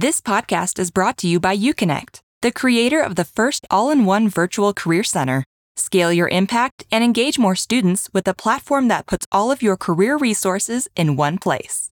This 0.00 0.20
podcast 0.20 0.78
is 0.78 0.92
brought 0.92 1.16
to 1.18 1.26
you 1.26 1.40
by 1.40 1.56
UConnect, 1.56 2.20
the 2.40 2.52
creator 2.52 3.00
of 3.00 3.16
the 3.16 3.24
first 3.24 3.66
all 3.68 3.90
in 3.90 4.04
one 4.04 4.28
virtual 4.28 4.72
career 4.72 5.02
center. 5.02 5.42
Scale 5.74 6.12
your 6.12 6.28
impact 6.28 6.86
and 6.92 7.02
engage 7.02 7.36
more 7.36 7.56
students 7.56 8.08
with 8.12 8.28
a 8.28 8.32
platform 8.32 8.86
that 8.86 9.08
puts 9.08 9.26
all 9.32 9.50
of 9.50 9.60
your 9.60 9.76
career 9.76 10.16
resources 10.16 10.86
in 10.94 11.16
one 11.16 11.36
place. 11.36 11.90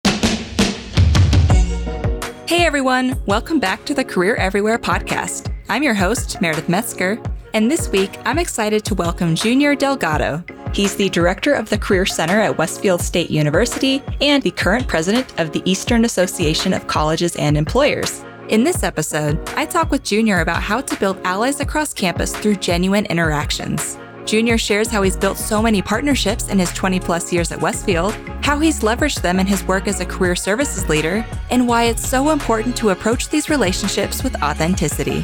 Hey 2.46 2.66
everyone, 2.66 3.16
welcome 3.26 3.62
back 3.62 3.86
to 3.86 3.94
the 3.94 4.04
Career 4.04 4.36
Everywhere 4.36 4.80
podcast. 4.80 5.50
I'm 5.70 5.82
your 5.82 5.94
host, 5.94 6.42
Meredith 6.42 6.68
Metzger, 6.68 7.24
and 7.54 7.70
this 7.70 7.90
week 7.90 8.18
I'm 8.26 8.40
excited 8.40 8.84
to 8.86 8.96
welcome 8.96 9.36
Junior 9.36 9.76
Delgado. 9.76 10.44
He's 10.74 10.96
the 10.96 11.10
director 11.10 11.54
of 11.54 11.70
the 11.70 11.78
Career 11.78 12.06
Center 12.06 12.40
at 12.40 12.58
Westfield 12.58 13.00
State 13.00 13.30
University 13.30 14.02
and 14.22 14.42
the 14.42 14.52
current 14.52 14.88
president 14.88 15.40
of 15.40 15.52
the 15.52 15.62
Eastern 15.70 16.04
Association 16.04 16.74
of 16.74 16.88
Colleges 16.88 17.36
and 17.36 17.56
Employers. 17.56 18.26
In 18.50 18.64
this 18.64 18.84
episode, 18.84 19.40
I 19.50 19.66
talk 19.66 19.92
with 19.92 20.04
Junior 20.04 20.42
about 20.42 20.64
how 20.64 20.82
to 20.82 21.00
build 21.00 21.20
allies 21.24 21.60
across 21.60 21.94
campus 21.94 22.36
through 22.36 22.56
genuine 22.56 23.06
interactions. 23.06 23.98
Junior 24.26 24.58
shares 24.58 24.90
how 24.90 25.04
he's 25.04 25.18
built 25.18 25.38
so 25.38 25.62
many 25.62 25.82
partnerships 25.82 26.48
in 26.50 26.58
his 26.58 26.72
20 26.74 27.00
plus 27.02 27.32
years 27.32 27.52
at 27.52 27.62
Westfield, 27.62 28.14
how 28.42 28.58
he's 28.58 28.80
leveraged 28.80 29.22
them 29.22 29.40
in 29.40 29.46
his 29.46 29.64
work 29.66 29.88
as 29.88 30.00
a 30.00 30.06
career 30.06 30.36
services 30.36 30.90
leader, 30.90 31.26
and 31.52 31.68
why 31.68 31.84
it's 31.84 32.08
so 32.08 32.32
important 32.32 32.76
to 32.78 32.90
approach 32.90 33.30
these 33.30 33.50
relationships 33.50 34.24
with 34.24 34.42
authenticity. 34.42 35.24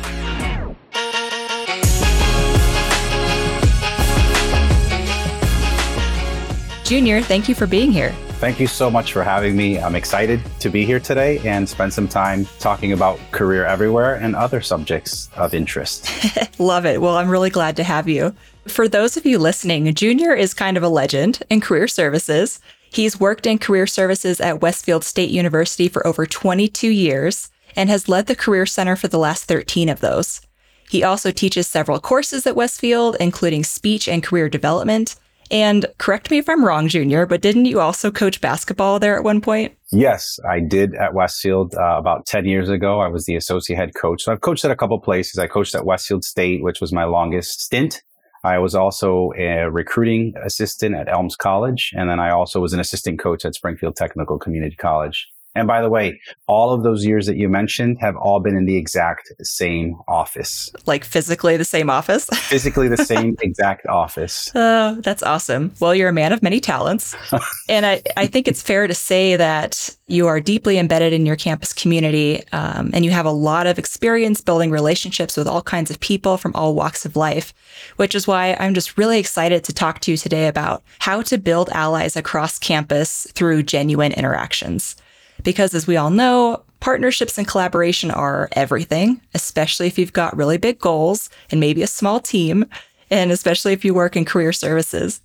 Junior, 6.89 7.21
thank 7.21 7.48
you 7.48 7.53
for 7.53 7.67
being 7.67 7.91
here. 7.91 8.09
Thank 8.39 8.59
you 8.59 8.66
so 8.66 8.89
much 8.89 9.13
for 9.13 9.23
having 9.23 9.55
me. 9.55 9.80
I'm 9.80 9.93
excited 9.93 10.41
to 10.59 10.71
be 10.71 10.85
here 10.85 10.99
today 10.99 11.38
and 11.47 11.70
spend 11.70 11.93
some 11.93 12.07
time 12.07 12.47
talking 12.57 12.93
about 12.93 13.20
career 13.30 13.63
everywhere 13.63 14.16
and 14.16 14.35
other 14.35 14.59
subjects 14.59 15.30
of 15.35 15.53
interest. 15.53 16.09
Love 16.59 16.88
it. 16.88 17.00
Well, 17.00 17.16
I'm 17.16 17.30
really 17.30 17.52
glad 17.52 17.75
to 17.75 17.83
have 17.83 18.09
you. 18.09 18.33
For 18.66 18.88
those 18.88 19.17
of 19.17 19.28
you 19.28 19.38
listening, 19.38 19.94
Junior 19.94 20.33
is 20.33 20.55
kind 20.55 20.78
of 20.78 20.81
a 20.81 20.89
legend 20.89 21.44
in 21.47 21.61
career 21.61 21.88
services. 21.88 22.59
He's 22.91 23.19
worked 23.19 23.45
in 23.45 23.59
career 23.59 23.85
services 23.85 24.41
at 24.41 24.63
Westfield 24.63 25.03
State 25.03 25.30
University 25.30 25.89
for 25.89 26.08
over 26.08 26.25
22 26.25 26.89
years 26.89 27.52
and 27.75 27.91
has 27.91 28.09
led 28.09 28.25
the 28.25 28.35
Career 28.35 28.66
Center 28.66 28.95
for 28.95 29.08
the 29.08 29.19
last 29.19 29.44
13 29.44 29.89
of 29.89 30.00
those. 30.00 30.41
He 30.89 31.03
also 31.03 31.30
teaches 31.30 31.67
several 31.67 32.00
courses 32.00 32.47
at 32.47 32.56
Westfield, 32.56 33.16
including 33.19 33.63
speech 33.63 34.08
and 34.08 34.23
career 34.23 34.50
development, 34.50 35.17
and 35.52 35.86
correct 35.97 36.31
me 36.31 36.38
if 36.38 36.50
I'm 36.50 36.64
wrong, 36.64 36.88
Junior, 36.88 37.25
but 37.25 37.42
didn't 37.42 37.66
you 37.66 37.80
also 37.80 38.11
coach 38.11 38.42
basketball 38.42 39.00
there 39.00 39.17
at 39.17 39.23
one 39.23 39.42
point? 39.42 39.75
Yes, 39.91 40.39
I 40.47 40.59
did 40.59 40.94
at 40.95 41.14
Westfield 41.14 41.73
uh, 41.75 41.97
about 41.97 42.25
10 42.25 42.45
years 42.45 42.69
ago. 42.69 43.00
I 43.00 43.08
was 43.08 43.25
the 43.25 43.36
associate 43.36 43.78
head 43.78 43.95
coach. 43.95 44.23
So 44.23 44.31
I've 44.31 44.41
coached 44.41 44.66
at 44.66 44.72
a 44.72 44.75
couple 44.75 45.00
places. 45.00 45.39
I 45.39 45.47
coached 45.47 45.73
at 45.73 45.86
Westfield 45.86 46.23
State, 46.23 46.64
which 46.64 46.80
was 46.80 46.94
my 46.94 47.06
longest 47.06 47.61
stint. 47.61 48.03
I 48.44 48.59
was 48.59 48.75
also 48.75 49.31
a 49.38 49.69
recruiting 49.69 50.33
assistant 50.44 50.95
at 50.95 51.09
Elms 51.09 51.36
College. 51.36 51.91
And 51.95 52.09
then 52.09 52.19
I 52.19 52.30
also 52.30 52.59
was 52.59 52.73
an 52.73 52.80
assistant 52.80 53.19
coach 53.19 53.44
at 53.45 53.56
Springfield 53.56 53.95
Technical 53.95 54.38
Community 54.38 54.75
College. 54.75 55.28
And 55.59 55.67
by 55.67 55.81
the 55.81 55.89
way, 55.89 56.19
all 56.47 56.71
of 56.71 56.83
those 56.83 57.05
years 57.05 57.27
that 57.27 57.35
you 57.35 57.49
mentioned 57.49 57.97
have 57.99 58.15
all 58.15 58.39
been 58.39 58.55
in 58.55 58.65
the 58.65 58.77
exact 58.77 59.31
same 59.41 59.97
office. 60.07 60.71
Like 60.85 61.03
physically 61.03 61.57
the 61.57 61.66
same 61.66 61.89
office? 61.89 62.25
physically 62.33 62.88
the 62.88 62.97
same 62.97 63.35
exact 63.41 63.85
office. 63.88 64.51
Oh, 64.69 64.95
that's 65.01 65.23
awesome. 65.23 65.73
Well, 65.79 65.95
you're 65.95 66.09
a 66.09 66.13
man 66.13 66.31
of 66.31 66.43
many 66.43 66.59
talents. 66.59 67.16
and 67.69 67.85
I, 67.85 68.01
I 68.17 68.27
think 68.27 68.47
it's 68.47 68.61
fair 68.61 68.88
to 68.88 68.93
say 68.93 69.35
that 69.35 69.95
you 70.07 70.27
are 70.27 70.39
deeply 70.39 70.77
embedded 70.77 71.13
in 71.13 71.25
your 71.25 71.35
campus 71.35 71.73
community 71.73 72.44
um, 72.51 72.91
and 72.94 73.05
you 73.05 73.11
have 73.11 73.25
a 73.25 73.31
lot 73.31 73.67
of 73.67 73.79
experience 73.79 74.41
building 74.41 74.69
relationships 74.69 75.38
with 75.38 75.47
all 75.47 75.61
kinds 75.61 75.89
of 75.89 75.99
people 75.99 76.38
from 76.38 76.53
all 76.55 76.75
walks 76.75 77.05
of 77.05 77.16
life, 77.16 77.53
which 77.95 78.16
is 78.16 78.27
why 78.27 78.55
I'm 78.59 78.73
just 78.73 78.97
really 78.97 79.19
excited 79.19 79.63
to 79.63 79.73
talk 79.73 79.99
to 80.01 80.11
you 80.11 80.17
today 80.17 80.47
about 80.47 80.84
how 81.00 81.22
to 81.23 81.38
build 81.38 81.69
allies 81.69 82.16
across 82.16 82.59
campus 82.59 83.28
through 83.34 83.63
genuine 83.63 84.11
interactions. 84.11 84.95
Because 85.44 85.73
as 85.73 85.88
we 85.88 85.97
all 85.97 86.09
know, 86.09 86.63
partnerships 86.79 87.38
and 87.38 87.47
collaboration 87.47 88.11
are 88.11 88.50
everything, 88.53 89.22
especially 89.33 89.88
if 89.88 89.97
you've 89.97 90.13
got 90.13 90.35
really 90.35 90.57
big 90.57 90.79
goals 90.79 91.29
and 91.51 91.59
maybe 91.59 91.83
a 91.83 91.88
small 91.88 92.19
team, 92.19 92.66
and 93.09 93.31
especially 93.31 93.73
if 93.73 93.83
you 93.83 93.94
work 93.94 94.16
in 94.16 94.25
career 94.25 94.53
services. 94.53 95.22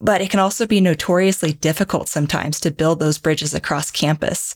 But 0.00 0.20
it 0.20 0.30
can 0.30 0.40
also 0.40 0.66
be 0.66 0.80
notoriously 0.80 1.52
difficult 1.52 2.08
sometimes 2.08 2.60
to 2.60 2.70
build 2.70 3.00
those 3.00 3.18
bridges 3.18 3.54
across 3.54 3.90
campus. 3.90 4.54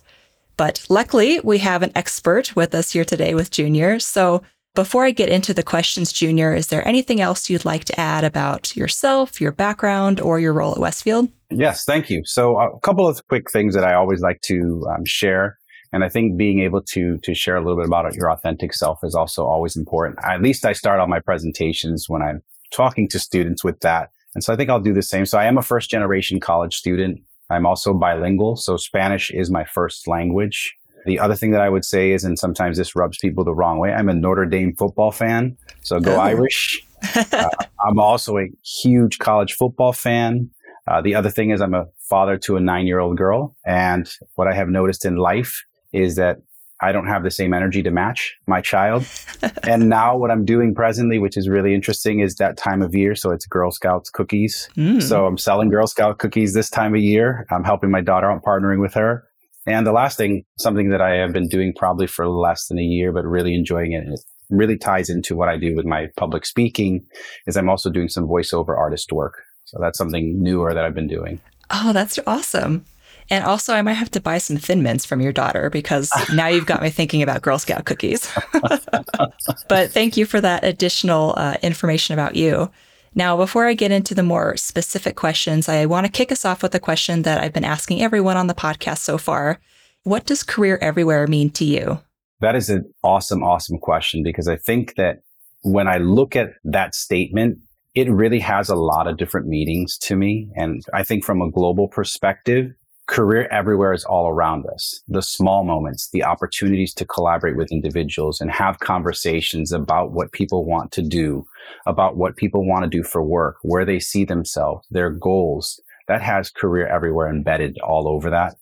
But 0.57 0.85
luckily, 0.89 1.41
we 1.41 1.59
have 1.59 1.83
an 1.83 1.93
expert 1.95 2.55
with 2.55 2.75
us 2.75 2.93
here 2.93 3.05
today 3.05 3.35
with 3.35 3.51
Junior. 3.51 3.99
So 3.99 4.43
before 4.75 5.05
I 5.05 5.11
get 5.11 5.29
into 5.29 5.53
the 5.53 5.63
questions, 5.63 6.13
Junior, 6.13 6.55
is 6.55 6.69
there 6.69 6.87
anything 6.87 7.21
else 7.21 7.51
you'd 7.51 7.65
like 7.65 7.85
to 7.87 8.01
add 8.01 8.25
about 8.25 8.77
yourself, 8.77 9.41
your 9.41 9.53
background, 9.53 10.21
or 10.21 10.39
your 10.41 10.53
role 10.53 10.73
at 10.73 10.79
Westfield? 10.79 11.31
Yes, 11.55 11.85
thank 11.85 12.11
you. 12.11 12.23
So 12.25 12.59
a 12.59 12.79
couple 12.81 13.07
of 13.07 13.27
quick 13.29 13.51
things 13.51 13.75
that 13.75 13.85
I 13.85 13.95
always 13.95 14.21
like 14.21 14.41
to 14.43 14.87
um, 14.91 15.05
share. 15.05 15.59
And 15.93 16.03
I 16.03 16.09
think 16.09 16.39
being 16.39 16.61
able 16.61 16.83
to 16.83 17.19
to 17.19 17.35
share 17.35 17.57
a 17.57 17.61
little 17.61 17.77
bit 17.77 17.87
about 17.87 18.15
your 18.15 18.31
authentic 18.31 18.73
self 18.73 19.01
is 19.03 19.15
also 19.15 19.45
always 19.45 19.77
important. 19.77 20.19
At 20.25 20.41
least 20.41 20.65
I 20.65 20.73
start 20.73 21.01
all 21.01 21.07
my 21.07 21.21
presentations 21.21 22.07
when 22.09 22.23
I'm 22.23 22.43
talking 22.71 23.09
to 23.09 23.19
students 23.19 23.63
with 23.63 23.81
that. 23.81 24.11
And 24.35 24.43
so 24.43 24.53
I 24.53 24.57
think 24.57 24.71
I'll 24.71 24.81
do 24.81 24.95
the 24.95 25.03
same. 25.03 25.27
So 25.27 25.39
I 25.39 25.45
am 25.45 25.59
a 25.59 25.63
first 25.63 25.91
generation 25.91 26.41
college 26.41 26.75
student. 26.75 27.21
I'm 27.51 27.67
also 27.67 27.93
bilingual. 27.93 28.57
So 28.57 28.79
Spanish 28.79 29.31
is 29.31 29.51
my 29.51 29.65
first 29.65 30.09
language. 30.09 30.75
The 31.05 31.19
other 31.19 31.35
thing 31.35 31.51
that 31.51 31.61
I 31.61 31.69
would 31.69 31.85
say 31.85 32.13
is, 32.13 32.25
and 32.25 32.39
sometimes 32.39 32.79
this 32.79 32.97
rubs 32.97 33.19
people 33.19 33.45
the 33.45 33.55
wrong 33.55 33.79
way, 33.79 33.93
I'm 33.93 34.09
a 34.09 34.15
Notre 34.15 34.47
Dame 34.47 34.75
football 34.75 35.11
fan. 35.11 35.59
So 35.83 36.01
go 36.01 36.17
oh. 36.17 36.21
Irish. 36.21 36.81
uh, 37.33 37.51
I'm 37.85 37.99
also 37.99 38.39
a 38.39 38.49
huge 38.65 39.19
college 39.19 39.55
football 39.55 39.93
fan. 39.93 40.51
Uh, 40.91 41.01
the 41.01 41.15
other 41.15 41.31
thing 41.31 41.51
is 41.51 41.61
I'm 41.61 41.75
a 41.75 41.87
father 42.09 42.37
to 42.39 42.57
a 42.57 42.61
nine 42.61 42.87
year 42.87 42.99
old 42.99 43.17
girl. 43.17 43.57
And 43.65 44.11
what 44.35 44.49
I 44.49 44.55
have 44.55 44.69
noticed 44.69 45.05
in 45.05 45.17
life 45.17 45.63
is 45.93 46.17
that 46.17 46.39
I 46.83 46.91
don't 46.91 47.07
have 47.07 47.23
the 47.23 47.31
same 47.31 47.55
energy 47.55 47.83
to 47.85 47.93
match 47.93 48.37
my 48.49 48.61
child. 48.61 49.07
and 49.63 49.89
now 49.89 50.17
what 50.17 50.33
I'm 50.33 50.45
doing 50.45 50.75
presently, 50.75 51.21
which 51.21 51.37
is 51.37 51.49
really 51.49 51.75
interesting, 51.75 52.19
is 52.19 52.35
that 52.37 52.57
time 52.57 52.83
of 52.83 52.95
year. 52.95 53.15
So 53.15 53.31
it's 53.31 53.47
Girl 53.47 53.71
Scouts 53.71 54.11
cookies. 54.11 54.69
Mm. 54.77 55.01
So 55.01 55.27
I'm 55.27 55.39
selling 55.39 55.71
Girl 55.71 55.87
Scout 55.87 56.19
cookies 56.19 56.55
this 56.55 56.69
time 56.69 56.95
of 56.95 57.01
year. 57.01 57.47
I'm 57.51 57.63
helping 57.63 57.93
my 57.93 58.01
daughter 58.01 58.31
out, 58.31 58.43
partnering 58.43 58.81
with 58.81 58.95
her. 58.95 59.25
And 59.65 59.87
the 59.87 59.93
last 59.93 60.19
thing, 60.19 60.45
something 60.59 60.91
that 60.91 61.01
I 61.01 61.15
have 61.19 61.33
been 61.33 61.47
doing 61.47 61.73
probably 61.73 62.09
for 62.09 62.29
less 62.29 62.67
than 62.67 62.81
a 62.81 62.83
year, 62.83 63.13
but 63.13 63.25
really 63.25 63.55
enjoying 63.55 63.93
it, 63.93 64.03
it 64.09 64.21
really 64.51 64.77
ties 64.77 65.09
into 65.09 65.37
what 65.37 65.49
I 65.49 65.57
do 65.57 65.77
with 65.77 65.87
my 65.87 66.09
public 66.17 66.45
speaking, 66.45 67.07
is 67.47 67.57
I'm 67.57 67.71
also 67.71 67.91
doing 67.91 68.09
some 68.09 68.27
voiceover 68.27 68.77
artist 68.77 69.13
work. 69.13 69.35
So 69.73 69.79
that's 69.81 69.97
something 69.97 70.43
newer 70.43 70.75
that 70.75 70.85
I've 70.85 70.95
been 70.95 71.09
doing. 71.09 71.41
Oh, 71.71 71.95
that's 71.95 72.19
awesome. 72.27 72.85
And 73.31 73.43
also, 73.45 73.73
I 73.73 73.81
might 73.81 73.95
have 73.95 74.11
to 74.11 74.21
buy 74.21 74.37
some 74.37 74.59
Thin 74.59 74.83
Mints 74.83 75.07
from 75.07 75.23
your 75.23 75.33
daughter 75.33 75.71
because 75.71 76.13
now 76.35 76.49
you've 76.49 76.67
got 76.67 76.83
me 76.83 76.91
thinking 76.91 77.23
about 77.23 77.41
Girl 77.41 77.59
Scout 77.59 77.87
cookies. 77.87 78.31
but 79.69 79.91
thank 79.91 80.19
you 80.19 80.27
for 80.27 80.43
that 80.43 80.63
additional 80.63 81.33
uh, 81.39 81.57
information 81.63 82.13
about 82.13 82.37
you. 82.37 82.71
Now, 83.15 83.37
before 83.37 83.67
I 83.67 83.73
get 83.73 83.91
into 83.91 84.15
the 84.15 84.23
more 84.23 84.57
specific 84.59 85.17
questions, 85.17 85.69
I 85.69 85.87
want 85.87 86.05
to 86.05 86.13
kick 86.13 86.31
us 86.31 86.45
off 86.45 86.63
with 86.63 86.75
a 86.75 86.81
question 86.81 87.23
that 87.23 87.43
I've 87.43 87.53
been 87.55 87.65
asking 87.65 88.03
everyone 88.03 88.37
on 88.37 88.47
the 88.49 88.55
podcast 88.55 88.99
so 88.99 89.17
far. 89.17 89.59
What 90.03 90.27
does 90.27 90.43
career 90.43 90.79
everywhere 90.83 91.27
mean 91.27 91.49
to 91.53 91.65
you? 91.65 92.01
That 92.41 92.57
is 92.57 92.69
an 92.69 92.93
awesome, 93.03 93.43
awesome 93.43 93.79
question 93.79 94.23
because 94.23 94.49
I 94.49 94.57
think 94.57 94.97
that 94.97 95.23
when 95.63 95.89
I 95.89 95.99
look 95.99 96.37
at 96.37 96.51
that 96.65 96.95
statement, 96.95 97.59
it 97.95 98.11
really 98.11 98.41
has 98.41 98.69
a 98.69 98.77
lot 98.77 99.07
of 99.07 99.19
different 99.19 99.47
meanings 99.47 99.99
to 99.99 100.17
me. 100.17 100.49
And 100.55 100.83
I 100.95 101.03
think 101.03 101.25
from 101.25 101.43
a 101.43 101.51
global 101.51 101.89
perspective, 101.89 102.73
career 103.07 103.47
everywhere 103.51 103.93
is 103.93 104.05
all 104.05 104.29
around 104.29 104.65
us. 104.67 105.03
The 105.09 105.23
small 105.23 105.65
moments, 105.65 106.09
the 106.13 106.25
opportunities 106.25 106.95
to 106.95 107.05
collaborate 107.05 107.57
with 107.57 107.73
individuals 107.73 108.41
and 108.41 108.51
have 108.51 108.79
conversations 108.79 109.73
about 109.73 110.13
what 110.13 110.33
people 110.33 110.65
want 110.65 110.93
to 110.93 111.03
do, 111.03 111.45
about 111.87 112.17
what 112.17 112.37
people 112.37 112.67
want 112.67 112.85
to 112.85 112.89
do 112.89 113.03
for 113.03 113.23
work, 113.23 113.57
where 113.63 113.85
they 113.85 113.99
see 113.99 114.25
themselves, 114.25 114.87
their 114.91 115.11
goals. 115.11 115.81
That 116.09 116.23
has 116.23 116.51
career 116.51 116.87
everywhere 116.87 117.29
embedded 117.29 117.79
all 117.81 118.09
over 118.09 118.31
that. 118.31 118.57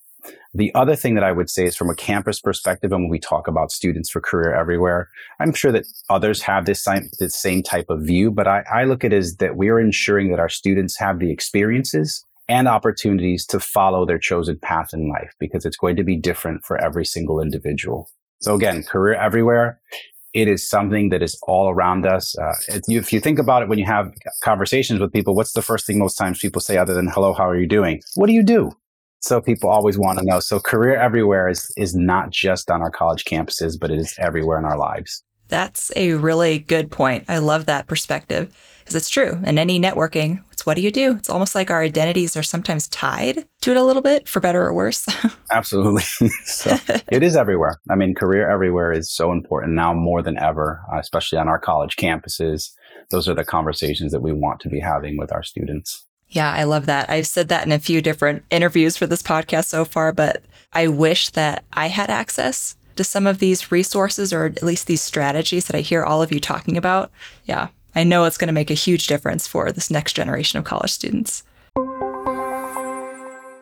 The 0.54 0.74
other 0.74 0.96
thing 0.96 1.14
that 1.14 1.24
I 1.24 1.32
would 1.32 1.48
say 1.48 1.64
is 1.64 1.76
from 1.76 1.90
a 1.90 1.94
campus 1.94 2.40
perspective, 2.40 2.92
and 2.92 3.04
when 3.04 3.10
we 3.10 3.20
talk 3.20 3.46
about 3.46 3.70
students 3.70 4.10
for 4.10 4.20
career 4.20 4.54
everywhere, 4.54 5.08
I'm 5.38 5.52
sure 5.52 5.72
that 5.72 5.86
others 6.08 6.42
have 6.42 6.66
this 6.66 6.82
same, 6.82 7.08
this 7.18 7.34
same 7.34 7.62
type 7.62 7.86
of 7.88 8.02
view, 8.02 8.30
but 8.30 8.48
I, 8.48 8.64
I 8.72 8.84
look 8.84 9.04
at 9.04 9.12
it 9.12 9.16
as 9.16 9.36
that 9.36 9.56
we 9.56 9.68
are 9.68 9.78
ensuring 9.78 10.30
that 10.30 10.40
our 10.40 10.48
students 10.48 10.98
have 10.98 11.18
the 11.18 11.30
experiences 11.30 12.24
and 12.48 12.66
opportunities 12.66 13.46
to 13.46 13.60
follow 13.60 14.04
their 14.04 14.18
chosen 14.18 14.58
path 14.58 14.90
in 14.92 15.08
life 15.08 15.32
because 15.38 15.64
it's 15.64 15.76
going 15.76 15.94
to 15.96 16.02
be 16.02 16.16
different 16.16 16.64
for 16.64 16.76
every 16.82 17.04
single 17.04 17.40
individual. 17.40 18.10
So 18.40 18.54
again, 18.54 18.82
career 18.82 19.14
everywhere. 19.14 19.80
It 20.32 20.48
is 20.48 20.68
something 20.68 21.10
that 21.10 21.22
is 21.22 21.38
all 21.42 21.68
around 21.68 22.06
us. 22.06 22.36
Uh, 22.38 22.52
if 22.88 23.12
you 23.12 23.20
think 23.20 23.38
about 23.38 23.62
it, 23.62 23.68
when 23.68 23.78
you 23.78 23.84
have 23.84 24.12
conversations 24.42 25.00
with 25.00 25.12
people, 25.12 25.34
what's 25.34 25.52
the 25.52 25.62
first 25.62 25.86
thing 25.86 25.98
most 25.98 26.16
times 26.16 26.38
people 26.38 26.60
say 26.60 26.76
other 26.76 26.94
than 26.94 27.08
"Hello, 27.08 27.32
how 27.34 27.48
are 27.48 27.58
you 27.58 27.66
doing?" 27.66 28.00
What 28.14 28.28
do 28.28 28.32
you 28.32 28.44
do? 28.44 28.72
So 29.20 29.40
people 29.40 29.70
always 29.70 29.98
want 29.98 30.18
to 30.18 30.24
know. 30.24 30.40
So 30.40 30.58
career 30.58 30.96
everywhere 30.96 31.48
is 31.48 31.72
is 31.76 31.94
not 31.94 32.30
just 32.30 32.70
on 32.70 32.82
our 32.82 32.90
college 32.90 33.24
campuses, 33.24 33.78
but 33.78 33.90
it 33.90 33.98
is 33.98 34.14
everywhere 34.18 34.58
in 34.58 34.64
our 34.64 34.78
lives. 34.78 35.22
That's 35.48 35.90
a 35.96 36.12
really 36.14 36.60
good 36.60 36.90
point. 36.90 37.24
I 37.28 37.38
love 37.38 37.66
that 37.66 37.88
perspective 37.88 38.56
because 38.78 38.94
it's 38.94 39.10
true. 39.10 39.40
In 39.44 39.58
any 39.58 39.80
networking, 39.80 40.42
it's 40.52 40.64
what 40.64 40.76
do 40.76 40.82
you 40.82 40.92
do? 40.92 41.16
It's 41.16 41.28
almost 41.28 41.54
like 41.54 41.70
our 41.70 41.82
identities 41.82 42.36
are 42.36 42.42
sometimes 42.42 42.88
tied 42.88 43.46
to 43.62 43.70
it 43.72 43.76
a 43.76 43.82
little 43.82 44.02
bit, 44.02 44.28
for 44.28 44.40
better 44.40 44.62
or 44.62 44.72
worse. 44.72 45.06
Absolutely. 45.50 46.02
so 46.44 46.76
it 47.10 47.22
is 47.22 47.34
everywhere. 47.36 47.80
I 47.90 47.96
mean, 47.96 48.14
career 48.14 48.48
everywhere 48.48 48.92
is 48.92 49.12
so 49.12 49.32
important 49.32 49.74
now 49.74 49.92
more 49.92 50.22
than 50.22 50.38
ever, 50.38 50.80
uh, 50.92 50.98
especially 50.98 51.38
on 51.38 51.48
our 51.48 51.58
college 51.58 51.96
campuses. 51.96 52.70
Those 53.10 53.28
are 53.28 53.34
the 53.34 53.44
conversations 53.44 54.12
that 54.12 54.22
we 54.22 54.32
want 54.32 54.60
to 54.60 54.68
be 54.68 54.78
having 54.78 55.18
with 55.18 55.32
our 55.32 55.42
students. 55.42 56.06
Yeah, 56.30 56.52
I 56.52 56.62
love 56.62 56.86
that. 56.86 57.10
I've 57.10 57.26
said 57.26 57.48
that 57.48 57.66
in 57.66 57.72
a 57.72 57.78
few 57.78 58.00
different 58.00 58.44
interviews 58.50 58.96
for 58.96 59.06
this 59.06 59.22
podcast 59.22 59.66
so 59.66 59.84
far, 59.84 60.12
but 60.12 60.42
I 60.72 60.86
wish 60.86 61.30
that 61.30 61.64
I 61.72 61.88
had 61.88 62.08
access 62.08 62.76
to 62.96 63.02
some 63.02 63.26
of 63.26 63.38
these 63.38 63.72
resources 63.72 64.32
or 64.32 64.44
at 64.44 64.62
least 64.62 64.86
these 64.86 65.02
strategies 65.02 65.66
that 65.66 65.76
I 65.76 65.80
hear 65.80 66.04
all 66.04 66.22
of 66.22 66.30
you 66.32 66.38
talking 66.38 66.76
about. 66.76 67.10
Yeah, 67.46 67.68
I 67.96 68.04
know 68.04 68.24
it's 68.24 68.38
going 68.38 68.48
to 68.48 68.52
make 68.52 68.70
a 68.70 68.74
huge 68.74 69.08
difference 69.08 69.48
for 69.48 69.72
this 69.72 69.90
next 69.90 70.12
generation 70.12 70.58
of 70.58 70.64
college 70.64 70.90
students. 70.90 71.42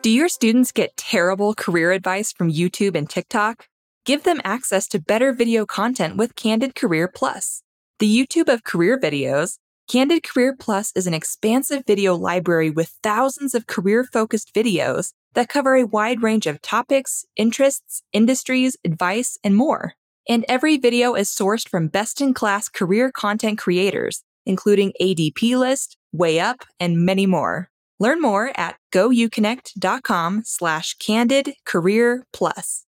Do 0.01 0.11
your 0.11 0.29
students 0.29 0.71
get 0.71 0.95
terrible 0.95 1.55
career 1.55 1.91
advice 1.91 2.31
from 2.31 2.51
YouTube 2.51 2.95
and 2.95 3.09
TikTok? 3.09 3.67
Give 4.05 4.23
them 4.23 4.41
access 4.43 4.87
to 4.89 4.99
better 4.99 5.33
video 5.33 5.65
content 5.65 6.17
with 6.17 6.35
Candid 6.35 6.75
Career 6.75 7.07
Plus. 7.07 7.63
The 7.99 8.07
YouTube 8.07 8.47
of 8.47 8.63
career 8.63 8.99
videos, 8.99 9.57
Candid 9.89 10.21
Career 10.21 10.55
Plus 10.55 10.91
is 10.95 11.07
an 11.07 11.15
expansive 11.15 11.81
video 11.87 12.13
library 12.13 12.69
with 12.69 12.95
thousands 13.01 13.55
of 13.55 13.65
career 13.65 14.03
focused 14.03 14.53
videos 14.53 15.13
that 15.33 15.49
cover 15.49 15.75
a 15.75 15.87
wide 15.87 16.21
range 16.21 16.45
of 16.45 16.61
topics, 16.61 17.25
interests, 17.35 18.03
industries, 18.13 18.77
advice, 18.85 19.39
and 19.43 19.55
more. 19.55 19.95
And 20.27 20.45
every 20.47 20.77
video 20.77 21.15
is 21.15 21.27
sourced 21.27 21.67
from 21.67 21.87
best 21.87 22.21
in 22.21 22.35
class 22.35 22.69
career 22.69 23.11
content 23.11 23.57
creators, 23.57 24.23
including 24.45 24.93
ADP 25.01 25.57
List, 25.57 25.97
Way 26.13 26.39
Up, 26.39 26.57
and 26.79 27.03
many 27.03 27.25
more. 27.25 27.71
Learn 27.99 28.21
more 28.21 28.51
at 28.55 28.75
gouconnect.com 28.93 30.43
slash 30.45 30.93
candid 30.99 31.53
career 31.65 32.25
plus. 32.31 32.85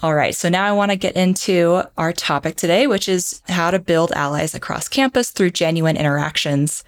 All 0.00 0.14
right, 0.14 0.34
so 0.34 0.48
now 0.48 0.64
I 0.64 0.72
want 0.72 0.92
to 0.92 0.96
get 0.96 1.16
into 1.16 1.82
our 1.96 2.12
topic 2.12 2.54
today, 2.54 2.86
which 2.86 3.08
is 3.08 3.42
how 3.48 3.72
to 3.72 3.80
build 3.80 4.12
allies 4.12 4.54
across 4.54 4.88
campus 4.88 5.32
through 5.32 5.50
genuine 5.50 5.96
interactions. 5.96 6.84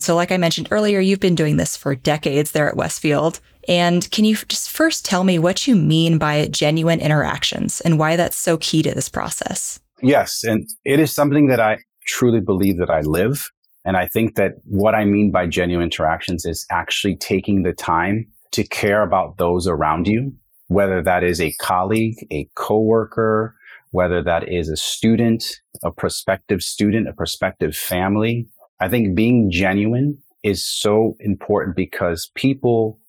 So, 0.00 0.16
like 0.16 0.32
I 0.32 0.38
mentioned 0.38 0.68
earlier, 0.72 0.98
you've 0.98 1.20
been 1.20 1.36
doing 1.36 1.56
this 1.56 1.76
for 1.76 1.94
decades 1.94 2.50
there 2.50 2.68
at 2.68 2.76
Westfield. 2.76 3.38
And 3.68 4.10
can 4.10 4.24
you 4.24 4.34
just 4.34 4.70
first 4.70 5.04
tell 5.04 5.22
me 5.22 5.38
what 5.38 5.68
you 5.68 5.76
mean 5.76 6.18
by 6.18 6.48
genuine 6.48 7.00
interactions 7.00 7.80
and 7.82 7.98
why 7.98 8.16
that's 8.16 8.36
so 8.36 8.56
key 8.56 8.82
to 8.82 8.92
this 8.92 9.08
process? 9.08 9.78
Yes. 10.02 10.42
And 10.42 10.68
it 10.84 10.98
is 10.98 11.12
something 11.12 11.46
that 11.48 11.60
I 11.60 11.78
truly 12.06 12.40
believe 12.40 12.78
that 12.78 12.90
I 12.90 13.02
live. 13.02 13.50
And 13.84 13.96
I 13.96 14.06
think 14.06 14.34
that 14.34 14.54
what 14.64 14.94
I 14.94 15.04
mean 15.04 15.30
by 15.30 15.46
genuine 15.46 15.84
interactions 15.84 16.44
is 16.44 16.66
actually 16.70 17.16
taking 17.16 17.62
the 17.62 17.72
time 17.72 18.26
to 18.52 18.64
care 18.66 19.02
about 19.02 19.36
those 19.36 19.66
around 19.66 20.08
you, 20.08 20.34
whether 20.68 21.02
that 21.02 21.24
is 21.24 21.40
a 21.40 21.52
colleague, 21.60 22.26
a 22.30 22.48
coworker, 22.54 23.54
whether 23.90 24.22
that 24.22 24.48
is 24.48 24.68
a 24.68 24.76
student, 24.76 25.60
a 25.82 25.90
prospective 25.90 26.62
student, 26.62 27.08
a 27.08 27.12
prospective 27.12 27.74
family, 27.74 28.46
I 28.80 28.88
think 28.88 29.14
being 29.14 29.50
genuine 29.50 30.18
is 30.42 30.66
so 30.66 31.16
important 31.20 31.74
because 31.74 32.30
people, 32.34 33.00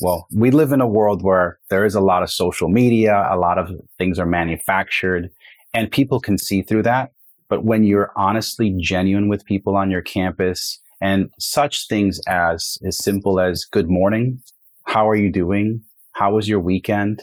well, 0.00 0.28
we 0.32 0.50
live 0.50 0.72
in 0.72 0.80
a 0.80 0.86
world 0.86 1.22
where 1.22 1.58
there 1.68 1.84
is 1.84 1.94
a 1.94 2.00
lot 2.00 2.22
of 2.22 2.30
social 2.30 2.68
media, 2.68 3.26
a 3.30 3.36
lot 3.36 3.58
of 3.58 3.70
things 3.98 4.18
are 4.18 4.26
manufactured, 4.26 5.30
and 5.74 5.90
people 5.90 6.20
can 6.20 6.38
see 6.38 6.62
through 6.62 6.84
that. 6.84 7.12
But 7.48 7.64
when 7.64 7.84
you're 7.84 8.12
honestly 8.16 8.74
genuine 8.78 9.28
with 9.28 9.44
people 9.44 9.76
on 9.76 9.90
your 9.90 10.02
campus 10.02 10.80
and 11.00 11.30
such 11.38 11.88
things 11.88 12.20
as 12.26 12.78
as 12.84 12.98
simple 12.98 13.40
as 13.40 13.64
good 13.64 13.88
morning, 13.88 14.40
how 14.84 15.08
are 15.08 15.16
you 15.16 15.30
doing? 15.30 15.82
How 16.16 16.32
was 16.34 16.48
your 16.48 16.60
weekend? 16.60 17.22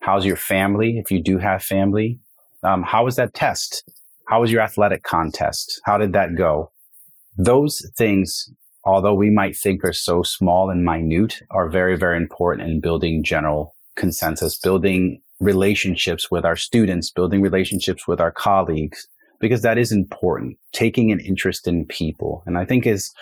How's 0.00 0.26
your 0.26 0.36
family? 0.36 0.98
If 0.98 1.10
you 1.10 1.22
do 1.22 1.38
have 1.38 1.62
family, 1.62 2.18
um, 2.62 2.82
how 2.82 3.04
was 3.04 3.16
that 3.16 3.34
test? 3.34 3.90
How 4.28 4.40
was 4.40 4.52
your 4.52 4.60
athletic 4.60 5.02
contest? 5.02 5.80
How 5.84 5.98
did 5.98 6.12
that 6.12 6.36
go? 6.36 6.70
those 7.36 7.88
things, 7.96 8.50
although 8.84 9.14
we 9.14 9.30
might 9.30 9.56
think 9.56 9.84
are 9.84 9.92
so 9.92 10.22
small 10.22 10.70
and 10.70 10.84
minute, 10.84 11.42
are 11.50 11.68
very, 11.68 11.96
very 11.96 12.16
important 12.16 12.68
in 12.68 12.80
building 12.80 13.24
general 13.24 13.74
consensus, 13.96 14.58
building 14.58 15.20
relationships 15.40 16.30
with 16.30 16.44
our 16.44 16.56
students, 16.56 17.10
building 17.10 17.42
relationships 17.42 18.06
with 18.06 18.20
our 18.20 18.30
colleagues, 18.30 19.08
because 19.44 19.60
that 19.60 19.76
is 19.76 19.92
important. 19.92 20.56
Taking 20.72 21.12
an 21.12 21.20
interest 21.20 21.68
in 21.68 21.84
people. 21.84 22.42
And 22.46 22.56
I 22.56 22.64
think 22.64 22.86
as 22.86 23.12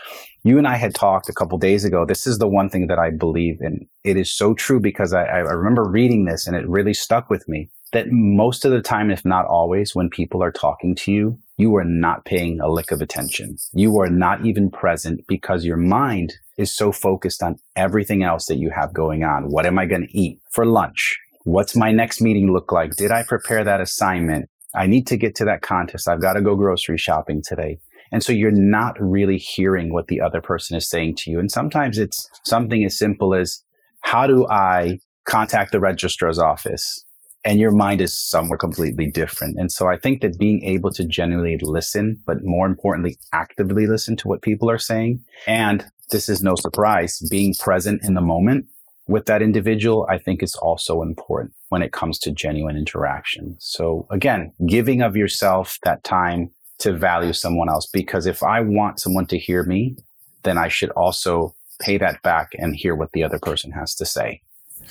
you 0.44 0.56
and 0.56 0.68
I 0.68 0.76
had 0.76 0.94
talked 0.94 1.28
a 1.28 1.32
couple 1.32 1.58
days 1.58 1.84
ago, 1.84 2.06
this 2.06 2.28
is 2.28 2.38
the 2.38 2.46
one 2.46 2.70
thing 2.70 2.86
that 2.86 3.00
I 3.00 3.10
believe 3.10 3.60
in. 3.60 3.88
It 4.04 4.16
is 4.16 4.32
so 4.32 4.54
true 4.54 4.78
because 4.78 5.12
I, 5.12 5.24
I 5.24 5.38
remember 5.38 5.82
reading 5.82 6.24
this 6.24 6.46
and 6.46 6.54
it 6.54 6.68
really 6.68 6.94
stuck 6.94 7.28
with 7.28 7.48
me 7.48 7.70
that 7.92 8.06
most 8.12 8.64
of 8.64 8.70
the 8.70 8.80
time, 8.80 9.10
if 9.10 9.24
not 9.24 9.46
always, 9.46 9.96
when 9.96 10.08
people 10.08 10.44
are 10.44 10.52
talking 10.52 10.94
to 10.94 11.10
you, 11.10 11.40
you 11.56 11.74
are 11.74 11.84
not 11.84 12.24
paying 12.24 12.60
a 12.60 12.70
lick 12.70 12.92
of 12.92 13.02
attention. 13.02 13.56
You 13.72 13.98
are 13.98 14.08
not 14.08 14.46
even 14.46 14.70
present 14.70 15.26
because 15.26 15.64
your 15.64 15.76
mind 15.76 16.34
is 16.56 16.72
so 16.72 16.92
focused 16.92 17.42
on 17.42 17.56
everything 17.74 18.22
else 18.22 18.46
that 18.46 18.58
you 18.58 18.70
have 18.70 18.94
going 18.94 19.24
on. 19.24 19.50
What 19.50 19.66
am 19.66 19.76
I 19.76 19.86
going 19.86 20.06
to 20.06 20.16
eat 20.16 20.38
for 20.52 20.64
lunch? 20.64 21.18
What's 21.42 21.74
my 21.74 21.90
next 21.90 22.20
meeting 22.20 22.52
look 22.52 22.70
like? 22.70 22.94
Did 22.94 23.10
I 23.10 23.24
prepare 23.24 23.64
that 23.64 23.80
assignment? 23.80 24.48
I 24.74 24.86
need 24.86 25.06
to 25.08 25.16
get 25.16 25.34
to 25.36 25.44
that 25.44 25.62
contest. 25.62 26.08
I've 26.08 26.22
got 26.22 26.34
to 26.34 26.42
go 26.42 26.56
grocery 26.56 26.98
shopping 26.98 27.42
today. 27.46 27.78
And 28.10 28.22
so 28.22 28.32
you're 28.32 28.50
not 28.50 28.96
really 29.00 29.38
hearing 29.38 29.92
what 29.92 30.08
the 30.08 30.20
other 30.20 30.40
person 30.40 30.76
is 30.76 30.88
saying 30.88 31.16
to 31.16 31.30
you. 31.30 31.38
And 31.38 31.50
sometimes 31.50 31.98
it's 31.98 32.28
something 32.44 32.84
as 32.84 32.98
simple 32.98 33.34
as, 33.34 33.62
how 34.02 34.26
do 34.26 34.46
I 34.48 34.98
contact 35.24 35.72
the 35.72 35.80
registrar's 35.80 36.38
office? 36.38 37.04
and 37.44 37.58
your 37.58 37.72
mind 37.72 38.00
is 38.00 38.16
somewhere 38.16 38.58
completely 38.58 39.10
different. 39.10 39.58
And 39.58 39.70
so 39.72 39.88
I 39.88 39.96
think 39.96 40.20
that 40.22 40.38
being 40.38 40.62
able 40.64 40.90
to 40.92 41.04
genuinely 41.04 41.58
listen, 41.60 42.20
but 42.26 42.44
more 42.44 42.66
importantly, 42.66 43.16
actively 43.32 43.86
listen 43.86 44.16
to 44.18 44.28
what 44.28 44.42
people 44.42 44.70
are 44.70 44.78
saying. 44.78 45.24
And 45.46 45.84
this 46.10 46.28
is 46.28 46.42
no 46.42 46.54
surprise, 46.54 47.20
being 47.30 47.54
present 47.58 48.02
in 48.04 48.14
the 48.14 48.20
moment 48.20 48.66
with 49.08 49.26
that 49.26 49.42
individual, 49.42 50.06
I 50.08 50.18
think 50.18 50.42
is 50.42 50.54
also 50.54 51.02
important 51.02 51.52
when 51.68 51.82
it 51.82 51.92
comes 51.92 52.18
to 52.20 52.30
genuine 52.30 52.76
interaction. 52.76 53.56
So 53.58 54.06
again, 54.10 54.52
giving 54.66 55.02
of 55.02 55.16
yourself 55.16 55.78
that 55.84 56.04
time 56.04 56.50
to 56.78 56.92
value 56.92 57.32
someone 57.32 57.68
else. 57.68 57.86
Because 57.86 58.26
if 58.26 58.42
I 58.42 58.60
want 58.60 59.00
someone 59.00 59.26
to 59.26 59.38
hear 59.38 59.62
me, 59.64 59.96
then 60.42 60.58
I 60.58 60.68
should 60.68 60.90
also 60.90 61.54
pay 61.80 61.96
that 61.98 62.22
back 62.22 62.50
and 62.58 62.76
hear 62.76 62.94
what 62.94 63.12
the 63.12 63.22
other 63.22 63.38
person 63.38 63.72
has 63.72 63.94
to 63.96 64.06
say. 64.06 64.42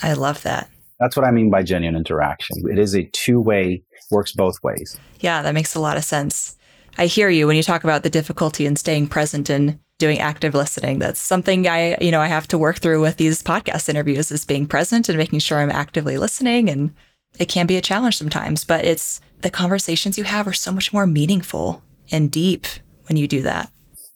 I 0.01 0.13
love 0.13 0.41
that. 0.43 0.69
That's 0.99 1.15
what 1.15 1.25
I 1.25 1.31
mean 1.31 1.49
by 1.49 1.63
genuine 1.63 1.95
interaction. 1.95 2.57
It 2.69 2.79
is 2.79 2.95
a 2.95 3.03
two 3.11 3.41
way, 3.41 3.83
works 4.09 4.31
both 4.31 4.55
ways. 4.63 4.97
Yeah, 5.19 5.41
that 5.41 5.53
makes 5.53 5.75
a 5.75 5.79
lot 5.79 5.97
of 5.97 6.03
sense. 6.03 6.57
I 6.97 7.07
hear 7.07 7.29
you 7.29 7.47
when 7.47 7.55
you 7.55 7.63
talk 7.63 7.83
about 7.83 8.03
the 8.03 8.09
difficulty 8.09 8.65
in 8.65 8.75
staying 8.75 9.07
present 9.07 9.49
and 9.49 9.79
doing 10.01 10.19
active 10.19 10.55
listening. 10.55 10.97
That's 10.97 11.19
something 11.19 11.67
I, 11.67 11.95
you 12.01 12.09
know, 12.09 12.19
I 12.19 12.25
have 12.25 12.47
to 12.47 12.57
work 12.57 12.79
through 12.79 13.01
with 13.01 13.17
these 13.17 13.43
podcast 13.43 13.87
interviews 13.87 14.31
is 14.31 14.43
being 14.43 14.65
present 14.65 15.07
and 15.07 15.17
making 15.17 15.39
sure 15.39 15.59
I'm 15.59 15.69
actively 15.69 16.17
listening. 16.17 16.69
And 16.69 16.93
it 17.37 17.45
can 17.45 17.67
be 17.67 17.77
a 17.77 17.81
challenge 17.81 18.17
sometimes, 18.17 18.63
but 18.65 18.83
it's 18.83 19.21
the 19.41 19.51
conversations 19.51 20.17
you 20.17 20.23
have 20.23 20.47
are 20.47 20.53
so 20.53 20.71
much 20.71 20.91
more 20.91 21.05
meaningful 21.05 21.83
and 22.11 22.31
deep 22.31 22.65
when 23.07 23.15
you 23.15 23.27
do 23.27 23.43
that. 23.43 23.71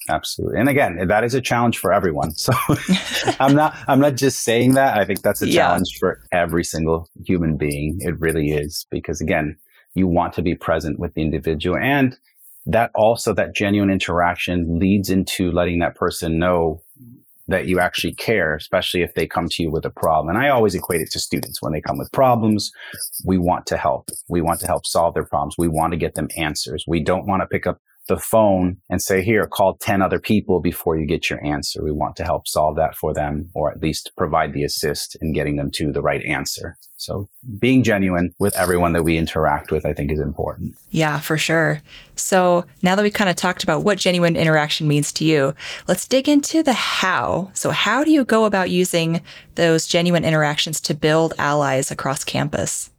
Absolutely. 0.09 0.59
And 0.59 0.69
again, 0.69 1.07
that 1.07 1.23
is 1.23 1.35
a 1.35 1.41
challenge 1.41 1.77
for 1.77 1.93
everyone. 1.93 2.31
So 2.31 2.51
I'm 3.39 3.55
not 3.55 3.75
I'm 3.87 3.99
not 3.99 4.15
just 4.15 4.43
saying 4.43 4.73
that. 4.73 4.97
I 4.97 5.05
think 5.05 5.21
that's 5.21 5.43
a 5.43 5.51
challenge 5.51 5.89
yeah. 5.93 5.99
for 5.99 6.21
every 6.31 6.63
single 6.63 7.07
human 7.25 7.57
being. 7.57 7.97
It 7.99 8.19
really 8.19 8.51
is 8.51 8.87
because 8.89 9.21
again, 9.21 9.55
you 9.93 10.07
want 10.07 10.33
to 10.33 10.41
be 10.41 10.55
present 10.55 10.99
with 10.99 11.13
the 11.13 11.21
individual 11.21 11.77
and 11.77 12.17
that 12.65 12.91
also 12.95 13.33
that 13.33 13.55
genuine 13.55 13.89
interaction 13.89 14.79
leads 14.79 15.09
into 15.09 15.51
letting 15.51 15.79
that 15.79 15.95
person 15.95 16.39
know 16.39 16.81
that 17.47 17.67
you 17.67 17.79
actually 17.79 18.13
care, 18.13 18.55
especially 18.55 19.03
if 19.03 19.13
they 19.13 19.27
come 19.27 19.47
to 19.49 19.61
you 19.61 19.71
with 19.71 19.85
a 19.85 19.89
problem. 19.91 20.35
And 20.35 20.43
I 20.43 20.49
always 20.49 20.73
equate 20.73 21.01
it 21.01 21.11
to 21.11 21.19
students. 21.19 21.61
When 21.61 21.73
they 21.73 21.81
come 21.81 21.97
with 21.97 22.11
problems, 22.11 22.71
we 23.23 23.37
want 23.37 23.67
to 23.67 23.77
help. 23.77 24.09
We 24.27 24.41
want 24.41 24.59
to 24.61 24.67
help 24.67 24.85
solve 24.85 25.13
their 25.13 25.25
problems. 25.25 25.55
We 25.57 25.67
want 25.67 25.91
to 25.91 25.97
get 25.97 26.15
them 26.15 26.27
answers. 26.37 26.85
We 26.87 27.03
don't 27.03 27.27
want 27.27 27.41
to 27.41 27.47
pick 27.47 27.67
up 27.67 27.79
the 28.07 28.17
phone 28.17 28.77
and 28.89 29.01
say, 29.01 29.23
here, 29.23 29.47
call 29.47 29.75
10 29.75 30.01
other 30.01 30.19
people 30.19 30.59
before 30.59 30.97
you 30.97 31.05
get 31.05 31.29
your 31.29 31.43
answer. 31.43 31.83
We 31.83 31.91
want 31.91 32.15
to 32.17 32.23
help 32.23 32.47
solve 32.47 32.75
that 32.75 32.95
for 32.95 33.13
them 33.13 33.49
or 33.53 33.71
at 33.71 33.81
least 33.81 34.11
provide 34.17 34.53
the 34.53 34.63
assist 34.63 35.17
in 35.21 35.33
getting 35.33 35.55
them 35.55 35.71
to 35.71 35.91
the 35.91 36.01
right 36.01 36.23
answer. 36.23 36.77
So 36.97 37.27
being 37.59 37.83
genuine 37.83 38.33
with 38.39 38.55
everyone 38.55 38.93
that 38.93 39.03
we 39.03 39.17
interact 39.17 39.71
with, 39.71 39.85
I 39.85 39.93
think 39.93 40.11
is 40.11 40.19
important. 40.19 40.75
Yeah, 40.91 41.19
for 41.19 41.37
sure. 41.37 41.81
So 42.15 42.65
now 42.81 42.95
that 42.95 43.03
we 43.03 43.11
kind 43.11 43.29
of 43.29 43.35
talked 43.35 43.63
about 43.63 43.83
what 43.83 43.97
genuine 43.97 44.35
interaction 44.35 44.87
means 44.87 45.11
to 45.13 45.25
you, 45.25 45.53
let's 45.87 46.07
dig 46.07 46.29
into 46.29 46.63
the 46.63 46.73
how. 46.73 47.51
So 47.53 47.71
how 47.71 48.03
do 48.03 48.11
you 48.11 48.23
go 48.23 48.45
about 48.45 48.69
using 48.69 49.21
those 49.55 49.87
genuine 49.87 50.23
interactions 50.23 50.79
to 50.81 50.93
build 50.93 51.33
allies 51.37 51.91
across 51.91 52.23
campus? 52.23 52.91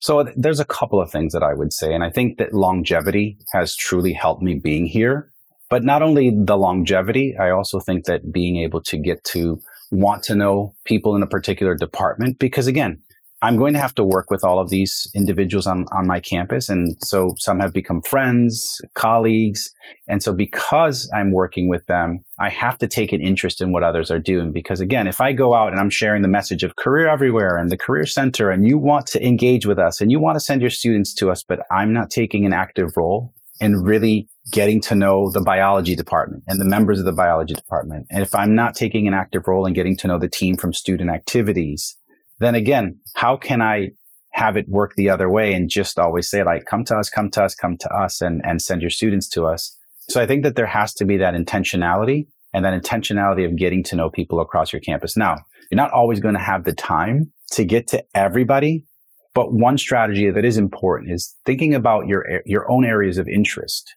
So 0.00 0.28
there's 0.36 0.60
a 0.60 0.64
couple 0.64 1.00
of 1.00 1.10
things 1.10 1.32
that 1.32 1.42
I 1.42 1.54
would 1.54 1.72
say. 1.72 1.92
And 1.94 2.04
I 2.04 2.10
think 2.10 2.38
that 2.38 2.54
longevity 2.54 3.38
has 3.52 3.74
truly 3.74 4.12
helped 4.12 4.42
me 4.42 4.54
being 4.54 4.86
here. 4.86 5.32
But 5.70 5.84
not 5.84 6.02
only 6.02 6.30
the 6.30 6.56
longevity, 6.56 7.36
I 7.36 7.50
also 7.50 7.78
think 7.78 8.06
that 8.06 8.32
being 8.32 8.56
able 8.56 8.80
to 8.82 8.96
get 8.96 9.22
to 9.24 9.60
want 9.90 10.22
to 10.24 10.34
know 10.34 10.74
people 10.84 11.14
in 11.14 11.22
a 11.22 11.26
particular 11.26 11.74
department, 11.74 12.38
because 12.38 12.66
again, 12.66 13.02
I'm 13.40 13.56
going 13.56 13.72
to 13.74 13.78
have 13.78 13.94
to 13.94 14.04
work 14.04 14.30
with 14.30 14.42
all 14.42 14.58
of 14.58 14.68
these 14.68 15.08
individuals 15.14 15.66
on, 15.68 15.86
on 15.92 16.08
my 16.08 16.18
campus. 16.18 16.68
And 16.68 16.96
so 17.04 17.34
some 17.38 17.60
have 17.60 17.72
become 17.72 18.02
friends, 18.02 18.80
colleagues. 18.94 19.70
And 20.08 20.22
so 20.22 20.32
because 20.32 21.08
I'm 21.14 21.30
working 21.30 21.68
with 21.68 21.86
them, 21.86 22.24
I 22.40 22.48
have 22.48 22.78
to 22.78 22.88
take 22.88 23.12
an 23.12 23.20
interest 23.20 23.60
in 23.60 23.70
what 23.70 23.84
others 23.84 24.10
are 24.10 24.18
doing. 24.18 24.50
Because 24.50 24.80
again, 24.80 25.06
if 25.06 25.20
I 25.20 25.32
go 25.32 25.54
out 25.54 25.70
and 25.70 25.80
I'm 25.80 25.90
sharing 25.90 26.22
the 26.22 26.28
message 26.28 26.64
of 26.64 26.74
career 26.76 27.08
everywhere 27.08 27.56
and 27.56 27.70
the 27.70 27.76
career 27.76 28.06
center 28.06 28.50
and 28.50 28.66
you 28.66 28.76
want 28.76 29.06
to 29.08 29.24
engage 29.24 29.66
with 29.66 29.78
us 29.78 30.00
and 30.00 30.10
you 30.10 30.18
want 30.18 30.34
to 30.34 30.40
send 30.40 30.60
your 30.60 30.70
students 30.70 31.14
to 31.14 31.30
us, 31.30 31.44
but 31.44 31.60
I'm 31.70 31.92
not 31.92 32.10
taking 32.10 32.44
an 32.44 32.52
active 32.52 32.96
role 32.96 33.32
and 33.60 33.86
really 33.86 34.28
getting 34.50 34.80
to 34.80 34.94
know 34.96 35.30
the 35.30 35.40
biology 35.40 35.94
department 35.94 36.42
and 36.48 36.60
the 36.60 36.64
members 36.64 36.98
of 36.98 37.04
the 37.04 37.12
biology 37.12 37.54
department. 37.54 38.06
And 38.10 38.22
if 38.22 38.34
I'm 38.34 38.54
not 38.54 38.74
taking 38.74 39.06
an 39.06 39.14
active 39.14 39.46
role 39.46 39.66
in 39.66 39.74
getting 39.74 39.96
to 39.98 40.08
know 40.08 40.18
the 40.18 40.28
team 40.28 40.56
from 40.56 40.72
student 40.72 41.10
activities, 41.10 41.96
then 42.38 42.54
again, 42.54 42.98
how 43.14 43.36
can 43.36 43.60
I 43.60 43.90
have 44.32 44.56
it 44.56 44.68
work 44.68 44.94
the 44.94 45.10
other 45.10 45.28
way 45.28 45.52
and 45.52 45.68
just 45.68 45.98
always 45.98 46.28
say 46.28 46.44
like, 46.44 46.64
come 46.64 46.84
to 46.84 46.96
us, 46.96 47.10
come 47.10 47.30
to 47.30 47.42
us, 47.42 47.54
come 47.54 47.76
to 47.76 47.88
us 47.90 48.20
and, 48.20 48.40
and 48.44 48.62
send 48.62 48.80
your 48.80 48.90
students 48.90 49.28
to 49.28 49.46
us. 49.46 49.76
So 50.08 50.20
I 50.20 50.26
think 50.26 50.44
that 50.44 50.54
there 50.54 50.66
has 50.66 50.94
to 50.94 51.04
be 51.04 51.16
that 51.16 51.34
intentionality 51.34 52.28
and 52.54 52.64
that 52.64 52.80
intentionality 52.80 53.44
of 53.44 53.56
getting 53.56 53.82
to 53.84 53.96
know 53.96 54.10
people 54.10 54.40
across 54.40 54.72
your 54.72 54.80
campus. 54.80 55.16
Now, 55.16 55.36
you're 55.70 55.76
not 55.76 55.92
always 55.92 56.20
going 56.20 56.34
to 56.34 56.40
have 56.40 56.64
the 56.64 56.72
time 56.72 57.32
to 57.52 57.64
get 57.64 57.88
to 57.88 58.04
everybody, 58.14 58.86
but 59.34 59.52
one 59.52 59.76
strategy 59.76 60.30
that 60.30 60.44
is 60.44 60.56
important 60.56 61.10
is 61.10 61.34
thinking 61.44 61.74
about 61.74 62.06
your, 62.06 62.24
your 62.46 62.70
own 62.70 62.84
areas 62.84 63.18
of 63.18 63.28
interest. 63.28 63.94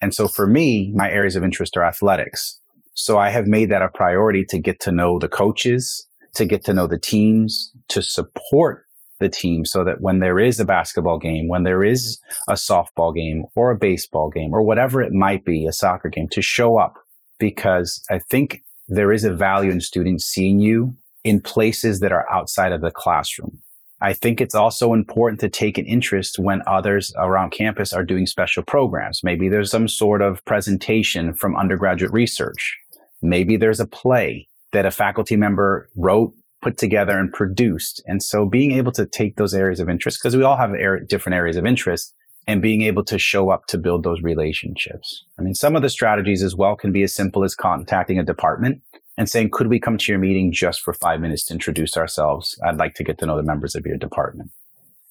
And 0.00 0.14
so 0.14 0.28
for 0.28 0.46
me, 0.46 0.92
my 0.94 1.10
areas 1.10 1.34
of 1.34 1.42
interest 1.42 1.76
are 1.76 1.84
athletics. 1.84 2.60
So 2.94 3.18
I 3.18 3.30
have 3.30 3.46
made 3.46 3.70
that 3.70 3.82
a 3.82 3.88
priority 3.88 4.44
to 4.46 4.58
get 4.58 4.80
to 4.80 4.92
know 4.92 5.18
the 5.18 5.28
coaches, 5.28 6.06
to 6.34 6.44
get 6.44 6.64
to 6.64 6.74
know 6.74 6.86
the 6.86 6.98
teams, 6.98 7.72
to 7.88 8.02
support 8.02 8.84
the 9.20 9.28
team 9.28 9.64
so 9.64 9.84
that 9.84 10.00
when 10.00 10.20
there 10.20 10.38
is 10.38 10.60
a 10.60 10.64
basketball 10.64 11.18
game, 11.18 11.48
when 11.48 11.64
there 11.64 11.82
is 11.82 12.18
a 12.48 12.54
softball 12.54 13.14
game 13.14 13.44
or 13.54 13.70
a 13.70 13.76
baseball 13.76 14.30
game 14.30 14.52
or 14.52 14.62
whatever 14.62 15.02
it 15.02 15.12
might 15.12 15.44
be, 15.44 15.66
a 15.66 15.72
soccer 15.72 16.08
game, 16.08 16.28
to 16.28 16.42
show 16.42 16.76
up 16.76 16.96
because 17.38 18.02
I 18.10 18.18
think 18.18 18.62
there 18.88 19.12
is 19.12 19.24
a 19.24 19.34
value 19.34 19.70
in 19.70 19.80
students 19.80 20.24
seeing 20.24 20.60
you 20.60 20.96
in 21.24 21.40
places 21.40 22.00
that 22.00 22.12
are 22.12 22.30
outside 22.30 22.72
of 22.72 22.80
the 22.80 22.90
classroom. 22.90 23.58
I 24.00 24.12
think 24.12 24.40
it's 24.40 24.54
also 24.54 24.94
important 24.94 25.40
to 25.40 25.48
take 25.48 25.76
an 25.76 25.84
interest 25.86 26.38
when 26.38 26.62
others 26.66 27.12
around 27.16 27.50
campus 27.50 27.92
are 27.92 28.04
doing 28.04 28.26
special 28.26 28.62
programs. 28.62 29.24
Maybe 29.24 29.48
there's 29.48 29.72
some 29.72 29.88
sort 29.88 30.22
of 30.22 30.44
presentation 30.44 31.34
from 31.34 31.56
undergraduate 31.56 32.12
research. 32.12 32.78
Maybe 33.20 33.56
there's 33.56 33.80
a 33.80 33.86
play 33.86 34.47
that 34.72 34.86
a 34.86 34.90
faculty 34.90 35.36
member 35.36 35.88
wrote, 35.96 36.34
put 36.60 36.76
together 36.76 37.18
and 37.18 37.32
produced. 37.32 38.02
And 38.06 38.22
so 38.22 38.46
being 38.46 38.72
able 38.72 38.92
to 38.92 39.06
take 39.06 39.36
those 39.36 39.54
areas 39.54 39.80
of 39.80 39.88
interest, 39.88 40.20
because 40.20 40.36
we 40.36 40.42
all 40.42 40.56
have 40.56 40.72
different 41.08 41.36
areas 41.36 41.56
of 41.56 41.64
interest 41.64 42.14
and 42.46 42.62
being 42.62 42.82
able 42.82 43.04
to 43.04 43.18
show 43.18 43.50
up 43.50 43.66
to 43.66 43.78
build 43.78 44.02
those 44.02 44.22
relationships. 44.22 45.24
I 45.38 45.42
mean, 45.42 45.54
some 45.54 45.76
of 45.76 45.82
the 45.82 45.90
strategies 45.90 46.42
as 46.42 46.56
well 46.56 46.76
can 46.76 46.92
be 46.92 47.02
as 47.02 47.14
simple 47.14 47.44
as 47.44 47.54
contacting 47.54 48.18
a 48.18 48.24
department 48.24 48.82
and 49.18 49.28
saying, 49.28 49.50
could 49.52 49.66
we 49.66 49.78
come 49.78 49.98
to 49.98 50.12
your 50.12 50.18
meeting 50.18 50.50
just 50.52 50.80
for 50.80 50.94
five 50.94 51.20
minutes 51.20 51.44
to 51.46 51.54
introduce 51.54 51.96
ourselves? 51.96 52.58
I'd 52.64 52.78
like 52.78 52.94
to 52.94 53.04
get 53.04 53.18
to 53.18 53.26
know 53.26 53.36
the 53.36 53.42
members 53.42 53.74
of 53.74 53.84
your 53.84 53.98
department. 53.98 54.50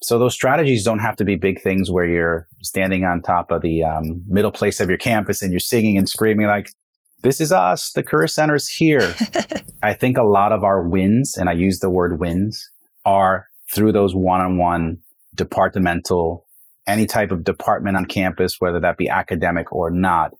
So 0.01 0.19
those 0.19 0.33
strategies 0.33 0.83
don't 0.83 0.99
have 0.99 1.15
to 1.17 1.25
be 1.25 1.35
big 1.35 1.61
things 1.61 1.91
where 1.91 2.05
you're 2.05 2.47
standing 2.61 3.03
on 3.03 3.21
top 3.21 3.51
of 3.51 3.61
the 3.61 3.83
um, 3.83 4.23
middle 4.27 4.51
place 4.51 4.79
of 4.79 4.89
your 4.89 4.97
campus 4.97 5.41
and 5.41 5.51
you're 5.51 5.59
singing 5.59 5.97
and 5.97 6.07
screaming 6.07 6.47
like, 6.47 6.71
this 7.23 7.41
is 7.41 7.51
us. 7.51 7.91
The 7.91 8.03
Career 8.03 8.27
Center 8.27 8.55
is 8.55 8.67
here. 8.67 9.15
I 9.83 9.93
think 9.93 10.17
a 10.17 10.23
lot 10.23 10.51
of 10.51 10.63
our 10.63 10.87
wins, 10.87 11.37
and 11.37 11.49
I 11.49 11.53
use 11.53 11.79
the 11.79 11.89
word 11.89 12.19
wins, 12.19 12.69
are 13.05 13.47
through 13.73 13.91
those 13.91 14.15
one 14.15 14.41
on 14.41 14.57
one 14.57 14.99
departmental, 15.35 16.45
any 16.87 17.05
type 17.05 17.31
of 17.31 17.43
department 17.43 17.97
on 17.97 18.05
campus, 18.05 18.59
whether 18.59 18.79
that 18.79 18.97
be 18.97 19.09
academic 19.09 19.71
or 19.71 19.89
not, 19.89 20.31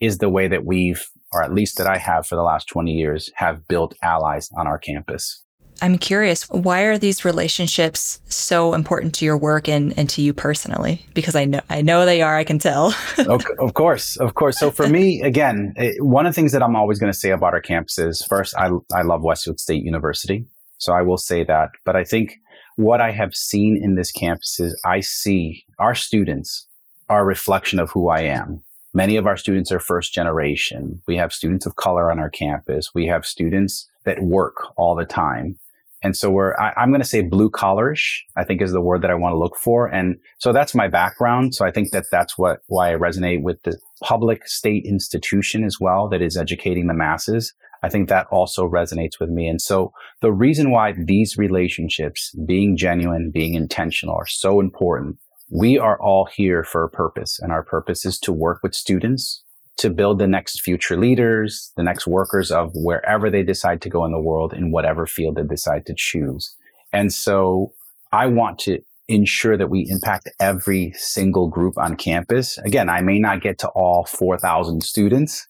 is 0.00 0.18
the 0.18 0.28
way 0.28 0.48
that 0.48 0.64
we've, 0.64 1.04
or 1.32 1.42
at 1.42 1.52
least 1.52 1.78
that 1.78 1.86
I 1.86 1.98
have 1.98 2.26
for 2.26 2.36
the 2.36 2.42
last 2.42 2.68
20 2.68 2.92
years, 2.92 3.30
have 3.36 3.66
built 3.68 3.94
allies 4.02 4.48
on 4.56 4.66
our 4.66 4.78
campus. 4.78 5.43
I'm 5.82 5.98
curious, 5.98 6.48
why 6.50 6.82
are 6.82 6.98
these 6.98 7.24
relationships 7.24 8.20
so 8.28 8.74
important 8.74 9.14
to 9.16 9.24
your 9.24 9.36
work 9.36 9.68
and, 9.68 9.96
and 9.98 10.08
to 10.10 10.22
you 10.22 10.32
personally? 10.32 11.04
Because 11.14 11.34
I 11.34 11.44
know 11.44 11.60
I 11.68 11.82
know 11.82 12.06
they 12.06 12.22
are, 12.22 12.36
I 12.36 12.44
can 12.44 12.58
tell. 12.58 12.94
okay, 13.18 13.54
of 13.58 13.74
course, 13.74 14.16
of 14.16 14.34
course. 14.34 14.58
So 14.58 14.70
for 14.70 14.88
me, 14.88 15.20
again, 15.22 15.74
it, 15.76 16.02
one 16.04 16.26
of 16.26 16.34
the 16.34 16.34
things 16.34 16.52
that 16.52 16.62
I'm 16.62 16.76
always 16.76 16.98
going 16.98 17.12
to 17.12 17.18
say 17.18 17.30
about 17.30 17.54
our 17.54 17.62
campuses, 17.62 18.26
first, 18.26 18.54
I, 18.56 18.70
I 18.92 19.02
love 19.02 19.22
Westfield 19.22 19.60
State 19.60 19.82
University. 19.82 20.46
So 20.78 20.92
I 20.92 21.02
will 21.02 21.18
say 21.18 21.44
that. 21.44 21.70
But 21.84 21.96
I 21.96 22.04
think 22.04 22.38
what 22.76 23.00
I 23.00 23.10
have 23.12 23.34
seen 23.34 23.78
in 23.82 23.94
this 23.94 24.10
campus 24.10 24.58
is 24.60 24.80
I 24.84 25.00
see 25.00 25.64
our 25.78 25.94
students 25.94 26.66
are 27.08 27.22
a 27.22 27.24
reflection 27.24 27.78
of 27.78 27.90
who 27.90 28.08
I 28.08 28.20
am. 28.20 28.62
Many 28.92 29.16
of 29.16 29.26
our 29.26 29.36
students 29.36 29.72
are 29.72 29.80
first 29.80 30.14
generation. 30.14 31.02
We 31.06 31.16
have 31.16 31.32
students 31.32 31.66
of 31.66 31.76
color 31.76 32.10
on 32.10 32.18
our 32.18 32.30
campus. 32.30 32.94
We 32.94 33.06
have 33.06 33.26
students 33.26 33.88
that 34.04 34.22
work 34.22 34.56
all 34.76 34.94
the 34.94 35.04
time. 35.04 35.58
And 36.04 36.14
so 36.14 36.30
we're, 36.30 36.54
I, 36.60 36.74
am 36.76 36.90
going 36.90 37.00
to 37.00 37.06
say 37.06 37.22
blue 37.22 37.50
collarish, 37.50 38.18
I 38.36 38.44
think 38.44 38.60
is 38.60 38.72
the 38.72 38.80
word 38.82 39.00
that 39.02 39.10
I 39.10 39.14
want 39.14 39.32
to 39.32 39.38
look 39.38 39.56
for. 39.56 39.86
And 39.86 40.16
so 40.38 40.52
that's 40.52 40.74
my 40.74 40.86
background. 40.86 41.54
So 41.54 41.64
I 41.64 41.70
think 41.70 41.92
that 41.92 42.04
that's 42.12 42.36
what, 42.36 42.58
why 42.66 42.92
I 42.92 42.96
resonate 42.96 43.42
with 43.42 43.62
the 43.62 43.78
public 44.02 44.46
state 44.46 44.84
institution 44.84 45.64
as 45.64 45.78
well 45.80 46.08
that 46.10 46.20
is 46.20 46.36
educating 46.36 46.88
the 46.88 46.94
masses. 46.94 47.54
I 47.82 47.88
think 47.88 48.10
that 48.10 48.26
also 48.30 48.68
resonates 48.68 49.18
with 49.18 49.30
me. 49.30 49.48
And 49.48 49.62
so 49.62 49.92
the 50.20 50.32
reason 50.32 50.70
why 50.70 50.92
these 50.92 51.38
relationships, 51.38 52.34
being 52.46 52.76
genuine, 52.76 53.30
being 53.32 53.54
intentional 53.54 54.14
are 54.14 54.26
so 54.26 54.60
important. 54.60 55.16
We 55.50 55.78
are 55.78 56.00
all 56.00 56.26
here 56.26 56.64
for 56.64 56.84
a 56.84 56.90
purpose 56.90 57.38
and 57.40 57.50
our 57.50 57.62
purpose 57.62 58.04
is 58.04 58.18
to 58.20 58.32
work 58.32 58.60
with 58.62 58.74
students 58.74 59.43
to 59.76 59.90
build 59.90 60.18
the 60.18 60.26
next 60.26 60.60
future 60.60 60.96
leaders, 60.96 61.72
the 61.76 61.82
next 61.82 62.06
workers 62.06 62.50
of 62.50 62.70
wherever 62.74 63.30
they 63.30 63.42
decide 63.42 63.82
to 63.82 63.88
go 63.88 64.04
in 64.04 64.12
the 64.12 64.20
world 64.20 64.52
in 64.52 64.70
whatever 64.70 65.06
field 65.06 65.36
they 65.36 65.42
decide 65.42 65.86
to 65.86 65.94
choose. 65.96 66.54
And 66.92 67.12
so 67.12 67.72
I 68.12 68.26
want 68.26 68.58
to 68.60 68.80
ensure 69.08 69.56
that 69.56 69.70
we 69.70 69.86
impact 69.90 70.30
every 70.40 70.92
single 70.96 71.48
group 71.48 71.76
on 71.76 71.96
campus. 71.96 72.56
Again, 72.58 72.88
I 72.88 73.00
may 73.02 73.18
not 73.18 73.42
get 73.42 73.58
to 73.58 73.68
all 73.68 74.04
4,000 74.04 74.82
students, 74.82 75.46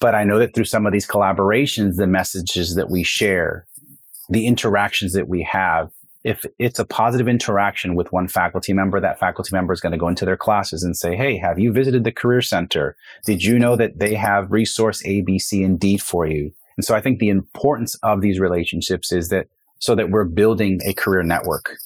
but 0.00 0.14
I 0.14 0.24
know 0.24 0.38
that 0.38 0.54
through 0.54 0.64
some 0.64 0.86
of 0.86 0.92
these 0.92 1.06
collaborations, 1.06 1.96
the 1.96 2.06
messages 2.06 2.76
that 2.76 2.90
we 2.90 3.02
share, 3.02 3.66
the 4.28 4.46
interactions 4.46 5.12
that 5.12 5.28
we 5.28 5.42
have 5.42 5.90
if 6.24 6.46
it's 6.58 6.78
a 6.78 6.86
positive 6.86 7.28
interaction 7.28 7.94
with 7.94 8.10
one 8.10 8.28
faculty 8.28 8.72
member, 8.72 8.98
that 8.98 9.20
faculty 9.20 9.50
member 9.52 9.74
is 9.74 9.80
going 9.80 9.92
to 9.92 9.98
go 9.98 10.08
into 10.08 10.24
their 10.24 10.38
classes 10.38 10.82
and 10.82 10.96
say, 10.96 11.14
Hey, 11.14 11.36
have 11.36 11.58
you 11.58 11.70
visited 11.70 12.04
the 12.04 12.12
Career 12.12 12.40
Center? 12.40 12.96
Did 13.26 13.44
you 13.44 13.58
know 13.58 13.76
that 13.76 13.98
they 13.98 14.14
have 14.14 14.50
resource 14.50 15.04
A, 15.04 15.20
B, 15.20 15.38
C, 15.38 15.62
and 15.62 15.78
D 15.78 15.98
for 15.98 16.26
you? 16.26 16.50
And 16.76 16.84
so 16.84 16.94
I 16.94 17.00
think 17.00 17.18
the 17.18 17.28
importance 17.28 17.94
of 18.02 18.22
these 18.22 18.40
relationships 18.40 19.12
is 19.12 19.28
that 19.28 19.46
so 19.78 19.94
that 19.94 20.10
we're 20.10 20.24
building 20.24 20.80
a 20.86 20.94
career 20.94 21.22
network, 21.22 21.76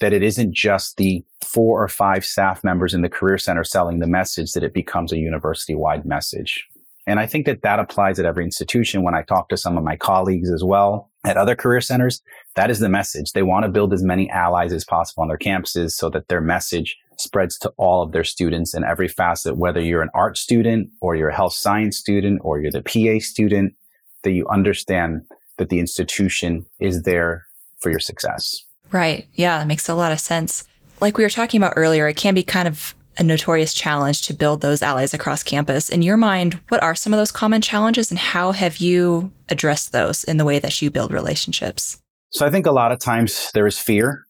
that 0.00 0.12
it 0.12 0.22
isn't 0.22 0.52
just 0.52 0.96
the 0.96 1.24
four 1.44 1.82
or 1.82 1.88
five 1.88 2.24
staff 2.24 2.64
members 2.64 2.92
in 2.92 3.02
the 3.02 3.08
Career 3.08 3.38
Center 3.38 3.62
selling 3.62 4.00
the 4.00 4.06
message, 4.08 4.52
that 4.52 4.64
it 4.64 4.74
becomes 4.74 5.12
a 5.12 5.16
university 5.16 5.76
wide 5.76 6.04
message. 6.04 6.66
And 7.06 7.20
I 7.20 7.26
think 7.26 7.46
that 7.46 7.62
that 7.62 7.78
applies 7.78 8.18
at 8.18 8.26
every 8.26 8.44
institution. 8.44 9.04
When 9.04 9.14
I 9.14 9.22
talk 9.22 9.48
to 9.50 9.56
some 9.56 9.78
of 9.78 9.84
my 9.84 9.96
colleagues 9.96 10.50
as 10.50 10.64
well 10.64 11.08
at 11.26 11.36
other 11.36 11.56
career 11.56 11.80
centers, 11.80 12.22
that 12.54 12.70
is 12.70 12.78
the 12.78 12.88
message. 12.88 13.32
They 13.32 13.42
want 13.42 13.64
to 13.64 13.70
build 13.70 13.92
as 13.92 14.02
many 14.02 14.30
allies 14.30 14.72
as 14.72 14.84
possible 14.84 15.22
on 15.22 15.28
their 15.28 15.36
campuses 15.36 15.90
so 15.90 16.08
that 16.10 16.28
their 16.28 16.40
message 16.40 16.96
spreads 17.18 17.58
to 17.58 17.72
all 17.76 18.02
of 18.02 18.12
their 18.12 18.24
students 18.24 18.74
in 18.74 18.84
every 18.84 19.08
facet, 19.08 19.56
whether 19.56 19.80
you're 19.80 20.02
an 20.02 20.10
art 20.14 20.38
student 20.38 20.88
or 21.00 21.16
you're 21.16 21.30
a 21.30 21.34
health 21.34 21.54
science 21.54 21.96
student 21.96 22.40
or 22.44 22.60
you're 22.60 22.70
the 22.70 22.82
PA 22.82 23.22
student, 23.22 23.74
that 24.22 24.32
you 24.32 24.46
understand 24.48 25.22
that 25.58 25.68
the 25.68 25.80
institution 25.80 26.64
is 26.78 27.02
there 27.02 27.46
for 27.80 27.90
your 27.90 28.00
success. 28.00 28.64
Right. 28.92 29.26
Yeah, 29.34 29.58
that 29.58 29.66
makes 29.66 29.88
a 29.88 29.94
lot 29.94 30.12
of 30.12 30.20
sense. 30.20 30.64
Like 31.00 31.18
we 31.18 31.24
were 31.24 31.30
talking 31.30 31.58
about 31.58 31.74
earlier, 31.76 32.06
it 32.06 32.16
can 32.16 32.34
be 32.34 32.42
kind 32.42 32.68
of 32.68 32.94
a 33.18 33.22
notorious 33.22 33.72
challenge 33.72 34.22
to 34.22 34.34
build 34.34 34.60
those 34.60 34.82
allies 34.82 35.14
across 35.14 35.42
campus. 35.42 35.88
In 35.88 36.02
your 36.02 36.16
mind, 36.16 36.60
what 36.68 36.82
are 36.82 36.94
some 36.94 37.12
of 37.12 37.18
those 37.18 37.32
common 37.32 37.60
challenges 37.62 38.10
and 38.10 38.18
how 38.18 38.52
have 38.52 38.78
you 38.78 39.32
addressed 39.48 39.92
those 39.92 40.24
in 40.24 40.36
the 40.36 40.44
way 40.44 40.58
that 40.58 40.82
you 40.82 40.90
build 40.90 41.12
relationships? 41.12 41.98
So 42.30 42.44
I 42.44 42.50
think 42.50 42.66
a 42.66 42.72
lot 42.72 42.92
of 42.92 42.98
times 42.98 43.50
there 43.54 43.66
is 43.66 43.78
fear, 43.78 44.26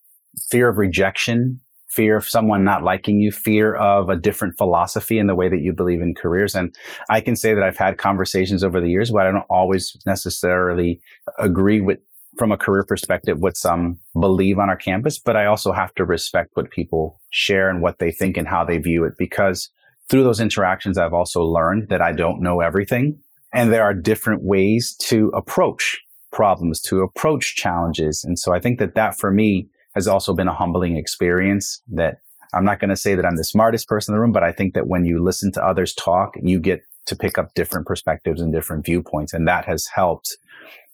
fear 0.51 0.69
of 0.69 0.79
rejection, 0.79 1.61
fear 1.89 2.17
of 2.17 2.29
someone 2.29 2.63
not 2.63 2.85
liking 2.85 3.21
you, 3.21 3.33
fear 3.33 3.75
of 3.75 4.11
a 4.11 4.17
different 4.17 4.57
philosophy 4.59 5.19
in 5.19 5.27
the 5.27 5.35
way 5.35 5.49
that 5.49 5.63
you 5.63 5.73
believe 5.73 6.03
in 6.03 6.15
careers. 6.15 6.55
And 6.55 6.75
I 7.09 7.21
can 7.23 7.35
say 7.37 7.55
that 7.55 7.63
I've 7.63 7.79
had 7.79 7.97
conversations 7.97 8.63
over 8.63 8.81
the 8.81 8.91
years, 8.91 9.11
where 9.11 9.27
I 9.27 9.33
don't 9.33 9.47
always 9.49 9.97
necessarily 10.05 11.01
agree 11.39 11.81
with 11.81 11.99
from 12.37 12.53
a 12.53 12.57
career 12.57 12.85
perspective 12.85 13.39
what 13.39 13.57
some 13.57 13.99
believe 14.19 14.59
on 14.59 14.69
our 14.69 14.77
campus, 14.77 15.19
but 15.19 15.37
I 15.37 15.47
also 15.47 15.73
have 15.73 15.95
to 15.95 16.05
respect 16.05 16.51
what 16.55 16.71
people 16.71 17.21
share 17.31 17.71
and 17.71 17.83
what 17.83 17.99
they 17.99 18.11
think 18.11 18.37
and 18.37 18.49
how 18.49 18.65
they 18.65 18.79
view 18.79 19.05
it 19.05 19.15
because 19.19 19.71
through 20.09 20.23
those 20.23 20.41
interactions, 20.41 20.99
I've 20.99 21.15
also 21.15 21.43
learned 21.43 21.89
that 21.89 22.01
I 22.01 22.13
don't 22.13 22.41
know 22.41 22.61
everything. 22.61 23.19
And 23.53 23.73
there 23.73 23.83
are 23.83 23.95
different 23.95 24.43
ways 24.43 24.95
to 25.03 25.29
approach 25.35 26.01
problems, 26.33 26.81
to 26.83 27.01
approach 27.01 27.57
challenges. 27.57 28.23
And 28.25 28.39
so 28.39 28.53
I 28.53 28.61
think 28.61 28.79
that 28.79 28.95
that 28.95 29.19
for 29.19 29.31
me 29.31 29.69
has 29.95 30.07
also 30.07 30.35
been 30.35 30.49
a 30.49 30.55
humbling 30.55 30.97
experience 30.97 31.83
that 31.93 32.19
I'm 32.53 32.65
not 32.65 32.79
going 32.79 32.91
to 32.91 32.97
say 32.97 33.15
that 33.15 33.25
I'm 33.25 33.37
the 33.37 33.45
smartest 33.45 33.89
person 33.89 34.13
in 34.13 34.17
the 34.17 34.21
room, 34.21 34.33
but 34.33 34.45
I 34.45 34.53
think 34.53 34.75
that 34.75 34.87
when 34.87 35.05
you 35.05 35.23
listen 35.23 35.51
to 35.53 35.65
others 35.65 35.95
talk, 35.95 36.35
you 36.43 36.61
get 36.61 36.83
to 37.07 37.17
pick 37.17 37.39
up 37.39 37.55
different 37.55 37.87
perspectives 37.87 38.41
and 38.41 38.53
different 38.53 38.85
viewpoints. 38.85 39.33
And 39.33 39.49
that 39.49 39.65
has 39.65 39.87
helped. 39.87 40.37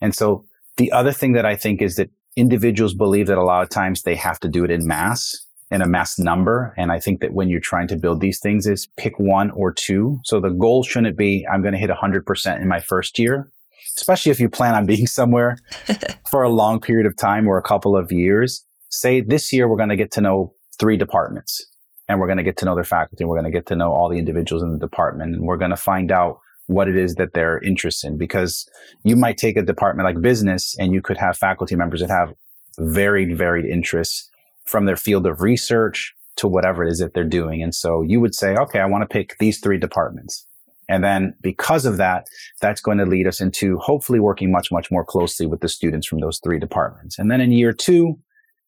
And 0.00 0.14
so 0.14 0.44
the 0.76 0.92
other 0.92 1.12
thing 1.12 1.32
that 1.32 1.46
I 1.46 1.56
think 1.56 1.82
is 1.82 1.96
that 1.96 2.10
individuals 2.36 2.94
believe 2.94 3.26
that 3.26 3.38
a 3.38 3.44
lot 3.44 3.62
of 3.62 3.68
times 3.68 4.02
they 4.02 4.14
have 4.14 4.40
to 4.40 4.48
do 4.48 4.64
it 4.64 4.70
in 4.70 4.86
mass 4.86 5.46
in 5.72 5.80
a 5.80 5.86
mass 5.86 6.18
number. 6.18 6.74
And 6.76 6.92
I 6.92 7.00
think 7.00 7.20
that 7.20 7.32
when 7.32 7.48
you're 7.48 7.58
trying 7.58 7.88
to 7.88 7.96
build 7.96 8.20
these 8.20 8.38
things 8.40 8.66
is 8.66 8.88
pick 8.98 9.18
one 9.18 9.50
or 9.52 9.72
two. 9.72 10.20
So 10.22 10.38
the 10.38 10.50
goal 10.50 10.82
shouldn't 10.82 11.16
be, 11.16 11.46
I'm 11.50 11.62
going 11.62 11.72
to 11.72 11.80
hit 11.80 11.88
100% 11.88 12.60
in 12.60 12.68
my 12.68 12.78
first 12.78 13.18
year, 13.18 13.50
especially 13.96 14.30
if 14.30 14.38
you 14.38 14.50
plan 14.50 14.74
on 14.74 14.84
being 14.84 15.06
somewhere 15.18 15.56
for 16.30 16.42
a 16.42 16.50
long 16.50 16.78
period 16.78 17.06
of 17.06 17.16
time 17.16 17.48
or 17.48 17.56
a 17.56 17.62
couple 17.62 17.96
of 17.96 18.12
years. 18.12 18.66
Say 18.90 19.22
this 19.22 19.50
year, 19.50 19.66
we're 19.66 19.78
going 19.78 19.88
to 19.88 19.96
get 19.96 20.12
to 20.12 20.20
know 20.20 20.52
three 20.78 20.98
departments 20.98 21.66
and 22.06 22.20
we're 22.20 22.26
going 22.26 22.36
to 22.36 22.44
get 22.44 22.58
to 22.58 22.66
know 22.66 22.74
their 22.74 22.84
faculty 22.84 23.24
and 23.24 23.30
we're 23.30 23.40
going 23.40 23.50
to 23.50 23.58
get 23.58 23.66
to 23.66 23.76
know 23.76 23.92
all 23.92 24.10
the 24.10 24.18
individuals 24.18 24.62
in 24.62 24.72
the 24.72 24.78
department 24.78 25.34
and 25.34 25.44
we're 25.46 25.56
going 25.56 25.70
to 25.70 25.76
find 25.76 26.12
out 26.12 26.40
what 26.72 26.88
it 26.88 26.96
is 26.96 27.14
that 27.16 27.34
they're 27.34 27.60
interested 27.60 28.08
in 28.08 28.18
because 28.18 28.68
you 29.04 29.16
might 29.16 29.38
take 29.38 29.56
a 29.56 29.62
department 29.62 30.06
like 30.06 30.20
business 30.20 30.76
and 30.78 30.92
you 30.92 31.02
could 31.02 31.16
have 31.16 31.36
faculty 31.36 31.76
members 31.76 32.00
that 32.00 32.10
have 32.10 32.34
varied 32.78 33.36
varied 33.36 33.66
interests 33.66 34.30
from 34.64 34.86
their 34.86 34.96
field 34.96 35.26
of 35.26 35.40
research 35.40 36.14
to 36.36 36.48
whatever 36.48 36.84
it 36.84 36.90
is 36.90 36.98
that 36.98 37.14
they're 37.14 37.24
doing. 37.24 37.62
And 37.62 37.74
so 37.74 38.02
you 38.02 38.20
would 38.20 38.34
say 38.34 38.56
okay 38.56 38.80
i 38.80 38.86
want 38.86 39.02
to 39.02 39.12
pick 39.12 39.36
these 39.38 39.60
three 39.60 39.78
departments. 39.78 40.46
And 40.88 41.04
then 41.04 41.34
because 41.40 41.86
of 41.86 41.96
that 41.98 42.26
that's 42.60 42.80
going 42.80 42.98
to 42.98 43.06
lead 43.06 43.26
us 43.26 43.40
into 43.40 43.78
hopefully 43.78 44.20
working 44.20 44.50
much 44.50 44.70
much 44.70 44.90
more 44.90 45.04
closely 45.04 45.46
with 45.46 45.60
the 45.60 45.68
students 45.68 46.06
from 46.06 46.20
those 46.20 46.40
three 46.42 46.58
departments. 46.58 47.18
And 47.18 47.30
then 47.30 47.40
in 47.40 47.52
year 47.52 47.72
two 47.72 48.18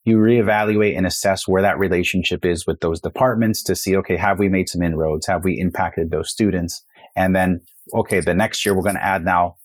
you 0.05 0.19
reevaluate 0.19 0.97
and 0.99 1.07
assess 1.07 1.49
where 1.49 1.63
that 1.63 1.79
relationship 1.79 2.45
is 2.45 2.67
with 2.67 2.81
those 2.81 3.01
departments 3.01 3.63
to 3.63 3.75
see 3.75 3.97
okay 3.97 4.17
have 4.17 4.39
we 4.39 4.49
made 4.49 4.69
some 4.69 4.83
inroads? 4.83 5.27
Have 5.27 5.45
we 5.45 5.59
impacted 5.59 6.11
those 6.11 6.31
students? 6.31 6.85
And 7.17 7.35
then 7.35 7.61
okay, 7.93 8.21
the 8.21 8.35
next 8.35 8.65
year 8.65 8.75
we're 8.75 8.83
going 8.83 8.97
to 8.97 9.05
add 9.05 9.25
now 9.25 9.57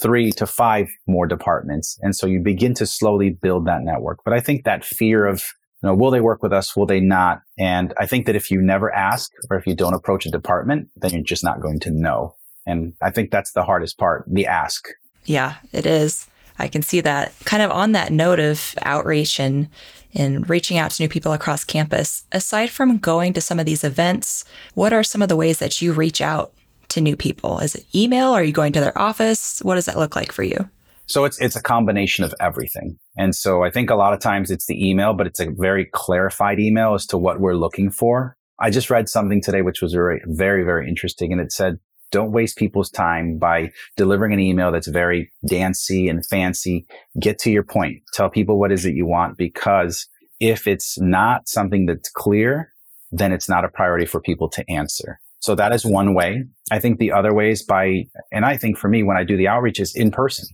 three 0.00 0.30
to 0.32 0.46
five 0.46 0.88
more 1.06 1.26
departments. 1.26 1.98
And 2.02 2.14
so 2.14 2.26
you 2.26 2.40
begin 2.40 2.74
to 2.74 2.86
slowly 2.86 3.30
build 3.30 3.66
that 3.66 3.82
network. 3.82 4.20
But 4.24 4.34
I 4.34 4.40
think 4.40 4.64
that 4.64 4.84
fear 4.84 5.26
of, 5.26 5.44
you 5.82 5.88
know, 5.88 5.94
will 5.94 6.10
they 6.10 6.20
work 6.20 6.42
with 6.42 6.52
us? 6.52 6.76
Will 6.76 6.86
they 6.86 7.00
not? 7.00 7.42
And 7.58 7.92
I 7.98 8.06
think 8.06 8.26
that 8.26 8.36
if 8.36 8.50
you 8.50 8.60
never 8.60 8.92
ask 8.92 9.32
or 9.50 9.56
if 9.56 9.66
you 9.66 9.74
don't 9.74 9.94
approach 9.94 10.26
a 10.26 10.30
department, 10.30 10.88
then 10.96 11.12
you're 11.12 11.22
just 11.22 11.44
not 11.44 11.60
going 11.60 11.80
to 11.80 11.90
know. 11.90 12.34
And 12.66 12.94
I 13.00 13.10
think 13.10 13.30
that's 13.30 13.52
the 13.52 13.62
hardest 13.62 13.98
part, 13.98 14.24
the 14.26 14.46
ask. 14.46 14.88
Yeah, 15.24 15.56
it 15.72 15.86
is. 15.86 16.26
I 16.58 16.68
can 16.68 16.82
see 16.82 17.00
that. 17.02 17.32
Kind 17.44 17.62
of 17.62 17.70
on 17.70 17.92
that 17.92 18.12
note 18.12 18.40
of 18.40 18.74
outreach 18.82 19.38
and 19.38 19.68
and 20.14 20.48
reaching 20.48 20.78
out 20.78 20.92
to 20.92 21.02
new 21.02 21.10
people 21.10 21.34
across 21.34 21.62
campus, 21.62 22.24
aside 22.32 22.70
from 22.70 22.96
going 22.96 23.34
to 23.34 23.40
some 23.42 23.60
of 23.60 23.66
these 23.66 23.84
events, 23.84 24.46
what 24.72 24.90
are 24.90 25.02
some 25.02 25.20
of 25.20 25.28
the 25.28 25.36
ways 25.36 25.58
that 25.58 25.82
you 25.82 25.92
reach 25.92 26.22
out 26.22 26.54
to 26.96 27.00
new 27.00 27.16
people? 27.16 27.60
Is 27.60 27.74
it 27.74 27.84
email? 27.94 28.32
Are 28.32 28.42
you 28.42 28.52
going 28.52 28.72
to 28.72 28.80
their 28.80 28.98
office? 28.98 29.60
What 29.60 29.76
does 29.76 29.86
that 29.86 29.98
look 29.98 30.16
like 30.16 30.32
for 30.32 30.42
you? 30.42 30.68
So 31.06 31.24
it's 31.24 31.40
it's 31.40 31.54
a 31.54 31.62
combination 31.62 32.24
of 32.24 32.34
everything. 32.40 32.98
And 33.16 33.34
so 33.34 33.62
I 33.62 33.70
think 33.70 33.90
a 33.90 33.94
lot 33.94 34.12
of 34.12 34.20
times 34.20 34.50
it's 34.50 34.66
the 34.66 34.88
email, 34.88 35.14
but 35.14 35.26
it's 35.26 35.38
a 35.38 35.50
very 35.50 35.84
clarified 35.92 36.58
email 36.58 36.94
as 36.94 37.06
to 37.06 37.18
what 37.18 37.38
we're 37.38 37.54
looking 37.54 37.90
for. 37.90 38.36
I 38.58 38.70
just 38.70 38.90
read 38.90 39.08
something 39.08 39.40
today 39.40 39.62
which 39.62 39.82
was 39.82 39.92
very 39.92 40.20
very 40.26 40.64
very 40.64 40.88
interesting 40.88 41.30
and 41.30 41.40
it 41.40 41.52
said 41.52 41.78
don't 42.12 42.32
waste 42.32 42.56
people's 42.56 42.90
time 42.90 43.36
by 43.38 43.72
delivering 43.96 44.32
an 44.32 44.40
email 44.40 44.72
that's 44.72 44.88
very 44.88 45.30
dancy 45.46 46.08
and 46.08 46.24
fancy. 46.24 46.86
Get 47.20 47.38
to 47.40 47.50
your 47.50 47.64
point. 47.64 48.02
Tell 48.14 48.30
people 48.30 48.58
what 48.58 48.72
is 48.72 48.84
it 48.84 48.94
you 48.94 49.06
want 49.06 49.36
because 49.36 50.08
if 50.40 50.66
it's 50.66 50.98
not 51.00 51.48
something 51.48 51.86
that's 51.86 52.10
clear, 52.10 52.72
then 53.10 53.32
it's 53.32 53.48
not 53.48 53.64
a 53.64 53.68
priority 53.68 54.06
for 54.06 54.20
people 54.20 54.48
to 54.50 54.68
answer. 54.70 55.20
So 55.46 55.54
that 55.54 55.72
is 55.72 55.86
one 55.86 56.12
way. 56.12 56.42
I 56.72 56.80
think 56.80 56.98
the 56.98 57.12
other 57.12 57.32
way 57.32 57.52
is 57.52 57.62
by, 57.62 58.06
and 58.32 58.44
I 58.44 58.56
think 58.56 58.76
for 58.76 58.88
me, 58.88 59.04
when 59.04 59.16
I 59.16 59.22
do 59.22 59.36
the 59.36 59.46
outreach 59.46 59.78
is 59.78 59.94
in 59.94 60.10
person. 60.10 60.48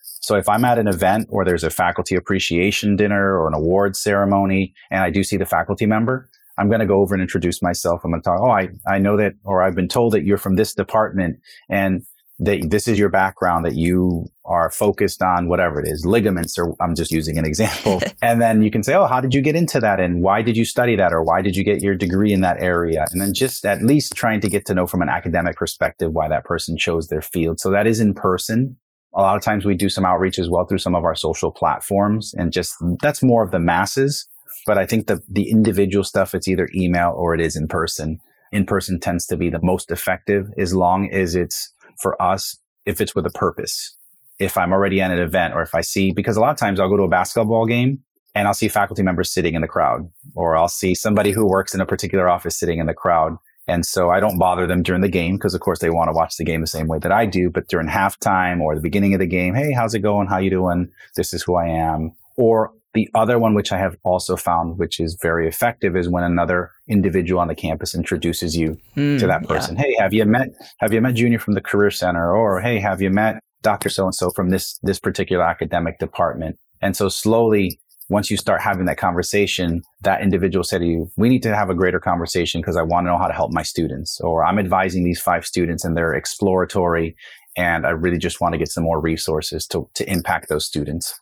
So 0.00 0.36
if 0.36 0.48
I'm 0.48 0.64
at 0.64 0.78
an 0.78 0.88
event 0.88 1.28
or 1.28 1.44
there's 1.44 1.64
a 1.64 1.68
faculty 1.68 2.14
appreciation 2.14 2.96
dinner 2.96 3.38
or 3.38 3.46
an 3.46 3.52
award 3.52 3.94
ceremony 3.94 4.72
and 4.90 5.02
I 5.02 5.10
do 5.10 5.22
see 5.22 5.36
the 5.36 5.44
faculty 5.44 5.84
member, 5.84 6.30
I'm 6.56 6.68
going 6.68 6.80
to 6.80 6.86
go 6.86 7.02
over 7.02 7.14
and 7.14 7.20
introduce 7.20 7.60
myself. 7.60 8.00
I'm 8.02 8.12
going 8.12 8.22
to 8.22 8.24
talk, 8.24 8.40
oh, 8.40 8.50
I, 8.50 8.68
I 8.90 8.98
know 8.98 9.18
that, 9.18 9.34
or 9.44 9.62
I've 9.62 9.74
been 9.74 9.86
told 9.86 10.14
that 10.14 10.24
you're 10.24 10.38
from 10.38 10.56
this 10.56 10.72
department 10.72 11.40
and 11.68 12.06
that 12.40 12.70
this 12.70 12.86
is 12.86 12.98
your 12.98 13.08
background, 13.08 13.64
that 13.64 13.74
you 13.74 14.26
are 14.44 14.70
focused 14.70 15.22
on 15.22 15.48
whatever 15.48 15.80
it 15.80 15.88
is, 15.88 16.06
ligaments, 16.06 16.56
or 16.58 16.74
I'm 16.80 16.94
just 16.94 17.10
using 17.10 17.36
an 17.36 17.44
example. 17.44 18.00
and 18.22 18.40
then 18.40 18.62
you 18.62 18.70
can 18.70 18.82
say, 18.82 18.94
Oh, 18.94 19.06
how 19.06 19.20
did 19.20 19.34
you 19.34 19.40
get 19.40 19.56
into 19.56 19.80
that? 19.80 19.98
And 19.98 20.22
why 20.22 20.42
did 20.42 20.56
you 20.56 20.64
study 20.64 20.94
that? 20.96 21.12
Or 21.12 21.22
why 21.22 21.42
did 21.42 21.56
you 21.56 21.64
get 21.64 21.82
your 21.82 21.96
degree 21.96 22.32
in 22.32 22.40
that 22.42 22.62
area? 22.62 23.04
And 23.10 23.20
then 23.20 23.34
just 23.34 23.64
at 23.64 23.82
least 23.82 24.14
trying 24.14 24.40
to 24.40 24.48
get 24.48 24.64
to 24.66 24.74
know 24.74 24.86
from 24.86 25.02
an 25.02 25.08
academic 25.08 25.56
perspective 25.56 26.12
why 26.12 26.28
that 26.28 26.44
person 26.44 26.76
chose 26.76 27.08
their 27.08 27.22
field. 27.22 27.58
So 27.60 27.70
that 27.70 27.86
is 27.86 28.00
in 28.00 28.14
person. 28.14 28.76
A 29.14 29.22
lot 29.22 29.36
of 29.36 29.42
times 29.42 29.64
we 29.64 29.74
do 29.74 29.88
some 29.88 30.04
outreach 30.04 30.38
as 30.38 30.48
well 30.48 30.64
through 30.64 30.78
some 30.78 30.94
of 30.94 31.04
our 31.04 31.14
social 31.14 31.50
platforms 31.50 32.34
and 32.34 32.52
just 32.52 32.74
that's 33.00 33.22
more 33.22 33.42
of 33.42 33.50
the 33.50 33.58
masses. 33.58 34.28
But 34.64 34.78
I 34.78 34.86
think 34.86 35.06
the, 35.06 35.20
the 35.28 35.50
individual 35.50 36.04
stuff, 36.04 36.34
it's 36.34 36.46
either 36.46 36.68
email 36.74 37.14
or 37.16 37.34
it 37.34 37.40
is 37.40 37.56
in 37.56 37.68
person. 37.68 38.20
In 38.52 38.64
person 38.64 39.00
tends 39.00 39.26
to 39.26 39.36
be 39.36 39.50
the 39.50 39.60
most 39.62 39.90
effective 39.90 40.48
as 40.56 40.74
long 40.74 41.10
as 41.10 41.34
it's 41.34 41.72
for 42.00 42.20
us 42.20 42.58
if 42.86 43.00
it's 43.00 43.14
with 43.14 43.26
a 43.26 43.30
purpose. 43.30 43.96
If 44.38 44.56
I'm 44.56 44.72
already 44.72 45.00
at 45.00 45.10
an 45.10 45.18
event 45.18 45.54
or 45.54 45.62
if 45.62 45.74
I 45.74 45.80
see, 45.80 46.12
because 46.12 46.36
a 46.36 46.40
lot 46.40 46.50
of 46.50 46.56
times 46.56 46.78
I'll 46.78 46.88
go 46.88 46.96
to 46.96 47.02
a 47.02 47.08
basketball 47.08 47.66
game 47.66 48.00
and 48.34 48.46
I'll 48.46 48.54
see 48.54 48.68
faculty 48.68 49.02
members 49.02 49.32
sitting 49.32 49.54
in 49.54 49.62
the 49.62 49.68
crowd, 49.68 50.08
or 50.34 50.56
I'll 50.56 50.68
see 50.68 50.94
somebody 50.94 51.32
who 51.32 51.46
works 51.46 51.74
in 51.74 51.80
a 51.80 51.86
particular 51.86 52.28
office 52.28 52.56
sitting 52.56 52.78
in 52.78 52.86
the 52.86 52.94
crowd. 52.94 53.36
And 53.66 53.84
so 53.84 54.10
I 54.10 54.20
don't 54.20 54.38
bother 54.38 54.66
them 54.66 54.82
during 54.82 55.02
the 55.02 55.08
game 55.08 55.36
because 55.36 55.54
of 55.54 55.60
course 55.60 55.80
they 55.80 55.90
want 55.90 56.08
to 56.08 56.12
watch 56.12 56.36
the 56.36 56.44
game 56.44 56.60
the 56.60 56.66
same 56.66 56.86
way 56.86 56.98
that 57.00 57.12
I 57.12 57.26
do. 57.26 57.50
But 57.50 57.68
during 57.68 57.88
halftime 57.88 58.60
or 58.60 58.74
the 58.74 58.80
beginning 58.80 59.12
of 59.12 59.20
the 59.20 59.26
game, 59.26 59.54
hey, 59.54 59.72
how's 59.72 59.94
it 59.94 60.00
going? 60.00 60.28
How 60.28 60.38
you 60.38 60.50
doing? 60.50 60.90
This 61.16 61.34
is 61.34 61.42
who 61.42 61.56
I 61.56 61.66
am. 61.66 62.12
Or 62.36 62.72
the 62.94 63.08
other 63.14 63.38
one, 63.38 63.54
which 63.54 63.70
I 63.70 63.78
have 63.78 63.96
also 64.02 64.36
found, 64.36 64.78
which 64.78 64.98
is 64.98 65.18
very 65.20 65.46
effective, 65.46 65.96
is 65.96 66.08
when 66.08 66.24
another 66.24 66.72
individual 66.88 67.40
on 67.40 67.48
the 67.48 67.54
campus 67.54 67.94
introduces 67.94 68.56
you 68.56 68.78
mm, 68.96 69.18
to 69.18 69.26
that 69.26 69.46
person. 69.46 69.76
Yeah. 69.76 69.82
Hey, 69.82 69.96
have 69.98 70.14
you 70.14 70.24
met 70.24 70.48
have 70.78 70.92
you 70.92 71.00
met 71.00 71.14
Junior 71.14 71.38
from 71.38 71.54
the 71.54 71.60
Career 71.60 71.90
Center? 71.90 72.34
Or 72.34 72.60
hey, 72.60 72.78
have 72.78 73.02
you 73.02 73.10
met 73.10 73.40
Dr. 73.62 73.88
So 73.90 74.04
and 74.04 74.14
so 74.14 74.30
from 74.30 74.50
this 74.50 74.78
this 74.82 74.98
particular 74.98 75.44
academic 75.44 75.98
department? 75.98 76.58
And 76.80 76.96
so 76.96 77.08
slowly, 77.08 77.78
once 78.08 78.30
you 78.30 78.38
start 78.38 78.62
having 78.62 78.86
that 78.86 78.96
conversation, 78.96 79.82
that 80.00 80.22
individual 80.22 80.64
said 80.64 80.78
to 80.78 80.86
you, 80.86 81.10
"We 81.16 81.28
need 81.28 81.42
to 81.42 81.54
have 81.54 81.68
a 81.68 81.74
greater 81.74 82.00
conversation 82.00 82.62
because 82.62 82.76
I 82.76 82.82
want 82.82 83.06
to 83.06 83.10
know 83.10 83.18
how 83.18 83.28
to 83.28 83.34
help 83.34 83.52
my 83.52 83.62
students." 83.62 84.18
Or 84.20 84.44
I'm 84.44 84.58
advising 84.58 85.04
these 85.04 85.20
five 85.20 85.44
students, 85.44 85.84
and 85.84 85.94
they're 85.94 86.14
exploratory, 86.14 87.16
and 87.54 87.86
I 87.86 87.90
really 87.90 88.18
just 88.18 88.40
want 88.40 88.54
to 88.54 88.58
get 88.58 88.68
some 88.68 88.84
more 88.84 89.00
resources 89.00 89.66
to 89.68 89.90
to 89.94 90.10
impact 90.10 90.48
those 90.48 90.64
students. 90.64 91.20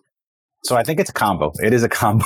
So 0.67 0.77
I 0.77 0.83
think 0.83 1.01
it's 1.01 1.11
a 1.11 1.15
combo. 1.15 1.53
It 1.63 1.73
is 1.73 1.83
a 1.83 1.89
combo. 1.89 2.25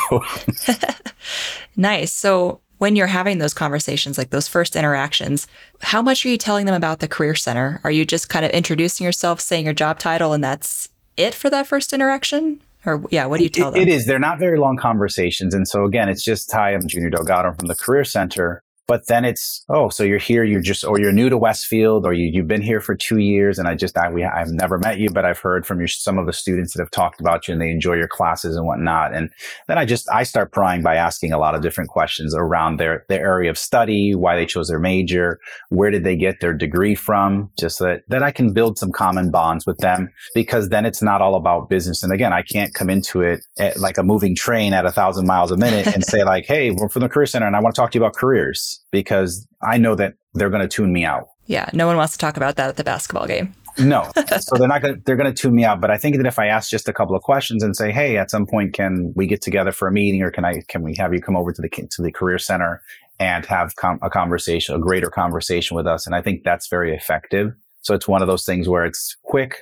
nice. 1.77 2.13
So 2.13 2.61
when 2.79 2.97
you're 2.97 3.07
having 3.07 3.39
those 3.39 3.53
conversations, 3.53 4.17
like 4.17 4.31
those 4.31 4.49
first 4.49 4.75
interactions, 4.75 5.47
how 5.83 6.01
much 6.01 6.25
are 6.25 6.31
you 6.31 6.39
telling 6.39 6.65
them 6.65 6.75
about 6.75 7.01
the 7.01 7.09
Career 7.09 7.35
Center? 7.35 7.81
Are 7.85 7.91
you 7.91 8.07
just 8.07 8.31
kind 8.31 8.45
of 8.45 8.51
introducing 8.53 9.05
yourself, 9.05 9.41
saying 9.41 9.67
your 9.67 9.75
job 9.75 9.99
title, 9.99 10.33
and 10.33 10.43
that's 10.43 10.89
it 11.19 11.35
for 11.35 11.51
that 11.51 11.67
first 11.67 11.93
interaction? 11.93 12.61
Or 12.87 13.05
yeah, 13.11 13.27
what 13.27 13.37
do 13.37 13.45
you 13.45 13.51
tell 13.51 13.71
them? 13.71 13.83
It 13.83 13.89
is. 13.89 14.07
They're 14.07 14.19
not 14.19 14.39
very 14.39 14.59
long 14.59 14.79
conversations. 14.79 15.53
And 15.53 15.69
so 15.69 15.85
again, 15.85 16.09
it's 16.09 16.25
just, 16.25 16.51
hi, 16.51 16.73
I'm 16.73 16.87
Junior 16.87 17.11
Delgado 17.11 17.53
from 17.53 17.67
the 17.67 17.77
Career 17.77 18.05
Center. 18.05 18.63
But 18.91 19.07
then 19.07 19.25
it's, 19.25 19.65
oh, 19.69 19.89
so 19.89 20.03
you're 20.03 20.19
here, 20.19 20.43
you're 20.43 20.61
just, 20.61 20.83
or 20.83 20.99
you're 20.99 21.13
new 21.13 21.31
to 21.31 21.39
Westfield, 21.39 22.05
or 22.05 22.13
you, 22.13 22.29
you've 22.33 22.49
been 22.49 22.61
here 22.61 22.81
for 22.81 22.97
two 22.97 23.19
years, 23.19 23.57
and 23.57 23.69
I 23.69 23.77
just, 23.77 23.97
I, 23.97 24.11
we, 24.11 24.25
I've 24.25 24.51
never 24.51 24.79
met 24.79 24.99
you, 24.99 25.11
but 25.11 25.25
I've 25.25 25.39
heard 25.39 25.65
from 25.65 25.79
your, 25.79 25.87
some 25.87 26.19
of 26.19 26.27
the 26.27 26.33
students 26.33 26.75
that 26.75 26.83
have 26.83 26.91
talked 26.91 27.21
about 27.21 27.47
you 27.47 27.53
and 27.53 27.63
they 27.63 27.71
enjoy 27.71 27.95
your 27.95 28.09
classes 28.09 28.57
and 28.57 28.67
whatnot. 28.67 29.15
And 29.15 29.31
then 29.69 29.79
I 29.79 29.85
just, 29.85 30.11
I 30.11 30.25
start 30.25 30.51
prying 30.51 30.83
by 30.83 30.97
asking 30.97 31.33
a 31.33 31.39
lot 31.39 31.55
of 31.55 31.63
different 31.63 31.89
questions 31.89 32.35
around 32.35 32.79
their, 32.81 33.05
their 33.09 33.25
area 33.25 33.49
of 33.49 33.57
study, 33.57 34.17
why 34.17 34.35
they 34.35 34.45
chose 34.45 34.67
their 34.67 34.81
major, 34.81 35.39
where 35.69 35.93
did 35.93 36.03
they 36.03 36.17
get 36.17 36.41
their 36.41 36.53
degree 36.53 36.97
from, 36.97 37.49
just 37.61 37.79
so 37.79 37.85
that, 37.85 38.03
that 38.09 38.25
I 38.25 38.33
can 38.33 38.53
build 38.53 38.77
some 38.77 38.91
common 38.91 39.31
bonds 39.31 39.67
with 39.67 39.79
them 39.79 40.13
because 40.35 40.69
then 40.69 40.85
it's 40.85 41.01
not 41.01 41.23
all 41.23 41.37
about 41.37 41.71
business. 41.71 42.03
And 42.03 42.13
again, 42.13 42.33
I 42.33 42.43
can't 42.43 42.75
come 42.75 42.91
into 42.91 43.21
it 43.21 43.45
like 43.77 43.99
a 43.99 44.03
moving 44.03 44.35
train 44.35 44.73
at 44.73 44.85
a 44.85 44.91
thousand 44.91 45.29
miles 45.29 45.53
a 45.53 45.57
minute 45.57 45.87
and 45.87 46.05
say 46.05 46.25
like, 46.25 46.47
Hey, 46.47 46.73
we're 46.73 46.89
from 46.89 47.03
the 47.03 47.09
career 47.09 47.27
center 47.27 47.47
and 47.47 47.55
I 47.55 47.61
want 47.61 47.73
to 47.77 47.81
talk 47.81 47.93
to 47.93 47.97
you 47.97 48.05
about 48.05 48.17
careers 48.17 48.80
because 48.91 49.47
I 49.63 49.79
know 49.79 49.95
that 49.95 50.15
they're 50.35 50.51
going 50.51 50.63
to 50.63 50.69
tune 50.69 50.93
me 50.93 51.05
out. 51.05 51.29
Yeah, 51.47 51.69
no 51.73 51.87
one 51.87 51.97
wants 51.97 52.13
to 52.13 52.19
talk 52.19 52.37
about 52.37 52.57
that 52.57 52.69
at 52.69 52.77
the 52.77 52.85
basketball 52.85 53.27
game. 53.27 53.55
no. 53.79 54.11
So 54.41 54.57
they're 54.57 54.69
not 54.69 54.83
going 54.83 54.95
to, 54.95 55.01
they're 55.05 55.17
going 55.17 55.33
to 55.33 55.43
tune 55.43 55.55
me 55.55 55.65
out. 55.65 55.81
But 55.81 55.91
I 55.91 55.99
think 55.99 56.17
that 56.17 56.27
if 56.27 56.39
I 56.39 56.47
ask 56.47 56.71
just 56.71 56.89
a 56.89 56.93
couple 56.93 57.17
of 57.17 57.23
questions 57.23 57.63
and 57.63 57.77
say, 57.77 57.91
Hey, 57.91 58.17
at 58.17 58.31
some 58.31 58.47
point, 58.47 58.73
can 58.73 59.13
we 59.17 59.27
get 59.27 59.43
together 59.43 59.73
for 59.73 59.89
a 59.89 59.93
meeting 59.93 60.23
or 60.23 60.31
can 60.31 60.45
I, 60.45 60.63
can 60.69 60.83
we 60.83 60.95
have 60.97 61.13
you 61.13 61.21
come 61.21 61.37
over 61.37 61.53
to 61.53 61.63
the, 61.63 61.69
to 61.69 62.03
the 62.03 62.13
career 62.13 62.39
center 62.39 62.83
and 63.19 63.45
have 63.47 63.75
com- 63.77 63.99
a 64.03 64.11
conversation, 64.11 64.75
a 64.75 64.79
greater 64.79 65.11
conversation 65.11 65.77
with 65.77 65.87
us? 65.87 66.07
And 66.07 66.15
I 66.15 66.23
think 66.23 66.43
that's 66.45 66.69
very 66.69 66.95
effective. 66.95 67.53
So 67.83 67.95
it's 67.95 68.07
one 68.07 68.23
of 68.23 68.29
those 68.29 68.45
things 68.45 68.69
where 68.69 68.85
it's 68.85 69.17
quick. 69.25 69.57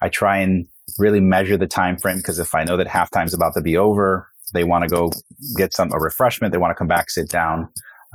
I 0.00 0.08
try 0.08 0.38
and 0.38 0.66
really 0.98 1.20
measure 1.20 1.56
the 1.56 1.66
time 1.66 1.98
frame 1.98 2.16
because 2.16 2.38
if 2.38 2.54
I 2.54 2.64
know 2.64 2.76
that 2.76 2.86
halftime's 2.86 3.34
about 3.34 3.54
to 3.54 3.60
be 3.60 3.76
over, 3.76 4.28
they 4.54 4.64
want 4.64 4.84
to 4.84 4.88
go 4.88 5.10
get 5.56 5.74
some 5.74 5.92
a 5.92 5.98
refreshment, 5.98 6.52
they 6.52 6.58
want 6.58 6.70
to 6.70 6.74
come 6.74 6.86
back, 6.86 7.10
sit 7.10 7.28
down. 7.28 7.68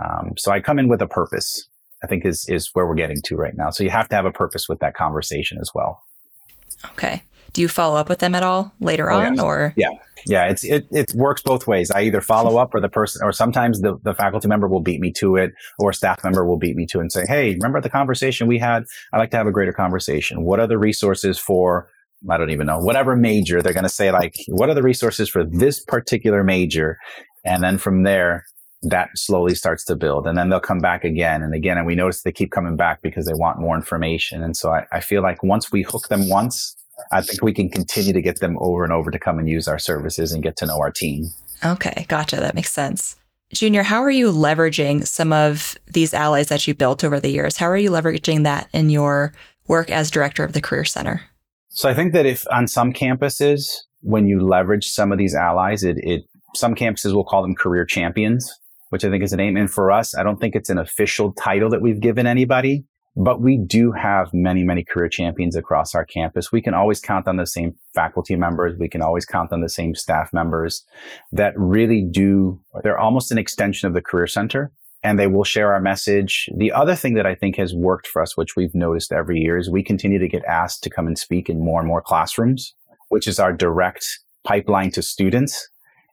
Um, 0.03 0.33
so 0.37 0.51
I 0.51 0.59
come 0.59 0.79
in 0.79 0.87
with 0.87 1.01
a 1.01 1.07
purpose. 1.07 1.67
I 2.03 2.07
think 2.07 2.25
is 2.25 2.45
is 2.49 2.69
where 2.73 2.85
we're 2.85 2.95
getting 2.95 3.21
to 3.25 3.35
right 3.35 3.53
now. 3.55 3.69
So 3.69 3.83
you 3.83 3.89
have 3.89 4.09
to 4.09 4.15
have 4.15 4.25
a 4.25 4.31
purpose 4.31 4.67
with 4.67 4.79
that 4.79 4.93
conversation 4.93 5.57
as 5.61 5.71
well. 5.73 6.03
Okay. 6.91 7.23
Do 7.53 7.61
you 7.61 7.67
follow 7.67 7.97
up 7.97 8.09
with 8.09 8.19
them 8.19 8.33
at 8.33 8.43
all 8.43 8.73
later 8.79 9.11
oh, 9.11 9.19
on, 9.19 9.35
yeah. 9.35 9.41
or 9.43 9.73
yeah, 9.77 9.89
yeah, 10.25 10.49
it's 10.49 10.63
it 10.63 10.87
it 10.91 11.13
works 11.13 11.41
both 11.41 11.67
ways. 11.67 11.91
I 11.91 12.01
either 12.01 12.19
follow 12.19 12.57
up, 12.57 12.73
or 12.73 12.81
the 12.81 12.89
person, 12.89 13.21
or 13.23 13.31
sometimes 13.31 13.81
the 13.81 13.97
the 14.03 14.15
faculty 14.15 14.47
member 14.47 14.67
will 14.67 14.81
beat 14.81 14.99
me 14.99 15.11
to 15.13 15.35
it, 15.35 15.53
or 15.77 15.93
staff 15.93 16.23
member 16.23 16.45
will 16.45 16.57
beat 16.57 16.75
me 16.75 16.87
to 16.87 16.97
it 16.97 17.01
and 17.01 17.11
say, 17.11 17.25
"Hey, 17.27 17.51
remember 17.53 17.79
the 17.79 17.91
conversation 17.91 18.47
we 18.47 18.57
had? 18.57 18.85
I'd 19.13 19.19
like 19.19 19.31
to 19.31 19.37
have 19.37 19.45
a 19.45 19.51
greater 19.51 19.71
conversation. 19.71 20.43
What 20.43 20.59
are 20.59 20.67
the 20.67 20.79
resources 20.79 21.37
for 21.37 21.87
I 22.29 22.37
don't 22.37 22.51
even 22.51 22.67
know, 22.67 22.79
whatever 22.79 23.15
major, 23.15 23.61
they're 23.61 23.73
going 23.73 23.83
to 23.83 23.89
say 23.89 24.11
like, 24.11 24.35
what 24.47 24.69
are 24.69 24.73
the 24.73 24.81
resources 24.81 25.29
for 25.29 25.43
this 25.43 25.83
particular 25.83 26.43
major? 26.43 26.97
And 27.43 27.61
then 27.61 27.77
from 27.77 28.03
there, 28.03 28.45
that 28.83 29.09
slowly 29.15 29.55
starts 29.55 29.83
to 29.85 29.95
build. 29.95 30.27
And 30.27 30.37
then 30.37 30.49
they'll 30.49 30.59
come 30.59 30.79
back 30.79 31.03
again 31.03 31.41
and 31.41 31.53
again. 31.53 31.77
And 31.77 31.87
we 31.87 31.95
notice 31.95 32.21
they 32.21 32.31
keep 32.31 32.51
coming 32.51 32.75
back 32.75 33.01
because 33.01 33.25
they 33.25 33.33
want 33.33 33.59
more 33.59 33.75
information. 33.75 34.43
And 34.43 34.55
so 34.55 34.71
I, 34.71 34.85
I 34.91 34.99
feel 34.99 35.21
like 35.21 35.43
once 35.43 35.71
we 35.71 35.83
hook 35.83 36.09
them 36.09 36.29
once, 36.29 36.75
I 37.11 37.21
think 37.21 37.41
we 37.41 37.53
can 37.53 37.69
continue 37.69 38.13
to 38.13 38.21
get 38.21 38.39
them 38.39 38.57
over 38.59 38.83
and 38.83 38.93
over 38.93 39.09
to 39.09 39.19
come 39.19 39.39
and 39.39 39.49
use 39.49 39.67
our 39.67 39.79
services 39.79 40.31
and 40.31 40.43
get 40.43 40.57
to 40.57 40.65
know 40.65 40.79
our 40.79 40.91
team. 40.91 41.29
Okay, 41.65 42.05
gotcha. 42.07 42.37
That 42.37 42.55
makes 42.55 42.71
sense. 42.71 43.15
Junior, 43.53 43.83
how 43.83 44.01
are 44.01 44.11
you 44.11 44.31
leveraging 44.31 45.05
some 45.05 45.31
of 45.31 45.77
these 45.87 46.13
allies 46.13 46.47
that 46.47 46.67
you 46.67 46.73
built 46.73 47.03
over 47.03 47.19
the 47.19 47.29
years? 47.29 47.57
How 47.57 47.67
are 47.67 47.77
you 47.77 47.91
leveraging 47.91 48.43
that 48.43 48.67
in 48.73 48.89
your 48.89 49.33
work 49.67 49.91
as 49.91 50.11
director 50.11 50.43
of 50.43 50.53
the 50.53 50.61
Career 50.61 50.85
Center? 50.85 51.21
So 51.69 51.89
I 51.89 51.93
think 51.93 52.13
that 52.13 52.25
if 52.25 52.45
on 52.51 52.67
some 52.67 52.93
campuses, 52.93 53.65
when 54.01 54.27
you 54.27 54.39
leverage 54.39 54.87
some 54.87 55.11
of 55.11 55.17
these 55.17 55.35
allies, 55.35 55.83
it, 55.83 55.97
it 55.99 56.23
some 56.55 56.75
campuses 56.75 57.13
will 57.13 57.23
call 57.23 57.41
them 57.41 57.55
career 57.55 57.85
champions, 57.85 58.59
which 58.93 59.03
I 59.03 59.09
think 59.09 59.23
is 59.23 59.33
a 59.33 59.37
name. 59.37 59.57
And 59.57 59.71
for 59.71 59.91
us, 59.91 60.15
I 60.15 60.21
don't 60.21 60.39
think 60.39 60.53
it's 60.53 60.69
an 60.69 60.77
official 60.77 61.33
title 61.33 61.67
that 61.71 61.81
we've 61.81 61.99
given 61.99 62.27
anybody, 62.27 62.85
but 63.15 63.41
we 63.41 63.57
do 63.57 63.91
have 63.91 64.31
many, 64.35 64.61
many 64.63 64.83
career 64.83 65.09
champions 65.09 65.55
across 65.55 65.95
our 65.95 66.05
campus. 66.05 66.51
We 66.51 66.61
can 66.61 66.75
always 66.75 66.99
count 66.99 67.27
on 67.27 67.37
the 67.37 67.47
same 67.47 67.73
faculty 67.95 68.35
members. 68.35 68.77
We 68.77 68.87
can 68.87 69.01
always 69.01 69.25
count 69.25 69.51
on 69.51 69.61
the 69.61 69.67
same 69.67 69.95
staff 69.95 70.31
members 70.31 70.85
that 71.31 71.53
really 71.57 72.03
do, 72.03 72.61
they're 72.83 72.99
almost 72.99 73.31
an 73.31 73.39
extension 73.39 73.87
of 73.87 73.95
the 73.95 74.01
career 74.01 74.27
center 74.27 74.71
and 75.01 75.17
they 75.17 75.25
will 75.25 75.43
share 75.43 75.73
our 75.73 75.81
message. 75.81 76.47
The 76.55 76.71
other 76.71 76.93
thing 76.93 77.15
that 77.15 77.25
I 77.25 77.33
think 77.33 77.55
has 77.55 77.73
worked 77.73 78.05
for 78.05 78.21
us, 78.21 78.37
which 78.37 78.55
we've 78.55 78.75
noticed 78.75 79.11
every 79.11 79.39
year, 79.39 79.57
is 79.57 79.71
we 79.71 79.81
continue 79.81 80.19
to 80.19 80.27
get 80.27 80.45
asked 80.45 80.83
to 80.83 80.91
come 80.91 81.07
and 81.07 81.17
speak 81.17 81.49
in 81.49 81.65
more 81.65 81.79
and 81.79 81.87
more 81.87 82.03
classrooms, 82.03 82.75
which 83.09 83.27
is 83.27 83.39
our 83.39 83.53
direct 83.53 84.05
pipeline 84.43 84.91
to 84.91 85.01
students. 85.01 85.67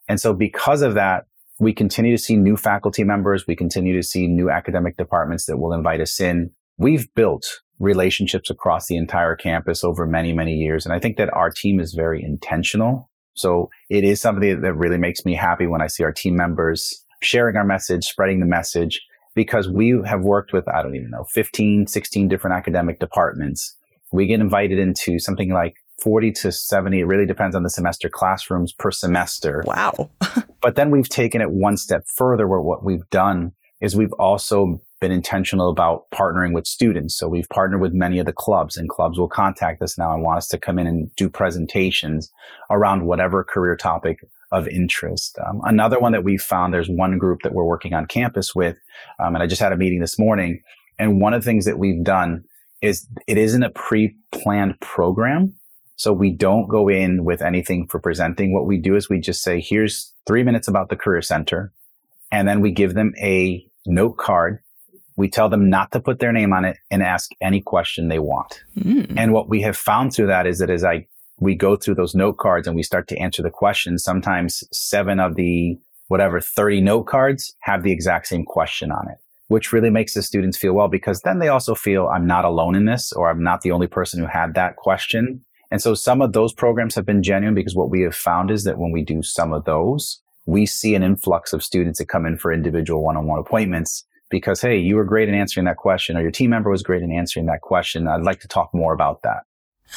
And 0.08 0.18
so 0.18 0.32
because 0.32 0.80
of 0.80 0.94
that, 0.94 1.26
we 1.60 1.74
continue 1.74 2.16
to 2.16 2.22
see 2.22 2.36
new 2.36 2.56
faculty 2.56 3.04
members. 3.04 3.46
We 3.46 3.54
continue 3.54 3.94
to 3.94 4.02
see 4.02 4.26
new 4.26 4.50
academic 4.50 4.96
departments 4.96 5.44
that 5.46 5.58
will 5.58 5.72
invite 5.72 6.00
us 6.00 6.18
in. 6.18 6.50
We've 6.78 7.12
built 7.14 7.60
relationships 7.78 8.50
across 8.50 8.86
the 8.86 8.96
entire 8.96 9.36
campus 9.36 9.84
over 9.84 10.06
many, 10.06 10.32
many 10.32 10.54
years. 10.54 10.84
And 10.86 10.94
I 10.94 10.98
think 10.98 11.18
that 11.18 11.32
our 11.34 11.50
team 11.50 11.78
is 11.78 11.92
very 11.92 12.22
intentional. 12.22 13.10
So 13.34 13.70
it 13.90 14.04
is 14.04 14.20
something 14.20 14.60
that 14.60 14.74
really 14.74 14.98
makes 14.98 15.24
me 15.24 15.34
happy 15.34 15.66
when 15.66 15.82
I 15.82 15.86
see 15.86 16.02
our 16.02 16.12
team 16.12 16.34
members 16.34 17.04
sharing 17.22 17.56
our 17.56 17.64
message, 17.64 18.04
spreading 18.04 18.40
the 18.40 18.46
message, 18.46 19.00
because 19.34 19.68
we 19.68 20.00
have 20.06 20.22
worked 20.22 20.52
with, 20.52 20.66
I 20.68 20.82
don't 20.82 20.96
even 20.96 21.10
know, 21.10 21.24
15, 21.32 21.86
16 21.86 22.28
different 22.28 22.56
academic 22.56 22.98
departments. 22.98 23.76
We 24.12 24.26
get 24.26 24.40
invited 24.40 24.78
into 24.78 25.18
something 25.18 25.52
like 25.52 25.74
40 26.00 26.32
to 26.32 26.52
70. 26.52 27.00
It 27.00 27.04
really 27.04 27.26
depends 27.26 27.54
on 27.54 27.62
the 27.62 27.70
semester 27.70 28.08
classrooms 28.08 28.72
per 28.72 28.90
semester. 28.90 29.62
Wow. 29.66 30.10
but 30.60 30.76
then 30.76 30.90
we've 30.90 31.08
taken 31.08 31.40
it 31.40 31.50
one 31.50 31.76
step 31.76 32.04
further 32.14 32.48
where 32.48 32.60
what 32.60 32.84
we've 32.84 33.08
done 33.10 33.52
is 33.80 33.96
we've 33.96 34.12
also 34.14 34.80
been 35.00 35.10
intentional 35.10 35.70
about 35.70 36.10
partnering 36.10 36.52
with 36.52 36.66
students. 36.66 37.16
So 37.16 37.26
we've 37.26 37.48
partnered 37.48 37.80
with 37.80 37.94
many 37.94 38.18
of 38.18 38.26
the 38.26 38.32
clubs 38.32 38.76
and 38.76 38.88
clubs 38.88 39.18
will 39.18 39.28
contact 39.28 39.80
us 39.82 39.96
now 39.96 40.12
and 40.12 40.22
want 40.22 40.36
us 40.36 40.48
to 40.48 40.58
come 40.58 40.78
in 40.78 40.86
and 40.86 41.10
do 41.16 41.30
presentations 41.30 42.30
around 42.70 43.06
whatever 43.06 43.42
career 43.42 43.76
topic 43.76 44.18
of 44.52 44.68
interest. 44.68 45.38
Um, 45.46 45.60
another 45.64 45.98
one 45.98 46.12
that 46.12 46.24
we 46.24 46.36
found, 46.36 46.74
there's 46.74 46.88
one 46.88 47.18
group 47.18 47.40
that 47.42 47.54
we're 47.54 47.64
working 47.64 47.94
on 47.94 48.06
campus 48.06 48.54
with, 48.54 48.76
um, 49.18 49.34
and 49.34 49.42
I 49.42 49.46
just 49.46 49.62
had 49.62 49.72
a 49.72 49.76
meeting 49.76 50.00
this 50.00 50.18
morning. 50.18 50.62
And 50.98 51.20
one 51.20 51.32
of 51.32 51.40
the 51.40 51.46
things 51.46 51.64
that 51.64 51.78
we've 51.78 52.04
done 52.04 52.44
is 52.82 53.06
it 53.26 53.38
isn't 53.38 53.62
a 53.62 53.70
pre-planned 53.70 54.78
program. 54.80 55.54
So 56.00 56.14
we 56.14 56.30
don't 56.30 56.66
go 56.66 56.88
in 56.88 57.26
with 57.26 57.42
anything 57.42 57.86
for 57.86 57.98
presenting. 58.00 58.54
What 58.54 58.64
we 58.64 58.78
do 58.78 58.96
is 58.96 59.10
we 59.10 59.20
just 59.20 59.42
say, 59.42 59.60
here's 59.60 60.14
three 60.26 60.42
minutes 60.42 60.66
about 60.66 60.88
the 60.88 60.96
career 60.96 61.20
center. 61.20 61.74
And 62.32 62.48
then 62.48 62.62
we 62.62 62.70
give 62.70 62.94
them 62.94 63.12
a 63.18 63.62
note 63.84 64.16
card. 64.16 64.60
We 65.16 65.28
tell 65.28 65.50
them 65.50 65.68
not 65.68 65.92
to 65.92 66.00
put 66.00 66.18
their 66.18 66.32
name 66.32 66.54
on 66.54 66.64
it 66.64 66.78
and 66.90 67.02
ask 67.02 67.32
any 67.42 67.60
question 67.60 68.08
they 68.08 68.18
want. 68.18 68.64
Mm. 68.78 69.12
And 69.18 69.34
what 69.34 69.50
we 69.50 69.60
have 69.60 69.76
found 69.76 70.14
through 70.14 70.28
that 70.28 70.46
is 70.46 70.60
that 70.60 70.70
as 70.70 70.84
I 70.84 71.06
we 71.38 71.54
go 71.54 71.76
through 71.76 71.96
those 71.96 72.14
note 72.14 72.38
cards 72.38 72.66
and 72.66 72.74
we 72.74 72.82
start 72.82 73.06
to 73.08 73.18
answer 73.18 73.42
the 73.42 73.50
questions. 73.50 74.02
Sometimes 74.02 74.64
seven 74.72 75.20
of 75.20 75.34
the 75.34 75.78
whatever 76.08 76.40
30 76.40 76.80
note 76.80 77.08
cards 77.08 77.54
have 77.60 77.82
the 77.82 77.92
exact 77.92 78.26
same 78.26 78.46
question 78.46 78.90
on 78.90 79.06
it, 79.10 79.18
which 79.48 79.70
really 79.70 79.90
makes 79.90 80.14
the 80.14 80.22
students 80.22 80.56
feel 80.56 80.72
well 80.72 80.88
because 80.88 81.20
then 81.20 81.40
they 81.40 81.48
also 81.48 81.74
feel 81.74 82.08
I'm 82.08 82.26
not 82.26 82.46
alone 82.46 82.74
in 82.74 82.86
this 82.86 83.12
or 83.12 83.28
I'm 83.28 83.42
not 83.42 83.60
the 83.60 83.72
only 83.72 83.86
person 83.86 84.18
who 84.18 84.26
had 84.26 84.54
that 84.54 84.76
question. 84.76 85.44
And 85.70 85.80
so 85.80 85.94
some 85.94 86.20
of 86.20 86.32
those 86.32 86.52
programs 86.52 86.94
have 86.94 87.06
been 87.06 87.22
genuine 87.22 87.54
because 87.54 87.74
what 87.74 87.90
we 87.90 88.02
have 88.02 88.14
found 88.14 88.50
is 88.50 88.64
that 88.64 88.78
when 88.78 88.90
we 88.90 89.02
do 89.02 89.22
some 89.22 89.52
of 89.52 89.64
those, 89.64 90.20
we 90.46 90.66
see 90.66 90.94
an 90.94 91.02
influx 91.02 91.52
of 91.52 91.62
students 91.62 91.98
that 91.98 92.06
come 92.06 92.26
in 92.26 92.36
for 92.36 92.52
individual 92.52 93.04
one-on-one 93.04 93.38
appointments 93.38 94.04
because, 94.30 94.60
hey, 94.60 94.76
you 94.78 94.96
were 94.96 95.04
great 95.04 95.28
in 95.28 95.34
answering 95.34 95.66
that 95.66 95.76
question 95.76 96.16
or 96.16 96.22
your 96.22 96.30
team 96.30 96.50
member 96.50 96.70
was 96.70 96.82
great 96.82 97.02
in 97.02 97.12
answering 97.12 97.46
that 97.46 97.60
question. 97.60 98.08
I'd 98.08 98.22
like 98.22 98.40
to 98.40 98.48
talk 98.48 98.72
more 98.74 98.92
about 98.92 99.22
that. 99.22 99.44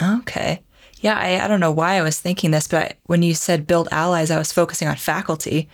Okay. 0.02 0.62
Yeah, 1.02 1.18
I, 1.18 1.44
I 1.44 1.48
don't 1.48 1.60
know 1.60 1.72
why 1.72 1.96
I 1.96 2.02
was 2.02 2.20
thinking 2.20 2.52
this, 2.52 2.68
but 2.68 2.98
when 3.06 3.24
you 3.24 3.34
said 3.34 3.68
build 3.68 3.90
allies, 3.92 4.32
I 4.32 4.38
was 4.38 4.52
focusing 4.52 4.88
on 4.88 4.96
faculty. 4.96 5.70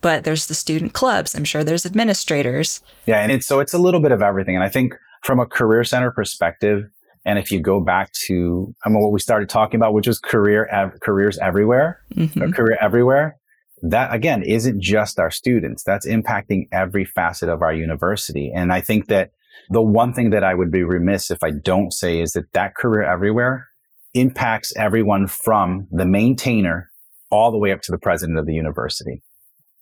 But 0.00 0.24
there's 0.24 0.46
the 0.46 0.54
student 0.54 0.92
clubs. 0.92 1.34
I'm 1.34 1.44
sure 1.44 1.64
there's 1.64 1.86
administrators. 1.86 2.82
Yeah, 3.06 3.20
and 3.20 3.32
it's 3.32 3.46
so 3.46 3.60
it's 3.60 3.72
a 3.72 3.78
little 3.78 4.00
bit 4.00 4.12
of 4.12 4.20
everything. 4.20 4.54
And 4.54 4.62
I 4.62 4.68
think 4.68 4.94
from 5.22 5.40
a 5.40 5.46
career 5.46 5.82
center 5.82 6.10
perspective, 6.10 6.90
and 7.24 7.38
if 7.38 7.50
you 7.50 7.60
go 7.60 7.80
back 7.80 8.12
to 8.26 8.74
I 8.84 8.88
mean, 8.88 9.00
what 9.00 9.12
we 9.12 9.20
started 9.20 9.48
talking 9.48 9.78
about, 9.80 9.94
which 9.94 10.06
was 10.06 10.18
career 10.18 10.66
ev- 10.66 11.00
careers 11.00 11.38
everywhere, 11.38 12.00
mm-hmm. 12.14 12.50
career 12.50 12.78
everywhere, 12.80 13.36
that 13.82 14.14
again 14.14 14.42
isn't 14.42 14.80
just 14.80 15.18
our 15.18 15.30
students. 15.30 15.82
That's 15.84 16.06
impacting 16.06 16.68
every 16.72 17.04
facet 17.04 17.48
of 17.48 17.62
our 17.62 17.72
university. 17.72 18.52
And 18.54 18.72
I 18.72 18.80
think 18.80 19.08
that 19.08 19.30
the 19.70 19.82
one 19.82 20.12
thing 20.12 20.30
that 20.30 20.44
I 20.44 20.54
would 20.54 20.70
be 20.70 20.82
remiss 20.82 21.30
if 21.30 21.42
I 21.42 21.50
don't 21.50 21.92
say 21.92 22.20
is 22.20 22.32
that 22.32 22.52
that 22.52 22.74
career 22.74 23.02
everywhere 23.02 23.68
impacts 24.12 24.72
everyone 24.76 25.26
from 25.26 25.88
the 25.90 26.06
maintainer 26.06 26.90
all 27.30 27.50
the 27.50 27.58
way 27.58 27.72
up 27.72 27.80
to 27.82 27.92
the 27.92 27.98
president 27.98 28.38
of 28.38 28.46
the 28.46 28.54
university. 28.54 29.22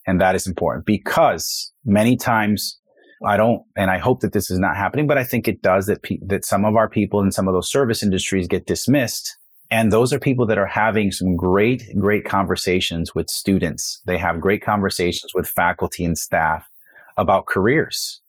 And 0.06 0.20
that 0.20 0.34
is 0.34 0.46
important 0.46 0.86
because 0.86 1.72
many 1.84 2.16
times 2.16 2.78
I 3.24 3.36
don't, 3.36 3.62
and 3.76 3.90
I 3.90 3.98
hope 3.98 4.20
that 4.20 4.32
this 4.32 4.50
is 4.50 4.58
not 4.58 4.76
happening, 4.76 5.06
but 5.06 5.18
I 5.18 5.24
think 5.24 5.48
it 5.48 5.62
does 5.62 5.86
that, 5.86 6.02
pe- 6.02 6.18
that 6.26 6.44
some 6.44 6.64
of 6.64 6.76
our 6.76 6.88
people 6.88 7.20
in 7.20 7.30
some 7.30 7.48
of 7.48 7.54
those 7.54 7.70
service 7.70 8.02
industries 8.02 8.48
get 8.48 8.66
dismissed. 8.66 9.36
And 9.70 9.90
those 9.90 10.12
are 10.12 10.18
people 10.18 10.46
that 10.46 10.58
are 10.58 10.66
having 10.66 11.10
some 11.12 11.36
great, 11.36 11.84
great 11.98 12.24
conversations 12.24 13.14
with 13.14 13.30
students. 13.30 14.02
They 14.06 14.18
have 14.18 14.40
great 14.40 14.62
conversations 14.62 15.32
with 15.34 15.48
faculty 15.48 16.04
and 16.04 16.18
staff 16.18 16.68
about 17.16 17.46
careers 17.46 18.20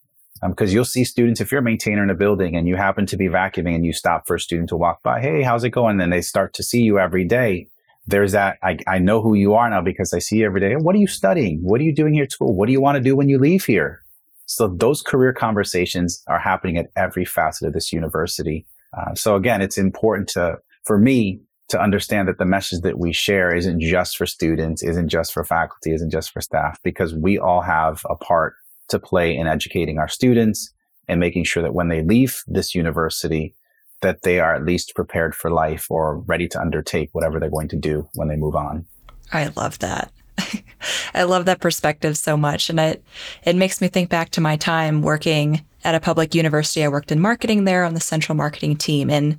because 0.50 0.72
um, 0.72 0.74
you'll 0.74 0.86
see 0.86 1.04
students 1.04 1.40
if 1.42 1.52
you're 1.52 1.62
a 1.62 1.64
maintainer 1.64 2.04
in 2.04 2.10
a 2.10 2.16
building 2.16 2.56
and 2.56 2.68
you 2.68 2.76
happen 2.76 3.06
to 3.06 3.18
be 3.18 3.28
vacuuming 3.28 3.76
and 3.76 3.86
you 3.86 3.94
stop 3.94 4.28
for 4.28 4.36
a 4.36 4.40
student 4.40 4.70
to 4.70 4.76
walk 4.76 5.02
by 5.04 5.22
hey 5.22 5.42
how's 5.42 5.64
it 5.64 5.70
going? 5.70 6.00
And 6.02 6.12
they 6.12 6.22
start 6.22 6.54
to 6.56 6.64
see 6.64 6.82
you 6.82 7.00
every 7.00 7.26
day. 7.26 7.68
There's 8.06 8.34
that 8.34 8.58
I, 8.62 8.78
I 8.88 9.00
know 9.00 9.22
who 9.22 9.36
you 9.36 9.54
are 9.54 9.70
now 9.70 9.82
because 9.82 10.14
i 10.14 10.20
see 10.20 10.38
you 10.38 10.46
every 10.46 10.60
day. 10.60 10.76
What 10.76 10.96
are 10.96 11.00
you 11.00 11.08
studying? 11.08 11.60
What 11.62 11.80
are 11.80 11.86
you 11.86 11.96
doing 11.96 12.14
here 12.14 12.24
at 12.24 12.32
school? 12.32 12.56
What 12.56 12.66
do 12.66 12.74
you 12.74 12.82
want 12.82 12.98
to 12.98 13.02
do 13.02 13.16
when 13.16 13.30
you 13.30 13.40
leave 13.40 13.64
here 13.64 14.03
so 14.46 14.68
those 14.68 15.02
career 15.02 15.34
conversations 15.34 16.24
are 16.28 16.40
happening 16.40 16.78
at 16.78 16.88
every 16.96 17.26
facet 17.26 17.68
of 17.68 17.74
this 17.74 17.92
university 17.92 18.66
uh, 18.98 19.14
so 19.14 19.36
again 19.36 19.62
it's 19.62 19.78
important 19.78 20.28
to 20.28 20.58
for 20.84 20.98
me 20.98 21.40
to 21.70 21.82
understand 21.82 22.28
that 22.28 22.38
the 22.38 22.46
message 22.46 22.82
that 22.82 23.00
we 23.00 23.12
share 23.14 23.56
isn't 23.56 23.80
just 23.80 24.18
for 24.18 24.26
students 24.26 24.84
isn't 24.84 25.10
just 25.10 25.34
for 25.34 25.44
faculty 25.44 25.94
isn't 25.94 26.12
just 26.12 26.32
for 26.32 26.42
staff 26.42 26.80
because 26.84 27.14
we 27.14 27.38
all 27.38 27.62
have 27.62 28.06
a 28.10 28.16
part 28.16 28.56
to 28.90 29.00
play 29.00 29.36
in 29.36 29.48
educating 29.48 29.98
our 29.98 30.08
students 30.08 30.74
and 31.08 31.20
making 31.20 31.44
sure 31.44 31.64
that 31.64 31.74
when 31.74 31.90
they 31.90 32.02
leave 32.02 32.44
this 32.48 32.74
university, 32.74 33.56
that 34.02 34.24
they 34.24 34.40
are 34.40 34.54
at 34.54 34.66
least 34.66 34.96
prepared 34.96 35.36
for 35.36 35.52
life 35.52 35.88
or 35.90 36.20
ready 36.20 36.48
to 36.48 36.60
undertake 36.60 37.10
whatever 37.14 37.40
they're 37.40 37.50
going 37.50 37.70
to 37.70 37.78
do 37.78 38.08
when 38.14 38.28
they 38.28 38.36
move 38.36 38.56
on. 38.56 38.86
I 39.32 39.52
love 39.56 39.80
that. 39.80 40.12
I 41.14 41.24
love 41.24 41.46
that 41.46 41.62
perspective 41.62 42.18
so 42.18 42.36
much. 42.36 42.70
And 42.70 42.80
it, 42.80 43.04
it 43.44 43.56
makes 43.56 43.82
me 43.82 43.88
think 43.88 44.10
back 44.10 44.30
to 44.32 44.42
my 44.42 44.56
time 44.56 45.02
working 45.02 45.64
at 45.84 45.96
a 45.96 46.00
public 46.00 46.34
university. 46.34 46.84
I 46.84 46.88
worked 46.88 47.12
in 47.12 47.20
marketing 47.20 47.66
there 47.66 47.84
on 47.84 47.94
the 47.94 48.00
central 48.00 48.36
marketing 48.36 48.78
team. 48.78 49.10
And 49.10 49.38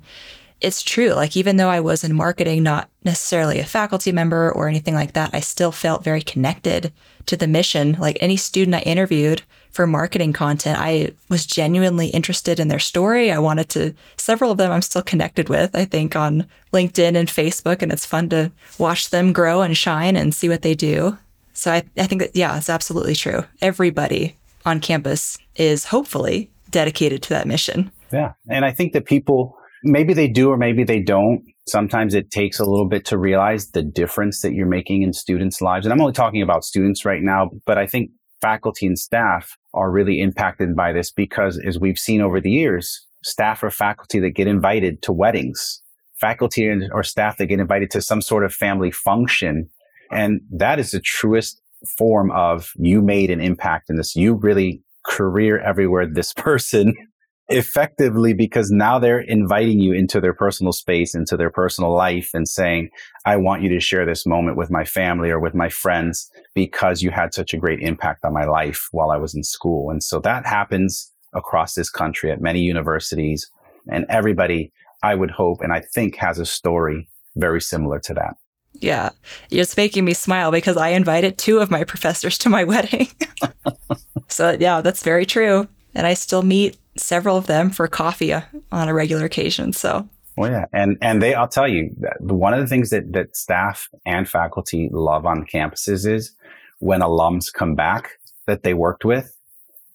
it's 0.61 0.81
true. 0.81 1.13
Like, 1.13 1.35
even 1.35 1.57
though 1.57 1.69
I 1.69 1.79
was 1.79 2.03
in 2.03 2.15
marketing, 2.15 2.63
not 2.63 2.89
necessarily 3.03 3.59
a 3.59 3.65
faculty 3.65 4.11
member 4.11 4.51
or 4.51 4.67
anything 4.67 4.93
like 4.93 5.13
that, 5.13 5.31
I 5.33 5.39
still 5.39 5.71
felt 5.71 6.03
very 6.03 6.21
connected 6.21 6.91
to 7.25 7.37
the 7.37 7.47
mission. 7.47 7.97
Like, 7.99 8.17
any 8.21 8.37
student 8.37 8.75
I 8.75 8.79
interviewed 8.79 9.41
for 9.71 9.85
marketing 9.85 10.31
content, 10.31 10.79
I 10.79 11.11
was 11.27 11.45
genuinely 11.45 12.07
interested 12.07 12.59
in 12.59 12.69
their 12.69 12.79
story. 12.79 13.31
I 13.31 13.39
wanted 13.39 13.69
to, 13.69 13.93
several 14.17 14.51
of 14.51 14.57
them 14.57 14.71
I'm 14.71 14.81
still 14.81 15.01
connected 15.01 15.49
with, 15.49 15.75
I 15.75 15.85
think, 15.85 16.15
on 16.15 16.47
LinkedIn 16.71 17.15
and 17.15 17.27
Facebook, 17.27 17.81
and 17.81 17.91
it's 17.91 18.05
fun 18.05 18.29
to 18.29 18.51
watch 18.77 19.09
them 19.09 19.33
grow 19.33 19.61
and 19.61 19.75
shine 19.75 20.15
and 20.15 20.33
see 20.33 20.47
what 20.47 20.61
they 20.61 20.75
do. 20.75 21.17
So 21.53 21.71
I, 21.71 21.83
I 21.97 22.07
think 22.07 22.21
that, 22.21 22.35
yeah, 22.35 22.57
it's 22.57 22.69
absolutely 22.69 23.15
true. 23.15 23.43
Everybody 23.61 24.37
on 24.65 24.79
campus 24.79 25.37
is 25.57 25.85
hopefully 25.85 26.49
dedicated 26.71 27.21
to 27.23 27.29
that 27.29 27.47
mission. 27.47 27.91
Yeah. 28.11 28.33
And 28.49 28.65
I 28.65 28.71
think 28.71 28.93
that 28.93 29.05
people, 29.05 29.57
maybe 29.85 30.13
they 30.13 30.27
do 30.27 30.49
or 30.49 30.57
maybe 30.57 30.83
they 30.83 30.99
don't. 30.99 31.43
Sometimes 31.67 32.13
it 32.13 32.31
takes 32.31 32.59
a 32.59 32.65
little 32.65 32.87
bit 32.87 33.05
to 33.05 33.17
realize 33.17 33.71
the 33.71 33.83
difference 33.83 34.41
that 34.41 34.53
you're 34.53 34.67
making 34.67 35.03
in 35.03 35.13
students' 35.13 35.61
lives. 35.61 35.85
And 35.85 35.93
I'm 35.93 36.01
only 36.01 36.13
talking 36.13 36.41
about 36.41 36.65
students 36.65 37.05
right 37.05 37.21
now, 37.21 37.51
but 37.65 37.77
I 37.77 37.87
think 37.87 38.11
faculty 38.41 38.85
and 38.85 38.97
staff 38.97 39.57
are 39.73 39.91
really 39.91 40.19
impacted 40.19 40.75
by 40.75 40.91
this 40.91 41.11
because 41.11 41.59
as 41.65 41.79
we've 41.79 41.99
seen 41.99 42.21
over 42.21 42.41
the 42.41 42.51
years, 42.51 43.07
staff 43.23 43.63
or 43.63 43.69
faculty 43.69 44.19
that 44.19 44.31
get 44.31 44.47
invited 44.47 45.01
to 45.03 45.13
weddings, 45.13 45.81
faculty 46.15 46.67
or 46.91 47.03
staff 47.03 47.37
that 47.37 47.47
get 47.47 47.59
invited 47.59 47.91
to 47.91 48.01
some 48.01 48.21
sort 48.21 48.43
of 48.43 48.53
family 48.53 48.91
function. 48.91 49.69
And 50.11 50.41
that 50.51 50.79
is 50.79 50.91
the 50.91 50.99
truest 50.99 51.61
form 51.97 52.31
of 52.31 52.71
you 52.77 53.01
made 53.01 53.29
an 53.29 53.41
impact 53.41 53.89
in 53.89 53.97
this. 53.97 54.15
You 54.15 54.33
really 54.33 54.81
career 55.05 55.59
everywhere 55.59 56.07
this 56.07 56.33
person 56.37 56.95
effectively 57.49 58.33
because 58.33 58.71
now 58.71 58.97
they're 58.97 59.19
inviting 59.19 59.79
you 59.79 59.93
into 59.93 60.19
their 60.19 60.33
personal 60.33 60.71
space, 60.71 61.13
into 61.13 61.37
their 61.37 61.51
personal 61.51 61.93
life 61.93 62.31
and 62.33 62.47
saying, 62.47 62.89
I 63.25 63.37
want 63.37 63.61
you 63.61 63.69
to 63.69 63.79
share 63.79 64.05
this 64.05 64.25
moment 64.25 64.57
with 64.57 64.71
my 64.71 64.83
family 64.83 65.29
or 65.29 65.39
with 65.39 65.53
my 65.53 65.69
friends 65.69 66.29
because 66.55 67.01
you 67.01 67.11
had 67.11 67.33
such 67.33 67.53
a 67.53 67.57
great 67.57 67.81
impact 67.81 68.25
on 68.25 68.33
my 68.33 68.45
life 68.45 68.87
while 68.91 69.11
I 69.11 69.17
was 69.17 69.35
in 69.35 69.43
school. 69.43 69.91
And 69.91 70.01
so 70.01 70.19
that 70.21 70.45
happens 70.45 71.11
across 71.33 71.75
this 71.75 71.89
country 71.89 72.31
at 72.31 72.41
many 72.41 72.61
universities 72.61 73.49
and 73.87 74.05
everybody, 74.09 74.71
I 75.03 75.15
would 75.15 75.31
hope, 75.31 75.61
and 75.61 75.71
I 75.71 75.81
think 75.81 76.15
has 76.15 76.39
a 76.39 76.45
story 76.45 77.07
very 77.35 77.61
similar 77.61 77.99
to 77.99 78.13
that. 78.15 78.35
Yeah, 78.73 79.09
it's 79.51 79.77
making 79.77 80.05
me 80.05 80.13
smile 80.13 80.51
because 80.51 80.77
I 80.77 80.89
invited 80.89 81.37
two 81.37 81.59
of 81.59 81.71
my 81.71 81.83
professors 81.83 82.37
to 82.39 82.49
my 82.49 82.63
wedding. 82.65 83.07
so, 84.27 84.57
yeah, 84.59 84.81
that's 84.81 85.03
very 85.03 85.25
true. 85.25 85.67
And 85.93 86.05
I 86.05 86.13
still 86.13 86.41
meet 86.41 86.77
several 86.97 87.37
of 87.37 87.47
them 87.47 87.69
for 87.69 87.87
coffee 87.87 88.33
uh, 88.33 88.41
on 88.71 88.87
a 88.87 88.93
regular 88.93 89.25
occasion. 89.25 89.73
So, 89.73 90.07
well, 90.37 90.51
yeah, 90.51 90.65
and 90.73 90.97
and 91.01 91.21
they, 91.21 91.33
I'll 91.33 91.47
tell 91.47 91.67
you, 91.67 91.95
one 92.19 92.53
of 92.53 92.59
the 92.59 92.67
things 92.67 92.89
that 92.89 93.13
that 93.13 93.35
staff 93.35 93.87
and 94.05 94.27
faculty 94.27 94.89
love 94.91 95.25
on 95.25 95.45
campuses 95.45 96.07
is 96.07 96.35
when 96.79 97.01
alums 97.01 97.51
come 97.53 97.75
back 97.75 98.11
that 98.47 98.63
they 98.63 98.73
worked 98.73 99.05
with, 99.05 99.33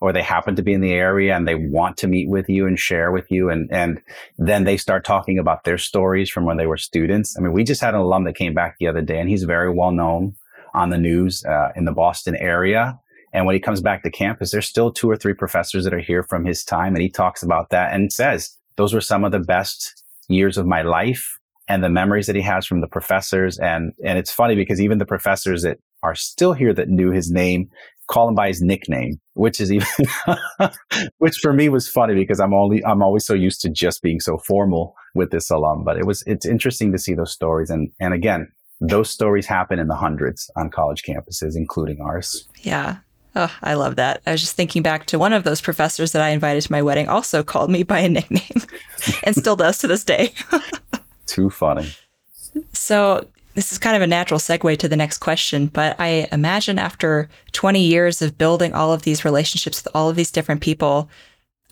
or 0.00 0.12
they 0.12 0.22
happen 0.22 0.56
to 0.56 0.62
be 0.62 0.72
in 0.72 0.80
the 0.80 0.92
area 0.92 1.36
and 1.36 1.46
they 1.46 1.54
want 1.54 1.96
to 1.98 2.08
meet 2.08 2.28
with 2.28 2.48
you 2.48 2.66
and 2.66 2.78
share 2.78 3.10
with 3.12 3.30
you, 3.30 3.50
and 3.50 3.70
and 3.70 4.00
then 4.38 4.64
they 4.64 4.76
start 4.76 5.04
talking 5.04 5.38
about 5.38 5.64
their 5.64 5.78
stories 5.78 6.30
from 6.30 6.44
when 6.44 6.56
they 6.56 6.66
were 6.66 6.78
students. 6.78 7.36
I 7.36 7.40
mean, 7.40 7.52
we 7.52 7.64
just 7.64 7.82
had 7.82 7.94
an 7.94 8.00
alum 8.00 8.24
that 8.24 8.36
came 8.36 8.54
back 8.54 8.76
the 8.78 8.88
other 8.88 9.02
day, 9.02 9.20
and 9.20 9.28
he's 9.28 9.44
very 9.44 9.72
well 9.72 9.92
known 9.92 10.34
on 10.72 10.90
the 10.90 10.98
news 10.98 11.44
uh, 11.44 11.70
in 11.76 11.84
the 11.84 11.92
Boston 11.92 12.36
area 12.36 12.98
and 13.32 13.46
when 13.46 13.54
he 13.54 13.60
comes 13.60 13.80
back 13.80 14.02
to 14.02 14.10
campus, 14.10 14.50
there's 14.50 14.68
still 14.68 14.92
two 14.92 15.08
or 15.08 15.16
three 15.16 15.34
professors 15.34 15.84
that 15.84 15.94
are 15.94 16.00
here 16.00 16.22
from 16.22 16.44
his 16.44 16.64
time. 16.64 16.94
And 16.94 17.02
he 17.02 17.08
talks 17.08 17.42
about 17.42 17.70
that 17.70 17.92
and 17.92 18.12
says, 18.12 18.56
those 18.76 18.92
were 18.92 19.00
some 19.00 19.24
of 19.24 19.32
the 19.32 19.40
best 19.40 20.02
years 20.28 20.58
of 20.58 20.66
my 20.66 20.82
life 20.82 21.38
and 21.68 21.84
the 21.84 21.88
memories 21.88 22.26
that 22.26 22.36
he 22.36 22.42
has 22.42 22.66
from 22.66 22.80
the 22.80 22.88
professors. 22.88 23.58
And, 23.58 23.92
and 24.04 24.18
it's 24.18 24.32
funny 24.32 24.56
because 24.56 24.80
even 24.80 24.98
the 24.98 25.06
professors 25.06 25.62
that 25.62 25.78
are 26.02 26.14
still 26.14 26.52
here 26.52 26.74
that 26.74 26.88
knew 26.88 27.12
his 27.12 27.30
name 27.30 27.68
call 28.08 28.28
him 28.28 28.34
by 28.34 28.48
his 28.48 28.60
nickname, 28.60 29.20
which 29.34 29.60
is 29.60 29.70
even, 29.70 29.86
which 31.18 31.36
for 31.40 31.52
me 31.52 31.68
was 31.68 31.88
funny 31.88 32.14
because 32.14 32.40
I'm 32.40 32.52
only, 32.52 32.84
I'm 32.84 33.02
always 33.02 33.24
so 33.24 33.34
used 33.34 33.60
to 33.60 33.70
just 33.70 34.02
being 34.02 34.18
so 34.18 34.38
formal 34.38 34.96
with 35.14 35.30
this 35.30 35.48
alum. 35.48 35.84
But 35.84 35.96
it 35.96 36.06
was, 36.06 36.24
it's 36.26 36.44
interesting 36.44 36.90
to 36.90 36.98
see 36.98 37.14
those 37.14 37.32
stories. 37.32 37.70
And, 37.70 37.92
and 38.00 38.12
again, 38.12 38.50
those 38.80 39.10
stories 39.10 39.46
happen 39.46 39.78
in 39.78 39.86
the 39.86 39.94
hundreds 39.94 40.50
on 40.56 40.70
college 40.70 41.04
campuses, 41.04 41.54
including 41.54 42.00
ours. 42.00 42.48
Yeah. 42.62 42.96
Oh, 43.36 43.54
I 43.62 43.74
love 43.74 43.96
that. 43.96 44.22
I 44.26 44.32
was 44.32 44.40
just 44.40 44.56
thinking 44.56 44.82
back 44.82 45.06
to 45.06 45.18
one 45.18 45.32
of 45.32 45.44
those 45.44 45.60
professors 45.60 46.12
that 46.12 46.22
I 46.22 46.30
invited 46.30 46.62
to 46.62 46.72
my 46.72 46.82
wedding 46.82 47.08
also 47.08 47.42
called 47.44 47.70
me 47.70 47.82
by 47.82 48.00
a 48.00 48.08
nickname 48.08 48.62
and 49.24 49.36
still 49.36 49.56
does 49.56 49.78
to 49.78 49.86
this 49.86 50.04
day. 50.04 50.32
Too 51.26 51.50
funny. 51.50 51.90
So, 52.72 53.26
this 53.54 53.72
is 53.72 53.78
kind 53.78 53.96
of 53.96 54.02
a 54.02 54.06
natural 54.06 54.40
segue 54.40 54.78
to 54.78 54.88
the 54.88 54.96
next 54.96 55.18
question, 55.18 55.66
but 55.66 55.96
I 55.98 56.28
imagine 56.32 56.78
after 56.78 57.28
20 57.52 57.80
years 57.80 58.22
of 58.22 58.38
building 58.38 58.72
all 58.74 58.92
of 58.92 59.02
these 59.02 59.24
relationships 59.24 59.84
with 59.84 59.94
all 59.94 60.08
of 60.08 60.16
these 60.16 60.30
different 60.30 60.60
people, 60.60 61.10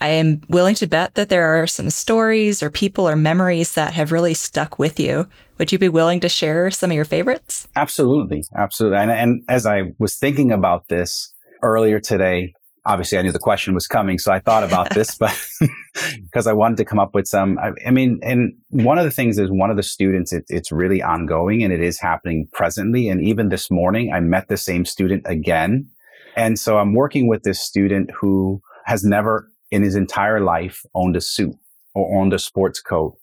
I 0.01 0.09
am 0.09 0.43
willing 0.49 0.75
to 0.77 0.87
bet 0.87 1.15
that 1.15 1.29
there 1.29 1.61
are 1.61 1.67
some 1.67 1.91
stories 1.91 2.63
or 2.63 2.71
people 2.71 3.09
or 3.09 3.17
memories 3.17 3.75
that 3.75 3.95
have 3.95 4.13
really 4.13 4.35
stuck 4.35 4.79
with 4.79 5.01
you. 5.01 5.29
Would 5.59 5.73
you 5.73 5.79
be 5.79 5.89
willing 5.89 6.21
to 6.21 6.29
share 6.29 6.71
some 6.71 6.91
of 6.91 6.95
your 6.95 7.05
favorites? 7.05 7.67
Absolutely. 7.75 8.45
Absolutely. 8.55 8.99
And, 8.99 9.11
and 9.11 9.45
as 9.49 9.67
I 9.67 9.95
was 9.99 10.17
thinking 10.17 10.53
about 10.53 10.89
this, 10.89 11.33
earlier 11.63 12.01
today. 12.01 12.55
Obviously, 12.85 13.19
I 13.19 13.23
knew 13.23 13.33
the 13.33 13.39
question 13.39 13.75
was 13.75 13.87
coming, 13.87 14.19
so 14.19 14.33
I 14.33 14.41
thought 14.41 14.65
about 14.65 14.95
this, 14.95 15.17
but 15.19 15.37
because 16.23 16.47
I 16.47 16.55
wanted 16.55 16.79
to 16.79 16.85
come 16.85 16.99
up 16.99 17.15
with 17.15 17.27
some. 17.27 17.59
I, 17.59 17.73
I, 17.87 17.91
mean, 17.91 18.19
and 18.23 18.55
one 18.71 18.99
of 18.99 19.05
the 19.05 19.11
things 19.11 19.39
is 19.39 19.51
one 19.51 19.71
of 19.71 19.77
the 19.77 19.83
students, 19.83 20.33
it, 20.33 20.45
it's 20.49 20.73
really 20.73 21.03
ongoing 21.03 21.63
and 21.63 21.73
it 21.73 21.83
is 21.83 22.01
happening 22.01 22.49
presently. 22.53 23.09
And 23.09 23.21
even 23.23 23.51
this 23.51 23.71
morning, 23.71 24.13
I 24.13 24.21
met 24.21 24.49
the 24.49 24.57
same 24.57 24.85
student 24.85 25.25
again. 25.27 25.91
And 26.37 26.59
so 26.59 26.79
I'm 26.79 26.95
working 26.95 27.29
with 27.29 27.43
this 27.43 27.61
student 27.61 28.11
who 28.19 28.63
has 28.87 29.05
never 29.05 29.51
in 29.71 29.83
his 29.83 29.95
entire 29.95 30.41
life 30.41 30.83
owned 30.95 31.17
a 31.17 31.21
suit 31.21 31.55
or 31.95 32.19
owned 32.19 32.33
a 32.33 32.39
sports 32.39 32.81
coat. 32.81 33.19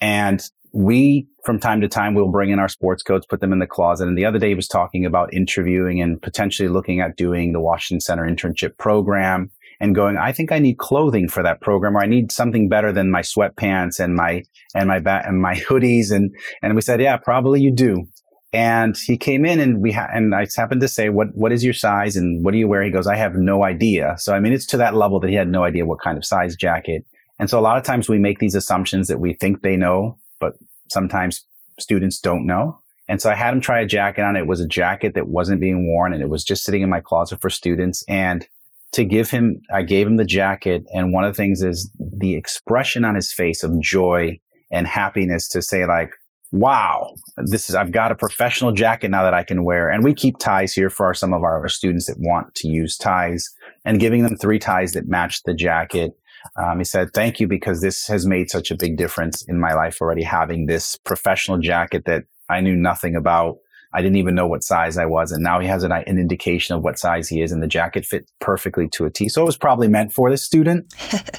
And 0.00 0.42
we 0.72 1.26
from 1.44 1.58
time 1.58 1.80
to 1.80 1.88
time 1.88 2.14
we'll 2.14 2.30
bring 2.30 2.50
in 2.50 2.58
our 2.58 2.68
sports 2.68 3.02
coats 3.02 3.26
put 3.26 3.40
them 3.40 3.52
in 3.52 3.58
the 3.58 3.66
closet 3.66 4.06
and 4.06 4.16
the 4.16 4.24
other 4.24 4.38
day 4.38 4.48
he 4.48 4.54
was 4.54 4.68
talking 4.68 5.04
about 5.04 5.32
interviewing 5.32 6.00
and 6.00 6.20
potentially 6.20 6.68
looking 6.68 7.00
at 7.00 7.16
doing 7.16 7.52
the 7.52 7.60
washington 7.60 8.00
center 8.00 8.24
internship 8.24 8.76
program 8.78 9.50
and 9.80 9.94
going 9.94 10.16
i 10.16 10.32
think 10.32 10.52
i 10.52 10.58
need 10.58 10.78
clothing 10.78 11.28
for 11.28 11.42
that 11.42 11.60
program 11.60 11.96
or 11.96 12.00
i 12.00 12.06
need 12.06 12.32
something 12.32 12.68
better 12.68 12.92
than 12.92 13.10
my 13.10 13.22
sweatpants 13.22 14.00
and 14.00 14.14
my 14.14 14.42
and 14.74 14.88
my 14.88 14.98
bat 14.98 15.24
and 15.26 15.40
my 15.40 15.54
hoodies 15.68 16.10
and 16.10 16.34
and 16.62 16.74
we 16.74 16.80
said 16.80 17.00
yeah 17.00 17.16
probably 17.16 17.60
you 17.60 17.72
do 17.72 18.06
and 18.52 18.96
he 18.96 19.18
came 19.18 19.44
in 19.44 19.60
and 19.60 19.82
we 19.82 19.92
ha- 19.92 20.08
and 20.14 20.34
I 20.34 20.46
happened 20.56 20.80
to 20.80 20.88
say, 20.88 21.10
what, 21.10 21.28
what 21.34 21.52
is 21.52 21.62
your 21.62 21.74
size 21.74 22.16
and 22.16 22.42
what 22.42 22.52
do 22.52 22.58
you 22.58 22.66
wear? 22.66 22.82
He 22.82 22.90
goes, 22.90 23.06
I 23.06 23.16
have 23.16 23.34
no 23.34 23.64
idea. 23.64 24.14
So, 24.18 24.34
I 24.34 24.40
mean, 24.40 24.54
it's 24.54 24.64
to 24.66 24.78
that 24.78 24.94
level 24.94 25.20
that 25.20 25.28
he 25.28 25.36
had 25.36 25.48
no 25.48 25.62
idea 25.62 25.84
what 25.84 26.00
kind 26.00 26.16
of 26.16 26.24
size 26.24 26.56
jacket. 26.56 27.04
And 27.38 27.50
so 27.50 27.58
a 27.58 27.60
lot 27.60 27.76
of 27.76 27.82
times 27.82 28.08
we 28.08 28.18
make 28.18 28.38
these 28.38 28.54
assumptions 28.54 29.08
that 29.08 29.20
we 29.20 29.34
think 29.34 29.60
they 29.60 29.76
know 29.76 30.16
but 30.40 30.54
sometimes 30.88 31.44
students 31.78 32.20
don't 32.20 32.46
know. 32.46 32.78
And 33.08 33.20
so 33.20 33.30
I 33.30 33.34
had 33.34 33.54
him 33.54 33.60
try 33.60 33.80
a 33.80 33.86
jacket 33.86 34.22
on. 34.22 34.36
It 34.36 34.46
was 34.46 34.60
a 34.60 34.66
jacket 34.66 35.14
that 35.14 35.28
wasn't 35.28 35.60
being 35.60 35.86
worn 35.86 36.12
and 36.12 36.22
it 36.22 36.28
was 36.28 36.44
just 36.44 36.64
sitting 36.64 36.82
in 36.82 36.90
my 36.90 37.00
closet 37.00 37.40
for 37.40 37.50
students. 37.50 38.04
And 38.08 38.46
to 38.92 39.04
give 39.04 39.30
him, 39.30 39.60
I 39.72 39.82
gave 39.82 40.06
him 40.06 40.16
the 40.16 40.24
jacket. 40.24 40.84
And 40.92 41.12
one 41.12 41.24
of 41.24 41.32
the 41.32 41.36
things 41.36 41.62
is 41.62 41.90
the 41.98 42.34
expression 42.34 43.04
on 43.04 43.14
his 43.14 43.32
face 43.32 43.62
of 43.62 43.80
joy 43.80 44.40
and 44.70 44.86
happiness 44.86 45.48
to 45.50 45.62
say 45.62 45.86
like, 45.86 46.10
wow, 46.52 47.14
this 47.36 47.68
is, 47.68 47.74
I've 47.74 47.92
got 47.92 48.12
a 48.12 48.16
professional 48.16 48.72
jacket 48.72 49.10
now 49.10 49.22
that 49.22 49.34
I 49.34 49.42
can 49.42 49.64
wear. 49.64 49.90
And 49.90 50.02
we 50.02 50.14
keep 50.14 50.38
ties 50.38 50.72
here 50.72 50.90
for 50.90 51.06
our, 51.06 51.14
some 51.14 51.32
of 51.32 51.42
our 51.42 51.68
students 51.68 52.06
that 52.06 52.16
want 52.18 52.54
to 52.56 52.68
use 52.68 52.96
ties. 52.96 53.48
and 53.84 54.00
giving 54.00 54.22
them 54.22 54.36
three 54.36 54.58
ties 54.58 54.92
that 54.92 55.08
match 55.08 55.42
the 55.44 55.54
jacket. 55.54 56.12
Um, 56.56 56.78
he 56.78 56.84
said, 56.84 57.12
Thank 57.12 57.40
you 57.40 57.48
because 57.48 57.80
this 57.80 58.06
has 58.06 58.26
made 58.26 58.50
such 58.50 58.70
a 58.70 58.76
big 58.76 58.96
difference 58.96 59.42
in 59.42 59.60
my 59.60 59.74
life 59.74 60.00
already 60.00 60.22
having 60.22 60.66
this 60.66 60.96
professional 60.96 61.58
jacket 61.58 62.04
that 62.06 62.24
I 62.48 62.60
knew 62.60 62.76
nothing 62.76 63.16
about. 63.16 63.56
I 63.92 64.02
didn't 64.02 64.16
even 64.16 64.34
know 64.34 64.46
what 64.46 64.62
size 64.62 64.98
I 64.98 65.06
was. 65.06 65.32
And 65.32 65.42
now 65.42 65.58
he 65.58 65.66
has 65.66 65.82
an, 65.82 65.92
an 65.92 66.18
indication 66.18 66.76
of 66.76 66.82
what 66.82 66.98
size 66.98 67.28
he 67.28 67.40
is, 67.40 67.52
and 67.52 67.62
the 67.62 67.66
jacket 67.66 68.04
fit 68.04 68.30
perfectly 68.40 68.88
to 68.90 69.06
a 69.06 69.10
T. 69.10 69.28
So 69.28 69.42
it 69.42 69.46
was 69.46 69.56
probably 69.56 69.88
meant 69.88 70.12
for 70.12 70.30
the 70.30 70.36
student. 70.36 70.92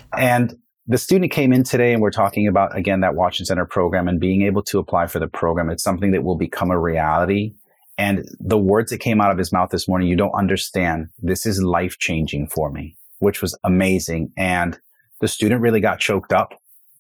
and 0.17 0.57
the 0.87 0.97
student 0.97 1.31
came 1.31 1.51
in 1.51 1.63
today 1.63 1.93
and 1.93 2.01
we're 2.01 2.11
talking 2.11 2.47
about, 2.47 2.75
again, 2.75 3.01
that 3.01 3.15
Washington 3.15 3.45
Center 3.45 3.65
program 3.65 4.07
and 4.07 4.19
being 4.19 4.43
able 4.43 4.63
to 4.63 4.79
apply 4.79 5.07
for 5.07 5.19
the 5.19 5.27
program. 5.27 5.69
It's 5.69 5.83
something 5.83 6.11
that 6.11 6.23
will 6.23 6.37
become 6.37 6.71
a 6.71 6.79
reality. 6.79 7.53
And 7.97 8.25
the 8.39 8.57
words 8.57 8.91
that 8.91 8.99
came 8.99 9.19
out 9.19 9.31
of 9.31 9.37
his 9.37 9.51
mouth 9.51 9.69
this 9.69 9.87
morning, 9.87 10.07
you 10.07 10.15
don't 10.15 10.31
understand. 10.31 11.09
This 11.19 11.45
is 11.45 11.61
life 11.61 11.97
changing 11.99 12.47
for 12.47 12.71
me, 12.71 12.95
which 13.19 13.41
was 13.41 13.57
amazing. 13.63 14.31
And 14.37 14.79
the 15.21 15.27
student 15.27 15.61
really 15.61 15.79
got 15.79 15.99
choked 15.99 16.33
up. 16.33 16.53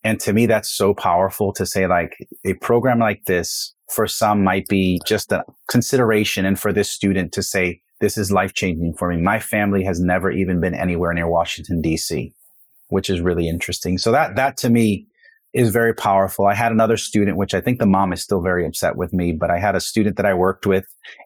And 0.03 0.19
to 0.21 0.33
me, 0.33 0.45
that's 0.45 0.69
so 0.69 0.93
powerful 0.93 1.51
to 1.53 1.65
say 1.65 1.87
like 1.87 2.15
a 2.45 2.53
program 2.55 2.99
like 2.99 3.25
this 3.25 3.73
for 3.89 4.07
some 4.07 4.43
might 4.43 4.67
be 4.67 4.99
just 5.05 5.31
a 5.31 5.43
consideration. 5.67 6.45
And 6.45 6.59
for 6.59 6.71
this 6.71 6.89
student 6.89 7.31
to 7.33 7.43
say, 7.43 7.81
this 7.99 8.17
is 8.17 8.31
life 8.31 8.53
changing 8.53 8.93
for 8.93 9.09
me. 9.09 9.17
My 9.17 9.39
family 9.39 9.83
has 9.83 9.99
never 9.99 10.29
even 10.31 10.61
been 10.61 10.75
anywhere 10.75 11.13
near 11.13 11.27
Washington, 11.27 11.81
DC, 11.81 12.33
which 12.89 13.09
is 13.09 13.21
really 13.21 13.47
interesting. 13.47 13.97
So 13.97 14.11
that, 14.11 14.35
that 14.35 14.57
to 14.57 14.69
me 14.69 15.07
is 15.53 15.69
very 15.69 15.93
powerful. 15.93 16.45
I 16.45 16.53
had 16.53 16.71
another 16.71 16.97
student, 16.97 17.37
which 17.37 17.53
I 17.53 17.61
think 17.61 17.79
the 17.79 17.87
mom 17.87 18.13
is 18.13 18.21
still 18.21 18.41
very 18.41 18.65
upset 18.65 18.95
with 18.95 19.13
me, 19.13 19.31
but 19.31 19.49
I 19.49 19.59
had 19.59 19.75
a 19.75 19.79
student 19.79 20.17
that 20.17 20.25
I 20.25 20.33
worked 20.33 20.67
with 20.67 20.85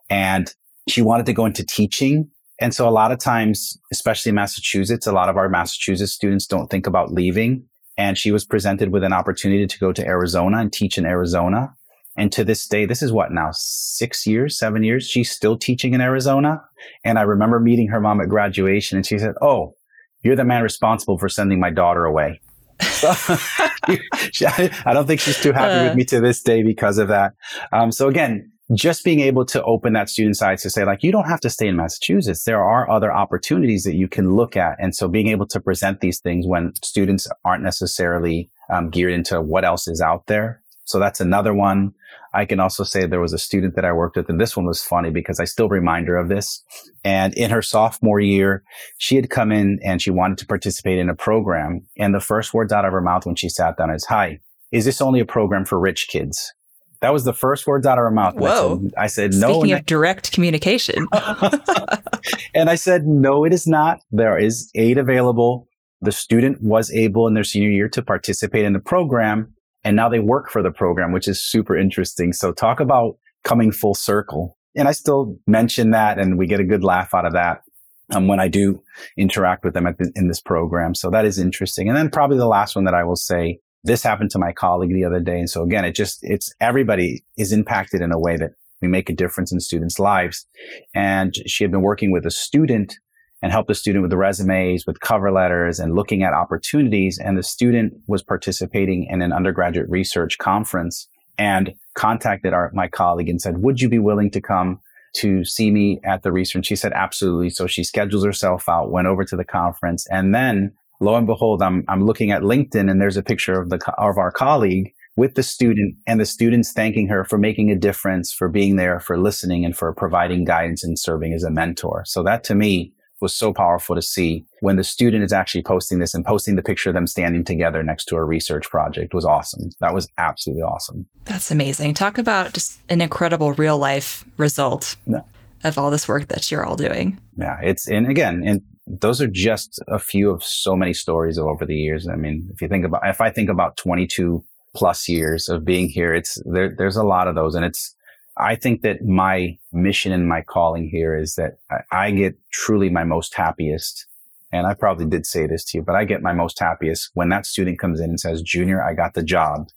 and 0.10 0.54
she 0.88 1.02
wanted 1.02 1.26
to 1.26 1.34
go 1.34 1.46
into 1.46 1.66
teaching. 1.66 2.30
And 2.62 2.76
so 2.76 2.88
a 2.88 2.92
lot 2.92 3.12
of 3.12 3.18
times, 3.18 3.76
especially 3.92 4.30
in 4.30 4.36
Massachusetts, 4.36 5.08
a 5.08 5.12
lot 5.12 5.30
of 5.30 5.36
our 5.36 5.50
Massachusetts 5.50 6.12
students 6.12 6.46
don't 6.46 6.68
think 6.68 6.86
about 6.86 7.12
leaving. 7.12 7.66
And 7.98 8.18
she 8.18 8.32
was 8.32 8.46
presented 8.46 8.92
with 8.92 9.04
an 9.04 9.14
opportunity 9.14 9.66
to 9.66 9.80
go 9.80 9.92
to 9.92 10.06
Arizona 10.06 10.60
and 10.60 10.72
teach 10.72 10.98
in 10.98 11.06
Arizona. 11.06 11.74
And 12.18 12.32
to 12.34 12.44
this 12.44 12.68
day, 12.68 12.86
this 12.86 13.02
is 13.02 13.12
what 13.12 13.32
now, 13.32 13.50
six 13.52 14.28
years, 14.28 14.60
seven 14.60 14.84
years, 14.84 15.08
she's 15.08 15.32
still 15.32 15.58
teaching 15.58 15.96
in 15.96 16.02
Arizona. 16.02 16.62
And 17.04 17.18
I 17.18 17.24
remember 17.24 17.60
meeting 17.60 17.88
her 17.88 18.00
mom 18.00 18.22
at 18.22 18.30
graduation 18.30 18.98
and 18.98 19.06
she 19.06 19.18
said, 19.18 19.34
Oh, 19.42 19.76
you're 20.24 20.36
the 20.36 20.46
man 20.46 20.62
responsible 20.62 21.18
for 21.18 21.30
sending 21.30 21.60
my 21.60 21.72
daughter 21.72 22.06
away. 22.06 22.42
So, 22.82 23.12
I 23.18 24.94
don't 24.94 25.08
think 25.08 25.20
she's 25.20 25.40
too 25.42 25.52
happy 25.52 25.74
uh. 25.74 25.84
with 25.86 25.96
me 25.96 26.06
to 26.06 26.20
this 26.20 26.44
day 26.44 26.62
because 26.62 27.00
of 27.00 27.08
that. 27.08 27.34
Um, 27.72 27.92
so 27.92 28.08
again, 28.08 28.51
just 28.74 29.04
being 29.04 29.20
able 29.20 29.46
to 29.46 29.64
open 29.64 29.94
that 29.94 30.10
student 30.10 30.38
side 30.38 30.58
to 30.60 30.70
say 30.70 30.86
like, 30.86 31.04
you 31.04 31.12
don't 31.12 31.28
have 31.28 31.42
to 31.42 31.50
stay 31.50 31.68
in 31.68 31.76
Massachusetts. 31.76 32.44
There 32.44 32.64
are 32.64 32.90
other 32.90 33.12
opportunities 33.12 33.84
that 33.84 33.96
you 33.96 34.08
can 34.08 34.36
look 34.36 34.56
at. 34.56 34.78
And 34.80 34.96
so 34.96 35.08
being 35.08 35.28
able 35.28 35.48
to 35.48 35.60
present 35.60 36.00
these 36.00 36.20
things 36.20 36.46
when 36.48 36.74
students 36.84 37.28
aren't 37.44 37.64
necessarily 37.64 38.50
um, 38.72 38.90
geared 38.90 39.14
into 39.14 39.42
what 39.42 39.66
else 39.66 39.88
is 39.88 40.02
out 40.02 40.28
there 40.28 40.62
so 40.92 41.00
that's 41.00 41.22
another 41.22 41.54
one. 41.54 41.94
I 42.34 42.46
can 42.46 42.60
also 42.60 42.84
say 42.84 43.06
there 43.06 43.22
was 43.22 43.34
a 43.34 43.38
student 43.38 43.76
that 43.76 43.86
I 43.86 43.94
worked 43.94 44.18
with, 44.18 44.30
and 44.30 44.40
this 44.40 44.56
one 44.56 44.66
was 44.66 44.84
funny 44.84 45.10
because 45.10 45.40
I 45.40 45.46
still 45.46 45.70
remind 45.70 46.08
her 46.08 46.18
of 46.18 46.30
this. 46.30 46.64
And 47.04 47.34
in 47.36 47.50
her 47.50 47.62
sophomore 47.62 48.20
year, 48.20 48.64
she 48.98 49.16
had 49.16 49.30
come 49.30 49.52
in 49.52 49.80
and 49.84 50.02
she 50.02 50.12
wanted 50.12 50.38
to 50.40 50.46
participate 50.46 51.00
in 51.00 51.10
a 51.10 51.16
program. 51.16 51.88
And 51.98 52.14
the 52.14 52.20
first 52.20 52.54
words 52.54 52.72
out 52.74 52.86
of 52.86 52.92
her 52.92 53.02
mouth 53.02 53.26
when 53.26 53.36
she 53.36 53.50
sat 53.50 53.78
down 53.78 53.90
is, 53.90 54.06
Hi, 54.06 54.40
is 54.72 54.86
this 54.86 55.02
only 55.02 55.20
a 55.20 55.26
program 55.26 55.66
for 55.66 55.80
rich 55.80 56.08
kids? 56.10 56.54
That 57.02 57.14
was 57.14 57.24
the 57.24 57.34
first 57.34 57.66
words 57.66 57.88
out 57.88 57.98
of 57.98 58.04
her 58.04 58.12
mouth. 58.12 58.36
Whoa. 58.36 58.88
I 58.98 59.08
said, 59.08 59.32
I 59.32 59.32
said 59.32 59.42
no. 59.42 59.60
Speaking 59.60 59.74
of 59.74 59.86
direct 59.86 60.32
communication. 60.32 61.08
and 62.54 62.70
I 62.70 62.76
said, 62.76 63.08
no, 63.08 63.44
it 63.44 63.54
is 63.54 63.66
not. 63.66 64.02
There 64.12 64.38
is 64.38 64.70
aid 64.76 64.98
available. 64.98 65.68
The 66.02 66.12
student 66.12 66.62
was 66.62 66.92
able 66.92 67.28
in 67.28 67.34
their 67.34 67.44
senior 67.44 67.70
year 67.70 67.90
to 67.90 68.02
participate 68.02 68.66
in 68.66 68.74
the 68.74 68.80
program 68.80 69.54
and 69.84 69.96
now 69.96 70.10
they 70.10 70.20
work 70.20 70.50
for 70.50 70.62
the 70.62 70.72
program, 70.72 71.12
which 71.12 71.28
is 71.28 71.42
super 71.42 71.76
interesting. 71.76 72.34
So 72.34 72.52
talk 72.52 72.80
about 72.80 73.18
coming 73.44 73.72
full 73.72 73.96
circle. 73.96 74.58
And 74.76 74.88
I 74.88 74.92
still 74.92 75.38
mention 75.48 75.92
that 75.92 76.20
and 76.20 76.38
we 76.38 76.48
get 76.48 76.60
a 76.60 76.64
good 76.64 76.84
laugh 76.84 77.14
out 77.14 77.26
of 77.26 77.34
that 77.34 77.64
um, 78.12 78.28
when 78.28 78.40
I 78.40 78.48
do 78.48 78.82
interact 79.18 79.66
with 79.66 79.74
them 79.74 79.84
the, 79.84 80.12
in 80.16 80.28
this 80.28 80.42
program. 80.42 80.94
So 80.96 81.10
that 81.10 81.26
is 81.26 81.40
interesting. 81.40 81.88
And 81.90 81.98
then 81.98 82.10
probably 82.10 82.38
the 82.38 82.48
last 82.48 82.76
one 82.76 82.86
that 82.86 82.94
I 82.94 83.04
will 83.04 83.16
say, 83.16 83.60
this 83.84 84.04
happened 84.04 84.32
to 84.32 84.40
my 84.40 84.52
colleague 84.52 84.94
the 84.94 85.06
other 85.06 85.20
day. 85.20 85.40
And 85.40 85.50
so 85.50 85.64
again, 85.64 85.86
it 85.86 85.96
just, 85.96 86.20
it's 86.22 86.54
everybody 86.60 87.24
is 87.38 87.52
impacted 87.52 88.02
in 88.02 88.12
a 88.12 88.20
way 88.20 88.38
that 88.38 88.52
we 88.82 88.88
make 88.88 89.10
a 89.10 89.14
difference 89.14 89.52
in 89.52 89.60
students' 89.60 90.00
lives. 90.00 90.46
And 90.94 91.34
she 91.48 91.64
had 91.64 91.72
been 91.72 91.82
working 91.82 92.12
with 92.12 92.26
a 92.26 92.32
student 92.32 92.96
and 93.42 93.52
helped 93.52 93.68
the 93.68 93.76
student 93.76 94.04
with 94.04 94.12
the 94.12 94.18
resumes, 94.18 94.86
with 94.86 95.00
cover 95.00 95.32
letters 95.32 95.80
and 95.80 95.96
looking 95.96 96.24
at 96.24 96.34
opportunities. 96.34 97.18
And 97.18 97.38
the 97.38 97.44
student 97.44 97.94
was 98.08 98.22
participating 98.22 99.08
in 99.10 99.22
an 99.22 99.34
undergraduate 99.34 99.90
research 99.90 100.38
conference 100.38 101.08
and 101.38 101.74
contacted 101.96 102.54
our, 102.54 102.70
my 102.74 102.88
colleague 102.88 103.30
and 103.30 103.42
said, 103.42 103.64
would 103.64 103.82
you 103.82 103.90
be 103.90 104.00
willing 104.00 104.30
to 104.32 104.42
come 104.42 104.80
to 105.14 105.44
see 105.44 105.72
me 105.72 106.00
at 106.04 106.22
the 106.22 106.32
research? 106.32 106.68
She 106.68 106.76
said, 106.76 106.94
absolutely. 106.94 107.50
So 107.50 107.66
she 107.66 107.84
schedules 107.84 108.24
herself 108.24 108.70
out, 108.70 108.92
went 108.92 109.08
over 109.08 109.26
to 109.26 109.36
the 109.36 109.44
conference 109.44 110.08
and 110.12 110.36
then 110.36 110.74
lo 111.02 111.16
and 111.16 111.28
behold, 111.28 111.62
I'm, 111.62 111.84
I'm 111.90 112.06
looking 112.06 112.32
at 112.32 112.44
LinkedIn 112.44 112.90
and 112.90 113.02
there's 113.02 113.18
a 113.18 113.24
picture 113.24 113.60
of 113.60 113.70
the, 113.70 113.80
of 113.98 114.18
our 114.18 114.32
colleague 114.32 114.94
with 115.18 115.36
the 115.36 115.44
student 115.44 115.96
and 116.08 116.20
the 116.20 116.26
students 116.26 116.72
thanking 116.72 117.08
her 117.08 117.26
for 117.26 117.38
making 117.38 117.70
a 117.70 117.76
difference, 117.76 118.32
for 118.32 118.48
being 118.48 118.78
there, 118.78 119.00
for 119.00 119.18
listening 119.18 119.66
and 119.66 119.76
for 119.76 119.94
providing 119.94 120.46
guidance 120.46 120.84
and 120.84 120.98
serving 120.98 121.34
as 121.34 121.44
a 121.44 121.52
mentor. 121.52 122.04
So 122.06 122.24
that 122.24 122.44
to 122.46 122.56
me 122.56 122.94
was 123.20 123.36
so 123.36 123.54
powerful 123.54 123.96
to 123.96 124.02
see 124.02 124.46
when 124.62 124.78
the 124.78 124.84
student 124.84 125.24
is 125.24 125.34
actually 125.34 125.62
posting 125.62 126.00
this 126.00 126.14
and 126.14 126.26
posting 126.26 126.56
the 126.56 126.64
picture 126.64 126.90
of 126.90 126.96
them 126.96 127.06
standing 127.06 127.44
together 127.44 127.84
next 127.84 128.06
to 128.06 128.16
a 128.16 128.24
research 128.24 128.70
project 128.70 129.14
was 129.14 129.26
awesome. 129.26 129.70
That 129.80 129.94
was 129.94 130.08
absolutely 130.18 130.64
awesome. 130.64 131.06
That's 131.26 131.52
amazing. 131.52 131.94
Talk 131.94 132.18
about 132.18 132.54
just 132.54 132.80
an 132.90 133.02
incredible 133.02 133.54
real 133.54 133.78
life 133.78 134.26
result 134.38 134.96
yeah. 135.06 135.22
of 135.64 135.78
all 135.78 135.92
this 135.92 136.08
work 136.08 136.30
that 136.30 136.50
you're 136.50 136.66
all 136.66 136.76
doing. 136.76 137.20
Yeah, 137.38 137.60
it's 137.62 137.88
and 137.88 138.10
again, 138.10 138.44
and 138.46 138.62
those 139.00 139.22
are 139.22 139.28
just 139.28 139.82
a 139.88 140.00
few 140.00 140.30
of 140.30 140.44
so 140.44 140.76
many 140.76 140.94
stories 140.94 141.38
over 141.38 141.66
the 141.66 141.76
years. 141.76 142.08
I 142.08 142.16
mean, 142.16 142.50
if 142.54 142.62
you 142.62 142.68
think 142.68 142.86
about 142.86 143.02
if 143.06 143.22
I 143.22 143.30
think 143.30 143.50
about 143.50 143.78
22 143.78 144.44
plus 144.76 145.08
years 145.08 145.50
of 145.50 145.64
being 145.64 145.88
here, 145.90 146.14
it's 146.14 146.42
there 146.46 146.74
there's 146.78 146.98
a 146.98 147.04
lot 147.04 147.28
of 147.28 147.36
those 147.36 147.56
and 147.56 147.64
it's 147.66 147.96
I 148.38 148.56
think 148.56 148.82
that 148.82 149.04
my 149.04 149.58
mission 149.72 150.12
and 150.12 150.28
my 150.28 150.42
calling 150.42 150.90
here 150.90 151.16
is 151.16 151.36
that 151.36 151.58
I, 151.70 152.06
I 152.08 152.12
get 152.12 152.36
truly 152.52 152.90
my 152.90 153.04
most 153.04 153.36
happiest. 153.36 154.08
And 154.54 154.68
I 154.68 154.74
probably 154.74 155.06
did 155.06 155.26
say 155.26 155.48
this 155.48 155.64
to 155.66 155.78
you, 155.78 155.84
but 155.84 155.96
I 155.96 156.04
get 156.04 156.22
my 156.22 156.34
most 156.34 156.60
happiest 156.60 157.12
when 157.14 157.30
that 157.30 157.46
student 157.46 157.80
comes 157.80 158.02
in 158.02 158.10
and 158.10 158.20
says, 158.20 158.42
Junior, 158.42 158.84
I 158.84 158.94
got 158.94 159.14
the 159.14 159.24
job. 159.24 159.70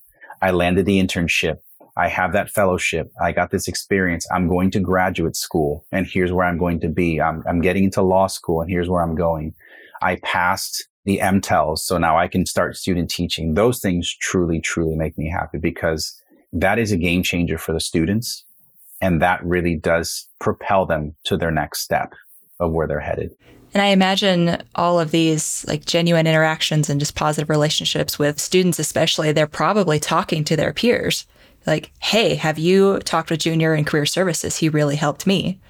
I 0.43 0.51
landed 0.51 0.87
the 0.87 1.01
internship. 1.01 1.59
I 1.97 2.09
have 2.09 2.33
that 2.33 2.51
fellowship. 2.51 3.13
I 3.23 3.33
got 3.33 3.51
this 3.51 3.69
experience. 3.69 4.27
I'm 4.33 4.49
going 4.49 4.71
to 4.73 4.81
graduate 4.81 5.37
school 5.37 5.87
and 5.93 6.07
here's 6.07 6.33
where 6.33 6.47
I'm 6.47 6.59
going 6.59 6.81
to 6.81 6.89
be. 6.89 7.21
I'm, 7.21 7.43
I'm 7.49 7.61
getting 7.61 7.85
into 7.85 8.03
law 8.03 8.27
school 8.27 8.61
and 8.61 8.71
here's 8.71 8.89
where 8.89 9.03
I'm 9.03 9.15
going. 9.15 9.55
I 10.03 10.17
passed 10.17 10.89
the 11.05 11.19
MTELs. 11.19 11.79
So 11.81 11.99
now 11.99 12.19
I 12.19 12.29
can 12.29 12.47
start 12.47 12.77
student 12.77 13.11
teaching. 13.11 13.55
Those 13.55 13.81
things 13.81 14.15
truly, 14.21 14.61
truly 14.61 14.97
make 14.97 15.17
me 15.17 15.31
happy 15.31 15.59
because 15.59 16.21
that 16.53 16.79
is 16.79 16.93
a 16.93 16.97
game 16.97 17.23
changer 17.23 17.59
for 17.59 17.73
the 17.73 17.81
students. 17.81 18.45
And 19.01 19.21
that 19.21 19.45
really 19.45 19.77
does 19.77 20.29
propel 20.41 20.87
them 20.87 21.15
to 21.25 21.37
their 21.37 21.51
next 21.51 21.81
step 21.81 22.13
of 22.59 22.73
where 22.73 22.87
they're 22.87 23.01
headed. 23.01 23.31
And 23.75 23.83
I 23.83 23.87
imagine 23.87 24.63
all 24.77 25.01
of 25.01 25.11
these 25.11 25.65
like 25.67 25.85
genuine 25.85 26.29
interactions 26.29 26.89
and 26.89 27.01
just 27.01 27.17
positive 27.17 27.51
relationships 27.51 28.19
with 28.19 28.41
students, 28.41 28.79
especially, 28.79 29.33
they're 29.33 29.49
probably 29.49 29.99
talking 29.99 30.45
to 30.45 30.57
their 30.57 30.73
peers. 30.73 31.27
Like, 31.67 31.93
hey, 32.01 32.35
have 32.35 32.59
you 32.59 32.99
talked 33.01 33.31
with 33.31 33.41
Junior 33.41 33.75
in 33.75 33.85
career 33.85 34.07
services? 34.07 34.57
He 34.57 34.69
really 34.69 34.97
helped 34.97 35.27
me. 35.27 35.61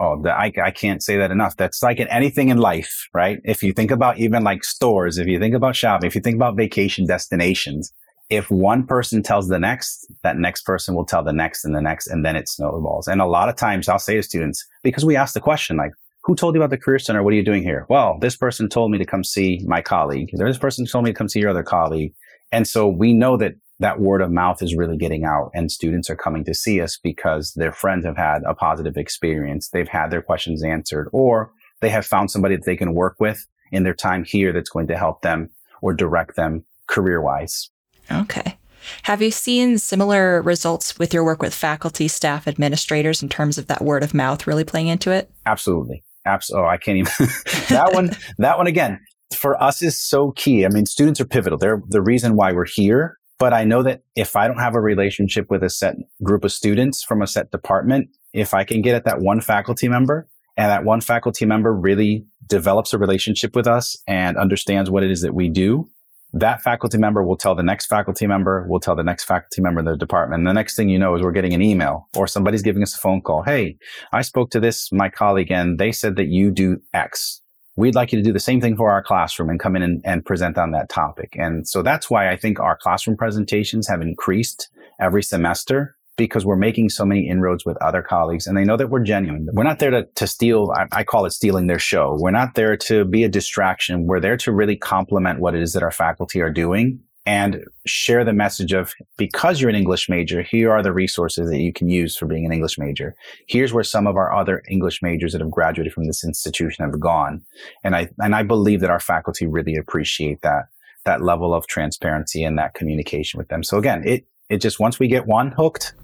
Oh, 0.00 0.20
the, 0.20 0.32
I, 0.32 0.52
I 0.62 0.70
can't 0.72 1.02
say 1.02 1.16
that 1.16 1.30
enough. 1.30 1.56
That's 1.56 1.82
like 1.82 2.00
in 2.00 2.08
anything 2.08 2.48
in 2.48 2.58
life, 2.58 3.08
right? 3.14 3.38
If 3.44 3.62
you 3.62 3.72
think 3.72 3.90
about 3.90 4.18
even 4.18 4.42
like 4.42 4.64
stores, 4.64 5.18
if 5.18 5.28
you 5.28 5.38
think 5.38 5.54
about 5.54 5.76
shopping, 5.76 6.06
if 6.06 6.14
you 6.14 6.20
think 6.20 6.36
about 6.36 6.56
vacation 6.56 7.06
destinations, 7.06 7.92
if 8.30 8.50
one 8.50 8.86
person 8.86 9.22
tells 9.22 9.48
the 9.48 9.58
next, 9.58 10.12
that 10.22 10.36
next 10.36 10.62
person 10.62 10.94
will 10.94 11.04
tell 11.04 11.22
the 11.22 11.32
next 11.32 11.64
and 11.64 11.74
the 11.74 11.80
next, 11.80 12.08
and 12.08 12.24
then 12.24 12.34
it 12.34 12.48
snowballs. 12.48 13.06
And 13.06 13.20
a 13.20 13.26
lot 13.26 13.48
of 13.48 13.56
times 13.56 13.88
I'll 13.88 13.98
say 13.98 14.16
to 14.16 14.22
students, 14.22 14.66
because 14.82 15.04
we 15.04 15.14
ask 15.14 15.34
the 15.34 15.40
question, 15.40 15.76
like, 15.76 15.92
who 16.24 16.34
told 16.34 16.54
you 16.54 16.60
about 16.60 16.70
the 16.70 16.78
Career 16.78 16.98
Center? 16.98 17.22
What 17.22 17.34
are 17.34 17.36
you 17.36 17.44
doing 17.44 17.62
here? 17.62 17.84
Well, 17.88 18.18
this 18.20 18.34
person 18.34 18.68
told 18.68 18.90
me 18.90 18.98
to 18.98 19.04
come 19.04 19.22
see 19.22 19.60
my 19.66 19.82
colleague. 19.82 20.30
This 20.32 20.58
person 20.58 20.86
told 20.86 21.04
me 21.04 21.12
to 21.12 21.16
come 21.16 21.28
see 21.28 21.38
your 21.38 21.50
other 21.50 21.62
colleague. 21.62 22.14
And 22.50 22.66
so 22.66 22.88
we 22.88 23.12
know 23.12 23.36
that 23.36 23.54
that 23.84 24.00
word 24.00 24.22
of 24.22 24.30
mouth 24.30 24.62
is 24.62 24.74
really 24.74 24.96
getting 24.96 25.26
out 25.26 25.50
and 25.52 25.70
students 25.70 26.08
are 26.08 26.16
coming 26.16 26.42
to 26.42 26.54
see 26.54 26.80
us 26.80 26.96
because 26.96 27.52
their 27.52 27.70
friends 27.70 28.06
have 28.06 28.16
had 28.16 28.40
a 28.46 28.54
positive 28.54 28.96
experience. 28.96 29.68
They've 29.68 29.86
had 29.86 30.10
their 30.10 30.22
questions 30.22 30.64
answered 30.64 31.10
or 31.12 31.52
they 31.82 31.90
have 31.90 32.06
found 32.06 32.30
somebody 32.30 32.56
that 32.56 32.64
they 32.64 32.76
can 32.76 32.94
work 32.94 33.16
with 33.20 33.46
in 33.72 33.82
their 33.82 33.92
time 33.92 34.24
here 34.24 34.54
that's 34.54 34.70
going 34.70 34.86
to 34.86 34.96
help 34.96 35.20
them 35.20 35.50
or 35.82 35.92
direct 35.92 36.34
them 36.34 36.64
career 36.86 37.20
wise. 37.20 37.68
Okay. 38.10 38.56
Have 39.02 39.20
you 39.20 39.30
seen 39.30 39.76
similar 39.76 40.40
results 40.40 40.98
with 40.98 41.12
your 41.12 41.22
work 41.22 41.42
with 41.42 41.54
faculty, 41.54 42.08
staff, 42.08 42.48
administrators 42.48 43.22
in 43.22 43.28
terms 43.28 43.58
of 43.58 43.66
that 43.66 43.82
word 43.82 44.02
of 44.02 44.14
mouth 44.14 44.46
really 44.46 44.64
playing 44.64 44.88
into 44.88 45.10
it? 45.10 45.30
Absolutely. 45.44 46.02
Absolutely. 46.24 46.66
Oh, 46.66 46.70
I 46.70 46.78
can't 46.78 46.96
even. 46.96 47.12
that 47.68 47.90
one, 47.92 48.12
that 48.38 48.56
one 48.56 48.66
again, 48.66 48.98
for 49.36 49.62
us 49.62 49.82
is 49.82 50.02
so 50.02 50.30
key. 50.30 50.64
I 50.64 50.70
mean, 50.70 50.86
students 50.86 51.20
are 51.20 51.26
pivotal. 51.26 51.58
They're 51.58 51.82
the 51.86 52.00
reason 52.00 52.34
why 52.34 52.52
we're 52.52 52.64
here. 52.64 53.18
But 53.38 53.52
I 53.52 53.64
know 53.64 53.82
that 53.82 54.02
if 54.14 54.36
I 54.36 54.46
don't 54.46 54.58
have 54.58 54.74
a 54.74 54.80
relationship 54.80 55.50
with 55.50 55.62
a 55.62 55.70
set 55.70 55.96
group 56.22 56.44
of 56.44 56.52
students 56.52 57.02
from 57.02 57.20
a 57.20 57.26
set 57.26 57.50
department, 57.50 58.08
if 58.32 58.54
I 58.54 58.64
can 58.64 58.80
get 58.80 58.94
at 58.94 59.04
that 59.04 59.20
one 59.20 59.40
faculty 59.40 59.88
member 59.88 60.28
and 60.56 60.70
that 60.70 60.84
one 60.84 61.00
faculty 61.00 61.44
member 61.44 61.72
really 61.72 62.26
develops 62.46 62.92
a 62.92 62.98
relationship 62.98 63.56
with 63.56 63.66
us 63.66 63.96
and 64.06 64.36
understands 64.36 64.90
what 64.90 65.02
it 65.02 65.10
is 65.10 65.22
that 65.22 65.34
we 65.34 65.48
do, 65.48 65.88
that 66.32 66.62
faculty 66.62 66.98
member 66.98 67.22
will 67.22 67.36
tell 67.36 67.54
the 67.54 67.62
next 67.62 67.86
faculty 67.86 68.26
member, 68.26 68.66
will 68.68 68.80
tell 68.80 68.96
the 68.96 69.04
next 69.04 69.24
faculty 69.24 69.62
member 69.62 69.80
in 69.80 69.86
the 69.86 69.96
department. 69.96 70.40
And 70.40 70.46
the 70.46 70.52
next 70.52 70.74
thing 70.76 70.88
you 70.88 70.98
know 70.98 71.14
is 71.14 71.22
we're 71.22 71.32
getting 71.32 71.54
an 71.54 71.62
email 71.62 72.08
or 72.16 72.26
somebody's 72.26 72.62
giving 72.62 72.82
us 72.82 72.94
a 72.96 72.98
phone 72.98 73.20
call. 73.20 73.42
Hey, 73.42 73.76
I 74.12 74.22
spoke 74.22 74.50
to 74.50 74.60
this, 74.60 74.90
my 74.92 75.08
colleague, 75.08 75.52
and 75.52 75.78
they 75.78 75.92
said 75.92 76.16
that 76.16 76.26
you 76.26 76.50
do 76.50 76.80
X. 76.92 77.40
We'd 77.76 77.94
like 77.94 78.12
you 78.12 78.18
to 78.18 78.22
do 78.22 78.32
the 78.32 78.40
same 78.40 78.60
thing 78.60 78.76
for 78.76 78.90
our 78.90 79.02
classroom 79.02 79.50
and 79.50 79.58
come 79.58 79.74
in 79.76 79.82
and, 79.82 80.00
and 80.04 80.24
present 80.24 80.56
on 80.58 80.70
that 80.72 80.88
topic. 80.88 81.34
And 81.38 81.66
so 81.66 81.82
that's 81.82 82.08
why 82.08 82.30
I 82.30 82.36
think 82.36 82.60
our 82.60 82.76
classroom 82.76 83.16
presentations 83.16 83.88
have 83.88 84.00
increased 84.00 84.68
every 85.00 85.22
semester 85.22 85.96
because 86.16 86.46
we're 86.46 86.54
making 86.54 86.88
so 86.88 87.04
many 87.04 87.28
inroads 87.28 87.64
with 87.64 87.76
other 87.78 88.00
colleagues 88.00 88.46
and 88.46 88.56
they 88.56 88.64
know 88.64 88.76
that 88.76 88.90
we're 88.90 89.02
genuine. 89.02 89.48
We're 89.52 89.64
not 89.64 89.80
there 89.80 89.90
to, 89.90 90.04
to 90.04 90.26
steal, 90.28 90.72
I, 90.76 90.86
I, 90.92 91.02
call 91.04 91.26
it 91.26 91.32
stealing 91.32 91.66
their 91.66 91.80
show. 91.80 92.16
We're 92.20 92.30
not 92.30 92.54
there 92.54 92.76
to 92.76 93.04
be 93.04 93.24
a 93.24 93.28
distraction. 93.28 94.06
We're 94.06 94.20
there 94.20 94.36
to 94.36 94.52
really 94.52 94.76
complement 94.76 95.40
what 95.40 95.56
it 95.56 95.62
is 95.62 95.72
that 95.72 95.82
our 95.82 95.90
faculty 95.90 96.40
are 96.40 96.50
doing 96.50 97.00
and 97.26 97.64
share 97.86 98.22
the 98.24 98.32
message 98.32 98.72
of 98.72 98.92
because 99.16 99.60
you're 99.60 99.70
an 99.70 99.76
English 99.76 100.08
major, 100.08 100.42
here 100.42 100.70
are 100.70 100.82
the 100.82 100.92
resources 100.92 101.48
that 101.48 101.60
you 101.60 101.72
can 101.72 101.88
use 101.88 102.16
for 102.16 102.26
being 102.26 102.44
an 102.44 102.52
English 102.52 102.78
major. 102.78 103.14
Here's 103.48 103.72
where 103.72 103.84
some 103.84 104.06
of 104.06 104.16
our 104.16 104.34
other 104.34 104.62
English 104.68 105.00
majors 105.02 105.32
that 105.32 105.40
have 105.40 105.50
graduated 105.50 105.92
from 105.94 106.06
this 106.06 106.22
institution 106.22 106.84
have 106.84 107.00
gone. 107.00 107.42
And 107.82 107.96
I, 107.96 108.10
and 108.18 108.34
I 108.34 108.42
believe 108.42 108.80
that 108.80 108.90
our 108.90 109.00
faculty 109.00 109.46
really 109.46 109.74
appreciate 109.74 110.42
that, 110.42 110.66
that 111.06 111.22
level 111.22 111.54
of 111.54 111.66
transparency 111.66 112.44
and 112.44 112.58
that 112.58 112.74
communication 112.74 113.38
with 113.38 113.48
them. 113.48 113.62
So 113.62 113.78
again, 113.78 114.06
it, 114.06 114.26
it 114.50 114.58
just, 114.58 114.78
once 114.78 114.98
we 114.98 115.08
get 115.08 115.26
one 115.26 115.52
hooked, 115.52 115.94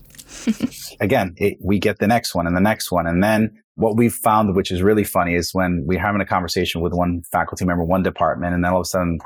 again, 1.00 1.34
it, 1.36 1.58
we 1.60 1.78
get 1.78 1.98
the 1.98 2.06
next 2.06 2.34
one 2.34 2.46
and 2.46 2.56
the 2.56 2.60
next 2.60 2.90
one. 2.90 3.06
And 3.06 3.22
then 3.22 3.62
what 3.74 3.96
we've 3.96 4.14
found, 4.14 4.56
which 4.56 4.70
is 4.70 4.82
really 4.82 5.04
funny, 5.04 5.34
is 5.34 5.52
when 5.52 5.84
we're 5.86 6.00
having 6.00 6.22
a 6.22 6.26
conversation 6.26 6.80
with 6.80 6.94
one 6.94 7.22
faculty 7.30 7.66
member, 7.66 7.84
one 7.84 8.02
department, 8.02 8.54
and 8.54 8.64
then 8.64 8.72
all 8.72 8.80
of 8.80 8.84
a 8.84 8.86
sudden 8.86 9.18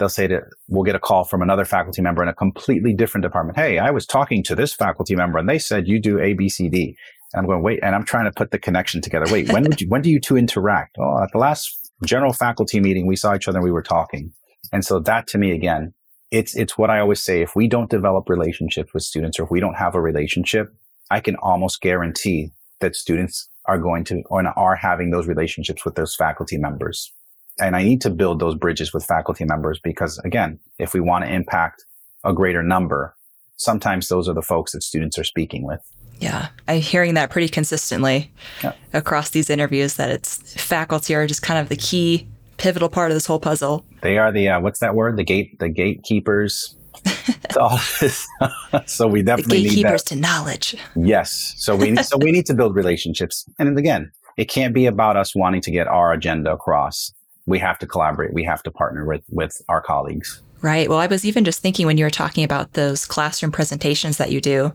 they'll 0.00 0.08
say 0.08 0.26
that 0.26 0.44
we'll 0.66 0.82
get 0.82 0.96
a 0.96 0.98
call 0.98 1.24
from 1.24 1.42
another 1.42 1.64
faculty 1.64 2.02
member 2.02 2.22
in 2.22 2.28
a 2.28 2.34
completely 2.34 2.94
different 2.94 3.22
department. 3.22 3.56
Hey, 3.56 3.78
I 3.78 3.90
was 3.90 4.06
talking 4.06 4.42
to 4.44 4.56
this 4.56 4.72
faculty 4.72 5.14
member 5.14 5.38
and 5.38 5.48
they 5.48 5.58
said 5.58 5.86
you 5.86 6.00
do 6.00 6.18
A, 6.18 6.32
B, 6.32 6.48
C, 6.48 6.68
D. 6.68 6.96
And 7.32 7.40
I'm 7.40 7.46
going, 7.46 7.62
wait, 7.62 7.78
and 7.82 7.94
I'm 7.94 8.04
trying 8.04 8.24
to 8.24 8.32
put 8.32 8.50
the 8.50 8.58
connection 8.58 9.00
together. 9.00 9.26
Wait, 9.30 9.52
when 9.52 9.66
you, 9.78 9.88
when 9.88 10.02
do 10.02 10.10
you 10.10 10.18
two 10.18 10.36
interact? 10.36 10.96
Oh, 10.98 11.22
at 11.22 11.30
the 11.32 11.38
last 11.38 11.92
general 12.04 12.32
faculty 12.32 12.80
meeting, 12.80 13.06
we 13.06 13.14
saw 13.14 13.36
each 13.36 13.46
other 13.46 13.58
and 13.58 13.64
we 13.64 13.70
were 13.70 13.82
talking. 13.82 14.32
And 14.72 14.84
so 14.84 14.98
that 15.00 15.28
to 15.28 15.38
me, 15.38 15.52
again, 15.52 15.92
it's 16.30 16.56
it's 16.56 16.78
what 16.78 16.90
I 16.90 16.98
always 17.00 17.22
say. 17.22 17.42
If 17.42 17.54
we 17.54 17.68
don't 17.68 17.90
develop 17.90 18.28
relationships 18.28 18.94
with 18.94 19.02
students, 19.02 19.38
or 19.38 19.44
if 19.44 19.50
we 19.50 19.60
don't 19.60 19.74
have 19.74 19.94
a 19.94 20.00
relationship, 20.00 20.72
I 21.10 21.20
can 21.20 21.36
almost 21.36 21.80
guarantee 21.80 22.52
that 22.80 22.96
students 22.96 23.48
are 23.66 23.78
going 23.78 24.04
to 24.04 24.22
or 24.30 24.46
are 24.56 24.76
having 24.76 25.10
those 25.10 25.26
relationships 25.26 25.84
with 25.84 25.94
those 25.96 26.14
faculty 26.14 26.56
members. 26.56 27.12
And 27.60 27.76
I 27.76 27.82
need 27.82 28.00
to 28.02 28.10
build 28.10 28.40
those 28.40 28.54
bridges 28.54 28.92
with 28.92 29.04
faculty 29.04 29.44
members 29.44 29.80
because 29.82 30.18
again, 30.18 30.58
if 30.78 30.94
we 30.94 31.00
want 31.00 31.24
to 31.24 31.32
impact 31.32 31.84
a 32.24 32.32
greater 32.32 32.62
number, 32.62 33.14
sometimes 33.56 34.08
those 34.08 34.28
are 34.28 34.34
the 34.34 34.42
folks 34.42 34.72
that 34.72 34.82
students 34.82 35.18
are 35.18 35.24
speaking 35.24 35.64
with. 35.64 35.80
Yeah, 36.20 36.48
I'm 36.68 36.80
hearing 36.80 37.14
that 37.14 37.30
pretty 37.30 37.48
consistently 37.48 38.30
yeah. 38.62 38.74
across 38.92 39.30
these 39.30 39.48
interviews 39.48 39.94
that 39.94 40.10
it's 40.10 40.54
faculty 40.62 41.14
are 41.14 41.26
just 41.26 41.42
kind 41.42 41.58
of 41.58 41.70
the 41.70 41.76
key 41.76 42.26
pivotal 42.58 42.90
part 42.90 43.10
of 43.10 43.16
this 43.16 43.24
whole 43.24 43.40
puzzle. 43.40 43.84
They 44.02 44.18
are 44.18 44.30
the 44.30 44.48
uh, 44.48 44.60
what's 44.60 44.80
that 44.80 44.94
word? 44.94 45.16
The 45.16 45.24
gate, 45.24 45.58
the 45.58 45.68
gatekeepers. 45.68 46.76
all 47.58 47.78
this. 48.00 48.26
so 48.86 49.06
we 49.06 49.22
definitely 49.22 49.62
the 49.62 49.68
gatekeepers 49.68 50.02
to 50.02 50.16
knowledge. 50.16 50.76
Yes. 50.94 51.54
So 51.56 51.74
we 51.74 51.96
so 51.96 52.18
we 52.18 52.30
need 52.32 52.46
to 52.46 52.54
build 52.54 52.74
relationships, 52.74 53.46
and 53.58 53.78
again, 53.78 54.12
it 54.36 54.46
can't 54.46 54.74
be 54.74 54.86
about 54.86 55.16
us 55.16 55.34
wanting 55.34 55.62
to 55.62 55.70
get 55.70 55.86
our 55.86 56.12
agenda 56.12 56.52
across. 56.52 57.12
We 57.46 57.58
have 57.58 57.78
to 57.80 57.86
collaborate. 57.86 58.32
We 58.32 58.44
have 58.44 58.62
to 58.64 58.70
partner 58.70 59.04
with 59.04 59.22
with 59.30 59.60
our 59.68 59.80
colleagues. 59.80 60.42
Right. 60.62 60.88
Well, 60.88 60.98
I 60.98 61.06
was 61.06 61.24
even 61.24 61.44
just 61.44 61.60
thinking 61.60 61.86
when 61.86 61.96
you 61.96 62.04
were 62.04 62.10
talking 62.10 62.44
about 62.44 62.74
those 62.74 63.06
classroom 63.06 63.50
presentations 63.50 64.18
that 64.18 64.30
you 64.30 64.40
do 64.40 64.72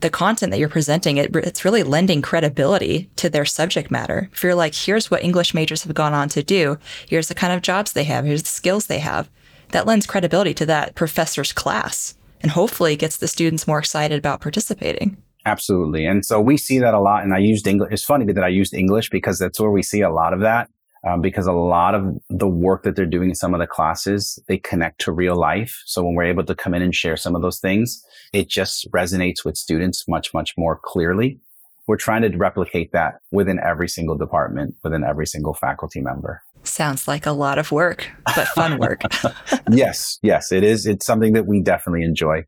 the 0.00 0.10
content 0.10 0.50
that 0.50 0.58
you're 0.58 0.68
presenting, 0.68 1.16
it, 1.16 1.34
it's 1.36 1.64
really 1.64 1.82
lending 1.82 2.22
credibility 2.22 3.10
to 3.16 3.30
their 3.30 3.44
subject 3.44 3.90
matter. 3.90 4.28
If 4.32 4.42
you're 4.42 4.54
like, 4.54 4.74
here's 4.74 5.10
what 5.10 5.22
English 5.22 5.54
majors 5.54 5.84
have 5.84 5.94
gone 5.94 6.14
on 6.14 6.28
to 6.30 6.42
do, 6.42 6.78
here's 7.08 7.28
the 7.28 7.34
kind 7.34 7.52
of 7.52 7.62
jobs 7.62 7.92
they 7.92 8.04
have, 8.04 8.24
here's 8.24 8.42
the 8.42 8.48
skills 8.48 8.86
they 8.86 8.98
have, 8.98 9.30
that 9.70 9.86
lends 9.86 10.06
credibility 10.06 10.54
to 10.54 10.66
that 10.66 10.94
professor's 10.94 11.52
class 11.52 12.16
and 12.42 12.50
hopefully 12.50 12.96
gets 12.96 13.16
the 13.16 13.28
students 13.28 13.66
more 13.66 13.78
excited 13.78 14.18
about 14.18 14.40
participating. 14.40 15.16
Absolutely. 15.46 16.06
And 16.06 16.24
so 16.24 16.40
we 16.40 16.56
see 16.56 16.78
that 16.78 16.94
a 16.94 17.00
lot. 17.00 17.22
And 17.22 17.34
I 17.34 17.38
used 17.38 17.66
English. 17.66 17.92
It's 17.92 18.04
funny 18.04 18.32
that 18.32 18.44
I 18.44 18.48
used 18.48 18.72
English 18.72 19.10
because 19.10 19.38
that's 19.38 19.60
where 19.60 19.70
we 19.70 19.82
see 19.82 20.00
a 20.00 20.10
lot 20.10 20.32
of 20.32 20.40
that 20.40 20.70
um, 21.06 21.20
because 21.20 21.46
a 21.46 21.52
lot 21.52 21.94
of 21.94 22.16
the 22.30 22.48
work 22.48 22.82
that 22.82 22.96
they're 22.96 23.06
doing 23.06 23.30
in 23.30 23.34
some 23.34 23.54
of 23.54 23.60
the 23.60 23.66
classes, 23.66 24.38
they 24.48 24.58
connect 24.58 25.00
to 25.02 25.12
real 25.12 25.36
life. 25.36 25.82
So 25.86 26.02
when 26.02 26.14
we're 26.14 26.24
able 26.24 26.44
to 26.44 26.54
come 26.54 26.74
in 26.74 26.82
and 26.82 26.94
share 26.94 27.16
some 27.16 27.36
of 27.36 27.42
those 27.42 27.58
things, 27.58 28.04
it 28.32 28.48
just 28.48 28.90
resonates 28.92 29.44
with 29.44 29.56
students 29.56 30.08
much, 30.08 30.32
much 30.32 30.54
more 30.56 30.80
clearly. 30.82 31.40
We're 31.86 31.96
trying 31.96 32.22
to 32.22 32.34
replicate 32.36 32.92
that 32.92 33.16
within 33.30 33.60
every 33.60 33.88
single 33.88 34.16
department, 34.16 34.74
within 34.82 35.04
every 35.04 35.26
single 35.26 35.52
faculty 35.52 36.00
member. 36.00 36.42
Sounds 36.62 37.06
like 37.06 37.26
a 37.26 37.32
lot 37.32 37.58
of 37.58 37.70
work, 37.70 38.10
but 38.24 38.48
fun 38.48 38.78
work. 38.80 39.02
yes, 39.70 40.18
yes, 40.22 40.50
it 40.50 40.64
is. 40.64 40.86
It's 40.86 41.04
something 41.04 41.34
that 41.34 41.46
we 41.46 41.60
definitely 41.60 42.04
enjoy. 42.04 42.44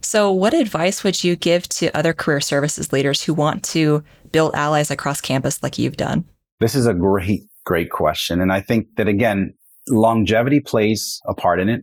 So, 0.00 0.32
what 0.32 0.54
advice 0.54 1.04
would 1.04 1.22
you 1.22 1.36
give 1.36 1.68
to 1.68 1.96
other 1.96 2.12
career 2.12 2.40
services 2.40 2.92
leaders 2.92 3.22
who 3.22 3.32
want 3.32 3.62
to 3.66 4.02
build 4.32 4.56
allies 4.56 4.90
across 4.90 5.20
campus 5.20 5.62
like 5.62 5.78
you've 5.78 5.96
done? 5.96 6.24
This 6.58 6.74
is 6.74 6.86
a 6.86 6.94
great 6.94 7.44
great 7.64 7.90
question. 7.90 8.40
And 8.40 8.52
I 8.52 8.60
think 8.60 8.86
that 8.96 9.08
again, 9.08 9.54
longevity 9.88 10.60
plays 10.60 11.20
a 11.26 11.34
part 11.34 11.60
in 11.60 11.68
it. 11.68 11.82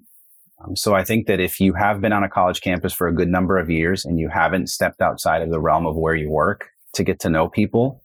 Um, 0.64 0.76
so 0.76 0.96
I 0.96 1.04
think 1.04 1.28
that 1.28 1.40
if 1.40 1.60
you 1.60 1.74
have 1.74 2.02
been 2.02 2.14
on 2.14 2.24
a 2.24 2.30
college 2.30 2.62
campus 2.62 2.94
for 2.94 3.08
a 3.08 3.14
good 3.14 3.28
number 3.28 3.58
of 3.58 3.70
years 3.70 4.06
and 4.06 4.20
you 4.20 4.30
haven't 4.30 4.70
stepped 4.70 5.02
outside 5.02 5.42
of 5.42 5.50
the 5.50 5.60
realm 5.60 5.86
of 5.86 5.96
where 5.96 6.16
you 6.16 6.30
work 6.30 6.70
to 6.94 7.04
get 7.04 7.20
to 7.22 7.30
know 7.30 7.48
people, 7.48 8.02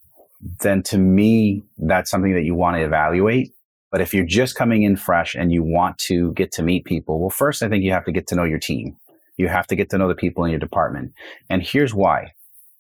then 0.61 0.83
to 0.83 0.99
me, 0.99 1.65
that's 1.79 2.11
something 2.11 2.35
that 2.35 2.45
you 2.45 2.55
want 2.55 2.77
to 2.77 2.83
evaluate. 2.83 3.55
But 3.91 4.01
if 4.01 4.13
you're 4.13 4.27
just 4.27 4.55
coming 4.55 4.83
in 4.83 4.97
fresh 4.97 5.35
and 5.35 5.53
you 5.53 5.63
want 5.63 5.99
to 5.99 6.33
get 6.33 6.51
to 6.53 6.63
meet 6.63 6.85
people, 6.85 7.21
well, 7.21 7.31
first, 7.31 7.63
I 7.63 7.69
think 7.69 7.85
you 7.85 7.93
have 7.93 8.05
to 8.07 8.13
get 8.13 8.27
to 8.29 8.35
know 8.35 8.45
your 8.45 8.59
team. 8.59 8.97
You 9.37 9.49
have 9.49 9.67
to 9.69 9.77
get 9.77 9.91
to 9.91 9.99
know 9.99 10.09
the 10.09 10.15
people 10.15 10.45
in 10.45 10.51
your 10.51 10.61
department. 10.61 11.13
And 11.49 11.63
here's 11.63 11.95
why. 11.95 12.33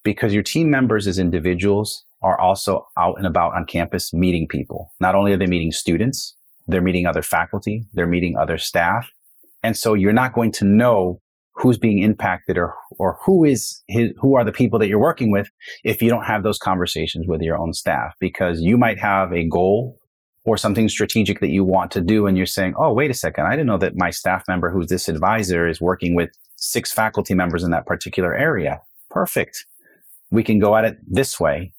Because 0.02 0.34
your 0.34 0.42
team 0.42 0.70
members 0.70 1.06
as 1.06 1.18
individuals 1.18 2.04
are 2.22 2.40
also 2.40 2.86
out 2.96 3.16
and 3.18 3.26
about 3.26 3.54
on 3.54 3.66
campus 3.66 4.12
meeting 4.12 4.46
people. 4.48 4.92
Not 5.00 5.14
only 5.14 5.32
are 5.32 5.36
they 5.36 5.46
meeting 5.46 5.72
students, 5.72 6.36
they're 6.68 6.82
meeting 6.82 7.06
other 7.06 7.22
faculty, 7.22 7.86
they're 7.92 8.06
meeting 8.06 8.36
other 8.36 8.58
staff. 8.58 9.10
And 9.62 9.76
so 9.76 9.94
you're 9.94 10.12
not 10.12 10.32
going 10.32 10.52
to 10.52 10.64
know 10.64 11.20
who's 11.54 11.78
being 11.78 11.98
impacted 11.98 12.56
or, 12.56 12.74
or 12.98 13.18
who 13.24 13.44
is 13.44 13.82
his, 13.88 14.12
who 14.18 14.34
are 14.36 14.44
the 14.44 14.52
people 14.52 14.78
that 14.78 14.88
you're 14.88 14.98
working 14.98 15.30
with 15.30 15.48
if 15.84 16.00
you 16.00 16.08
don't 16.08 16.24
have 16.24 16.42
those 16.42 16.58
conversations 16.58 17.26
with 17.28 17.42
your 17.42 17.58
own 17.58 17.72
staff 17.72 18.14
because 18.20 18.60
you 18.60 18.78
might 18.78 18.98
have 18.98 19.32
a 19.32 19.46
goal 19.48 19.98
or 20.44 20.56
something 20.56 20.88
strategic 20.88 21.40
that 21.40 21.50
you 21.50 21.62
want 21.62 21.90
to 21.90 22.00
do 22.00 22.26
and 22.26 22.36
you're 22.36 22.46
saying, 22.46 22.74
Oh, 22.76 22.92
wait 22.92 23.10
a 23.10 23.14
second. 23.14 23.46
I 23.46 23.50
didn't 23.50 23.66
know 23.66 23.78
that 23.78 23.96
my 23.96 24.10
staff 24.10 24.44
member 24.48 24.70
who's 24.70 24.88
this 24.88 25.08
advisor 25.08 25.68
is 25.68 25.80
working 25.80 26.14
with 26.14 26.30
six 26.56 26.90
faculty 26.90 27.34
members 27.34 27.62
in 27.62 27.70
that 27.70 27.86
particular 27.86 28.34
area. 28.34 28.80
Perfect. 29.10 29.66
We 30.30 30.42
can 30.42 30.58
go 30.58 30.74
at 30.74 30.84
it 30.84 30.96
this 31.06 31.38
way 31.38 31.74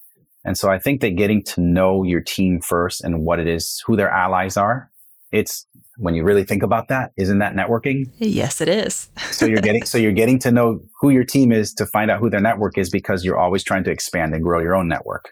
and 0.45 0.57
so 0.57 0.69
I 0.69 0.79
think 0.79 1.01
that 1.01 1.15
getting 1.15 1.43
to 1.43 1.61
know 1.61 2.03
your 2.03 2.21
team 2.21 2.59
first 2.59 3.03
and 3.03 3.23
what 3.23 3.39
it 3.39 3.47
is, 3.47 3.81
who 3.85 3.95
their 3.95 4.09
allies 4.09 4.57
are, 4.57 4.89
it's 5.31 5.65
when 5.97 6.15
you 6.15 6.23
really 6.23 6.43
think 6.43 6.63
about 6.63 6.87
that, 6.89 7.11
isn't 7.17 7.39
that 7.39 7.55
networking? 7.55 8.05
Yes, 8.17 8.61
it 8.61 8.67
is. 8.67 9.09
so 9.31 9.45
you're 9.45 9.61
getting 9.61 9.85
so 9.85 9.97
you're 9.97 10.11
getting 10.11 10.39
to 10.39 10.51
know 10.51 10.79
who 10.99 11.09
your 11.09 11.23
team 11.23 11.51
is 11.51 11.73
to 11.75 11.85
find 11.85 12.11
out 12.11 12.19
who 12.19 12.29
their 12.29 12.41
network 12.41 12.77
is 12.77 12.89
because 12.89 13.23
you're 13.23 13.39
always 13.39 13.63
trying 13.63 13.83
to 13.85 13.91
expand 13.91 14.33
and 14.33 14.43
grow 14.43 14.59
your 14.59 14.75
own 14.75 14.87
network. 14.87 15.31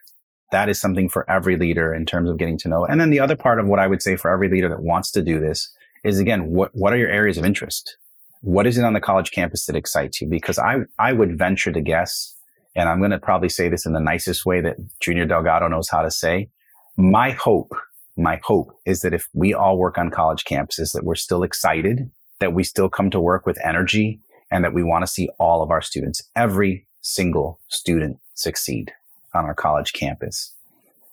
That 0.52 0.70
is 0.70 0.80
something 0.80 1.08
for 1.08 1.30
every 1.30 1.56
leader 1.56 1.94
in 1.94 2.06
terms 2.06 2.30
of 2.30 2.38
getting 2.38 2.58
to 2.60 2.70
know. 2.70 2.86
And 2.86 3.00
then 3.00 3.10
the 3.10 3.20
other 3.20 3.38
part 3.38 3.60
of 3.60 3.68
what 3.68 3.80
I 3.80 3.88
would 3.88 4.02
say 4.02 4.18
for 4.18 4.30
every 4.30 4.50
leader 4.50 4.70
that 4.70 4.82
wants 4.82 5.12
to 5.12 5.22
do 5.22 5.40
this 5.40 5.72
is 6.04 6.20
again, 6.20 6.48
what 6.48 6.72
what 6.74 6.94
are 6.94 6.98
your 6.98 7.10
areas 7.10 7.38
of 7.38 7.46
interest? 7.46 7.98
What 8.42 8.66
is 8.66 8.78
it 8.78 8.84
on 8.84 8.94
the 8.94 9.00
college 9.00 9.32
campus 9.32 9.66
that 9.66 9.76
excites 9.76 10.22
you? 10.22 10.28
Because 10.28 10.58
I 10.58 10.78
I 11.00 11.14
would 11.14 11.38
venture 11.38 11.72
to 11.72 11.82
guess 11.82 12.36
and 12.76 12.88
I'm 12.88 13.00
going 13.00 13.12
to 13.12 13.20
probably 13.20 13.50
say 13.50 13.70
this 13.70 13.86
in 13.86 13.94
the 13.94 14.00
nicest 14.00 14.46
way 14.46 14.62
that 14.62 14.78
Junior 15.00 15.26
Delgado 15.26 15.68
knows 15.68 15.90
how 15.90 16.02
to 16.02 16.12
say. 16.12 16.50
My 16.98 17.32
hope, 17.32 17.72
my 18.18 18.40
hope 18.44 18.72
is 18.86 19.02
that 19.02 19.14
if 19.14 19.28
we 19.34 19.54
all 19.54 19.78
work 19.78 19.98
on 19.98 20.10
college 20.10 20.46
campuses, 20.46 20.94
that 20.94 21.04
we're 21.04 21.16
still 21.16 21.44
excited, 21.44 22.10
that 22.40 22.54
we 22.54 22.64
still 22.64 22.90
come 22.90 23.10
to 23.10 23.20
work 23.20 23.46
with 23.46 23.58
energy, 23.64 24.22
and 24.52 24.64
that 24.64 24.74
we 24.74 24.84
want 24.84 25.04
to 25.04 25.12
see 25.12 25.30
all 25.40 25.64
of 25.64 25.72
our 25.72 25.82
students, 25.82 26.22
every 26.36 26.86
single 27.02 27.60
student 27.70 28.18
succeed 28.34 28.92
on 29.34 29.46
our 29.46 29.56
college 29.56 29.94
campus. 29.94 30.54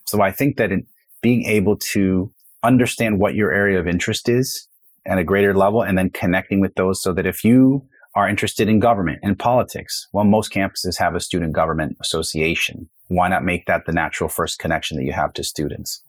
So 0.07 0.21
I 0.23 0.33
think 0.33 0.57
that 0.57 0.73
in, 0.73 0.87
being 1.23 1.45
able 1.45 1.77
to 1.77 2.33
understand 2.63 3.19
what 3.19 3.35
your 3.35 3.53
area 3.53 3.79
of 3.79 3.87
interest 3.87 4.29
is 4.29 4.69
at 5.07 5.19
a 5.19 5.25
greater 5.25 5.55
level 5.55 5.83
and 5.83 5.97
then 5.97 6.11
connecting 6.11 6.61
with 6.61 6.75
those 6.75 7.03
so 7.03 7.13
that 7.13 7.27
if 7.27 7.45
you 7.45 7.87
are 8.19 8.29
interested 8.29 8.69
in 8.69 8.81
government 8.81 9.21
and 9.23 9.39
politics, 9.39 10.09
well, 10.13 10.25
most 10.25 10.53
campuses 10.53 10.99
have 10.99 11.15
a 11.15 11.21
student 11.21 11.53
government 11.53 11.97
association. 12.01 12.89
Why 13.07 13.29
not 13.29 13.45
make 13.45 13.67
that 13.67 13.87
the 13.87 13.93
natural 13.93 14.29
first 14.29 14.59
connection 14.59 14.97
that 14.97 15.05
you 15.05 15.13
have 15.13 15.33
to 15.35 15.45
students? 15.45 16.03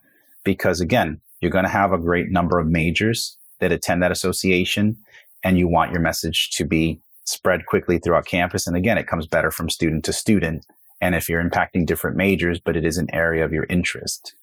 Because 0.44 0.82
again, 0.82 1.22
you're 1.40 1.52
going 1.52 1.66
to 1.66 1.70
have 1.70 1.94
a 1.94 2.00
great 2.00 2.32
number 2.32 2.58
of 2.58 2.66
majors 2.66 3.38
that 3.60 3.72
attend 3.72 4.02
that 4.02 4.12
association 4.12 4.98
and 5.44 5.60
you 5.60 5.68
want 5.68 5.92
your 5.92 6.02
message 6.02 6.50
to 6.54 6.66
be 6.66 7.00
spread 7.26 7.68
quickly 7.68 8.00
throughout 8.00 8.26
campus. 8.26 8.66
And 8.66 8.76
again, 8.76 8.98
it 8.98 9.06
comes 9.06 9.28
better 9.28 9.52
from 9.52 9.70
student 9.70 10.04
to 10.06 10.12
student. 10.12 10.66
And 11.02 11.14
if 11.14 11.30
you're 11.30 11.48
impacting 11.48 11.86
different 11.86 12.18
majors, 12.18 12.60
but 12.60 12.76
it 12.76 12.86
is 12.86 12.98
an 12.98 13.14
area 13.14 13.46
of 13.46 13.54
your 13.54 13.68
interest. 13.70 14.34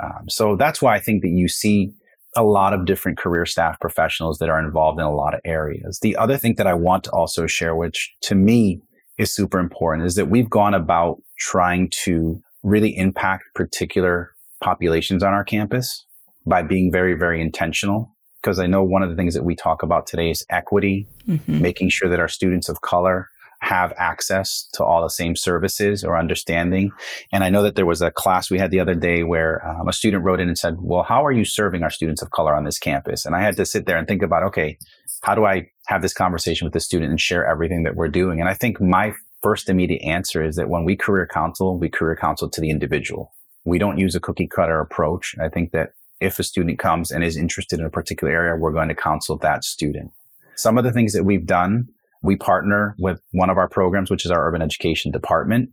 Um, 0.00 0.28
so 0.28 0.56
that's 0.56 0.82
why 0.82 0.96
I 0.96 0.98
think 0.98 1.22
that 1.22 1.28
you 1.28 1.46
see 1.46 1.92
a 2.36 2.42
lot 2.42 2.72
of 2.72 2.86
different 2.86 3.18
career 3.18 3.44
staff 3.46 3.78
professionals 3.80 4.38
that 4.38 4.48
are 4.48 4.58
involved 4.58 4.98
in 4.98 5.04
a 5.04 5.14
lot 5.14 5.34
of 5.34 5.40
areas. 5.44 5.98
The 6.00 6.16
other 6.16 6.36
thing 6.36 6.54
that 6.56 6.66
I 6.66 6.74
want 6.74 7.04
to 7.04 7.10
also 7.10 7.46
share, 7.46 7.76
which 7.76 8.14
to 8.22 8.34
me 8.34 8.80
is 9.18 9.34
super 9.34 9.58
important, 9.58 10.06
is 10.06 10.14
that 10.14 10.30
we've 10.30 10.48
gone 10.48 10.74
about 10.74 11.22
trying 11.38 11.90
to 12.04 12.40
really 12.62 12.96
impact 12.96 13.44
particular 13.54 14.30
populations 14.62 15.22
on 15.22 15.32
our 15.32 15.44
campus 15.44 16.06
by 16.46 16.62
being 16.62 16.90
very, 16.90 17.14
very 17.14 17.40
intentional. 17.40 18.14
Because 18.42 18.58
I 18.58 18.66
know 18.66 18.82
one 18.82 19.02
of 19.02 19.10
the 19.10 19.14
things 19.14 19.34
that 19.34 19.44
we 19.44 19.54
talk 19.54 19.84
about 19.84 20.06
today 20.06 20.30
is 20.30 20.44
equity, 20.50 21.06
mm-hmm. 21.28 21.60
making 21.60 21.90
sure 21.90 22.08
that 22.08 22.18
our 22.18 22.28
students 22.28 22.68
of 22.68 22.80
color 22.80 23.28
have 23.62 23.92
access 23.96 24.68
to 24.72 24.84
all 24.84 25.02
the 25.02 25.08
same 25.08 25.36
services 25.36 26.02
or 26.02 26.18
understanding. 26.18 26.90
And 27.32 27.44
I 27.44 27.48
know 27.48 27.62
that 27.62 27.76
there 27.76 27.86
was 27.86 28.02
a 28.02 28.10
class 28.10 28.50
we 28.50 28.58
had 28.58 28.72
the 28.72 28.80
other 28.80 28.96
day 28.96 29.22
where 29.22 29.64
um, 29.66 29.88
a 29.88 29.92
student 29.92 30.24
wrote 30.24 30.40
in 30.40 30.48
and 30.48 30.58
said, 30.58 30.76
Well, 30.80 31.04
how 31.04 31.24
are 31.24 31.30
you 31.30 31.44
serving 31.44 31.84
our 31.84 31.90
students 31.90 32.22
of 32.22 32.32
color 32.32 32.54
on 32.54 32.64
this 32.64 32.78
campus? 32.78 33.24
And 33.24 33.36
I 33.36 33.40
had 33.40 33.56
to 33.56 33.64
sit 33.64 33.86
there 33.86 33.96
and 33.96 34.06
think 34.06 34.22
about, 34.22 34.42
okay, 34.42 34.78
how 35.22 35.36
do 35.36 35.44
I 35.44 35.70
have 35.86 36.02
this 36.02 36.12
conversation 36.12 36.66
with 36.66 36.72
the 36.72 36.80
student 36.80 37.10
and 37.10 37.20
share 37.20 37.46
everything 37.46 37.84
that 37.84 37.94
we're 37.94 38.08
doing? 38.08 38.40
And 38.40 38.48
I 38.48 38.54
think 38.54 38.80
my 38.80 39.14
first 39.44 39.68
immediate 39.68 40.02
answer 40.02 40.44
is 40.44 40.56
that 40.56 40.68
when 40.68 40.84
we 40.84 40.96
career 40.96 41.28
counsel, 41.32 41.78
we 41.78 41.88
career 41.88 42.16
counsel 42.16 42.50
to 42.50 42.60
the 42.60 42.70
individual. 42.70 43.32
We 43.64 43.78
don't 43.78 43.98
use 43.98 44.16
a 44.16 44.20
cookie 44.20 44.48
cutter 44.48 44.80
approach. 44.80 45.36
I 45.40 45.48
think 45.48 45.70
that 45.70 45.90
if 46.20 46.40
a 46.40 46.42
student 46.42 46.80
comes 46.80 47.12
and 47.12 47.22
is 47.22 47.36
interested 47.36 47.78
in 47.78 47.86
a 47.86 47.90
particular 47.90 48.32
area, 48.32 48.56
we're 48.56 48.72
going 48.72 48.88
to 48.88 48.94
counsel 48.96 49.36
that 49.38 49.62
student. 49.62 50.10
Some 50.56 50.78
of 50.78 50.84
the 50.84 50.92
things 50.92 51.12
that 51.12 51.24
we've 51.24 51.46
done 51.46 51.88
we 52.22 52.36
partner 52.36 52.94
with 52.98 53.20
one 53.32 53.50
of 53.50 53.58
our 53.58 53.68
programs, 53.68 54.10
which 54.10 54.24
is 54.24 54.30
our 54.30 54.46
urban 54.46 54.62
education 54.62 55.10
department, 55.10 55.70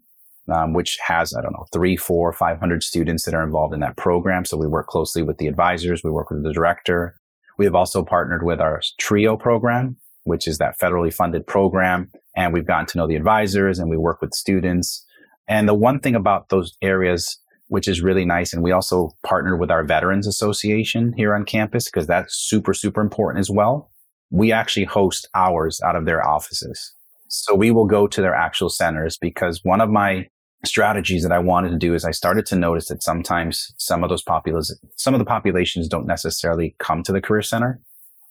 um, 0.52 0.74
which 0.74 0.98
has, 1.06 1.34
I 1.34 1.42
don't 1.42 1.54
know, 1.54 1.68
three, 1.72 1.96
four, 1.96 2.34
500 2.34 2.84
students 2.84 3.24
that 3.26 3.36
are 3.36 3.44
involved 3.44 3.74
in 3.74 3.80
that 3.82 3.98
program. 3.98 4.46
So 4.46 4.58
we 4.58 4.68
work 4.68 4.88
closely 4.88 5.22
with 5.22 5.38
the 5.38 5.48
advisors. 5.48 6.04
We 6.04 6.10
work 6.10 6.32
with 6.32 6.44
the 6.44 6.54
director. 6.54 7.16
We 7.58 7.66
have 7.66 7.76
also 7.76 8.04
partnered 8.04 8.44
with 8.44 8.60
our 8.60 8.82
TRIO 9.00 9.38
program, 9.38 9.98
which 10.24 10.48
is 10.48 10.58
that 10.58 10.80
federally 10.80 11.14
funded 11.14 11.46
program. 11.46 12.10
And 12.36 12.52
we've 12.52 12.66
gotten 12.66 12.88
to 12.88 12.98
know 12.98 13.08
the 13.08 13.16
advisors 13.16 13.78
and 13.78 13.90
we 13.90 13.98
work 13.98 14.22
with 14.22 14.34
students. 14.34 15.06
And 15.48 15.68
the 15.68 15.74
one 15.76 16.00
thing 16.00 16.16
about 16.16 16.50
those 16.50 16.76
areas, 16.82 17.40
which 17.68 17.88
is 17.88 18.02
really 18.02 18.26
nice, 18.26 18.54
and 18.54 18.64
we 18.64 18.72
also 18.72 19.12
partner 19.24 19.56
with 19.56 19.70
our 19.70 19.84
Veterans 19.84 20.26
Association 20.26 21.14
here 21.14 21.36
on 21.36 21.46
campus 21.46 21.86
because 21.86 22.08
that's 22.08 22.36
super, 22.36 22.74
super 22.74 23.02
important 23.02 23.40
as 23.40 23.52
well 23.52 23.92
we 24.30 24.52
actually 24.52 24.86
host 24.86 25.28
hours 25.36 25.82
out 25.82 25.96
of 25.96 26.06
their 26.06 26.26
offices. 26.28 26.94
So 27.28 27.54
we 27.54 27.72
will 27.72 27.86
go 27.86 28.08
to 28.08 28.22
their 28.22 28.34
actual 28.34 28.70
centers 28.70 29.18
because 29.18 29.62
one 29.64 29.82
of 29.82 29.90
my 29.90 30.28
strategies 30.66 31.24
that 31.24 31.32
I 31.32 31.40
wanted 31.40 31.70
to 31.70 31.78
do 31.78 31.94
is 31.94 32.04
I 32.04 32.12
started 32.12 32.46
to 32.48 32.56
notice 32.56 32.88
that 32.88 33.02
sometimes 33.02 33.74
some 33.78 34.04
of 34.04 34.10
those 34.10 34.24
populations, 34.24 34.80
some 34.98 35.14
of 35.14 35.20
the 35.20 35.26
populations 35.26 35.88
don't 35.88 36.06
necessarily 36.06 36.76
come 36.80 37.04
to 37.04 37.12
the 37.12 37.22
career 37.22 37.42
center. 37.42 37.80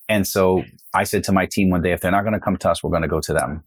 And 0.09 0.27
so 0.27 0.63
I 0.93 1.03
said 1.03 1.23
to 1.25 1.31
my 1.31 1.45
team 1.45 1.69
one 1.69 1.81
day, 1.81 1.91
if 1.91 2.01
they're 2.01 2.11
not 2.11 2.23
going 2.23 2.33
to 2.33 2.39
come 2.39 2.57
to 2.57 2.69
us, 2.69 2.83
we're 2.83 2.89
going 2.89 3.03
to 3.03 3.07
go 3.07 3.19
to 3.21 3.33
them. 3.33 3.63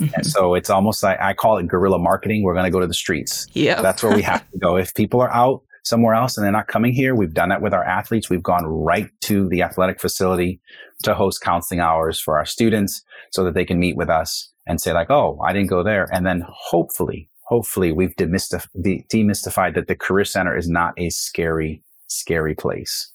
Mm-hmm. 0.00 0.14
And 0.14 0.26
so 0.26 0.54
it's 0.54 0.70
almost 0.70 1.02
like 1.02 1.20
I 1.20 1.34
call 1.34 1.58
it 1.58 1.68
guerrilla 1.68 1.98
marketing. 1.98 2.42
We're 2.42 2.54
going 2.54 2.64
to 2.64 2.70
go 2.70 2.80
to 2.80 2.86
the 2.86 2.94
streets. 2.94 3.46
Yeah. 3.52 3.82
That's 3.82 4.02
where 4.02 4.14
we 4.14 4.22
have 4.22 4.50
to 4.52 4.58
go. 4.58 4.76
If 4.76 4.94
people 4.94 5.20
are 5.20 5.32
out 5.32 5.62
somewhere 5.82 6.14
else 6.14 6.36
and 6.36 6.44
they're 6.44 6.52
not 6.52 6.68
coming 6.68 6.92
here. 6.92 7.14
We've 7.14 7.34
done 7.34 7.48
that 7.50 7.62
with 7.62 7.74
our 7.74 7.84
athletes. 7.84 8.30
We've 8.30 8.42
gone 8.42 8.64
right 8.64 9.10
to 9.22 9.48
the 9.48 9.62
athletic 9.62 10.00
facility 10.00 10.60
to 11.02 11.14
host 11.14 11.40
counseling 11.40 11.80
hours 11.80 12.20
for 12.20 12.38
our 12.38 12.44
students 12.44 13.02
so 13.30 13.44
that 13.44 13.54
they 13.54 13.64
can 13.64 13.78
meet 13.78 13.96
with 13.96 14.08
us 14.08 14.50
and 14.66 14.80
say 14.80 14.92
like, 14.92 15.10
Oh, 15.10 15.40
I 15.44 15.52
didn't 15.52 15.70
go 15.70 15.82
there. 15.82 16.08
And 16.12 16.24
then 16.24 16.44
hopefully, 16.48 17.28
hopefully 17.42 17.92
we've 17.92 18.14
demystif- 18.16 18.68
demystified 19.10 19.74
that 19.74 19.88
the 19.88 19.96
career 19.96 20.24
center 20.24 20.56
is 20.56 20.68
not 20.68 20.94
a 20.96 21.10
scary, 21.10 21.82
scary 22.06 22.54
place. 22.54 23.12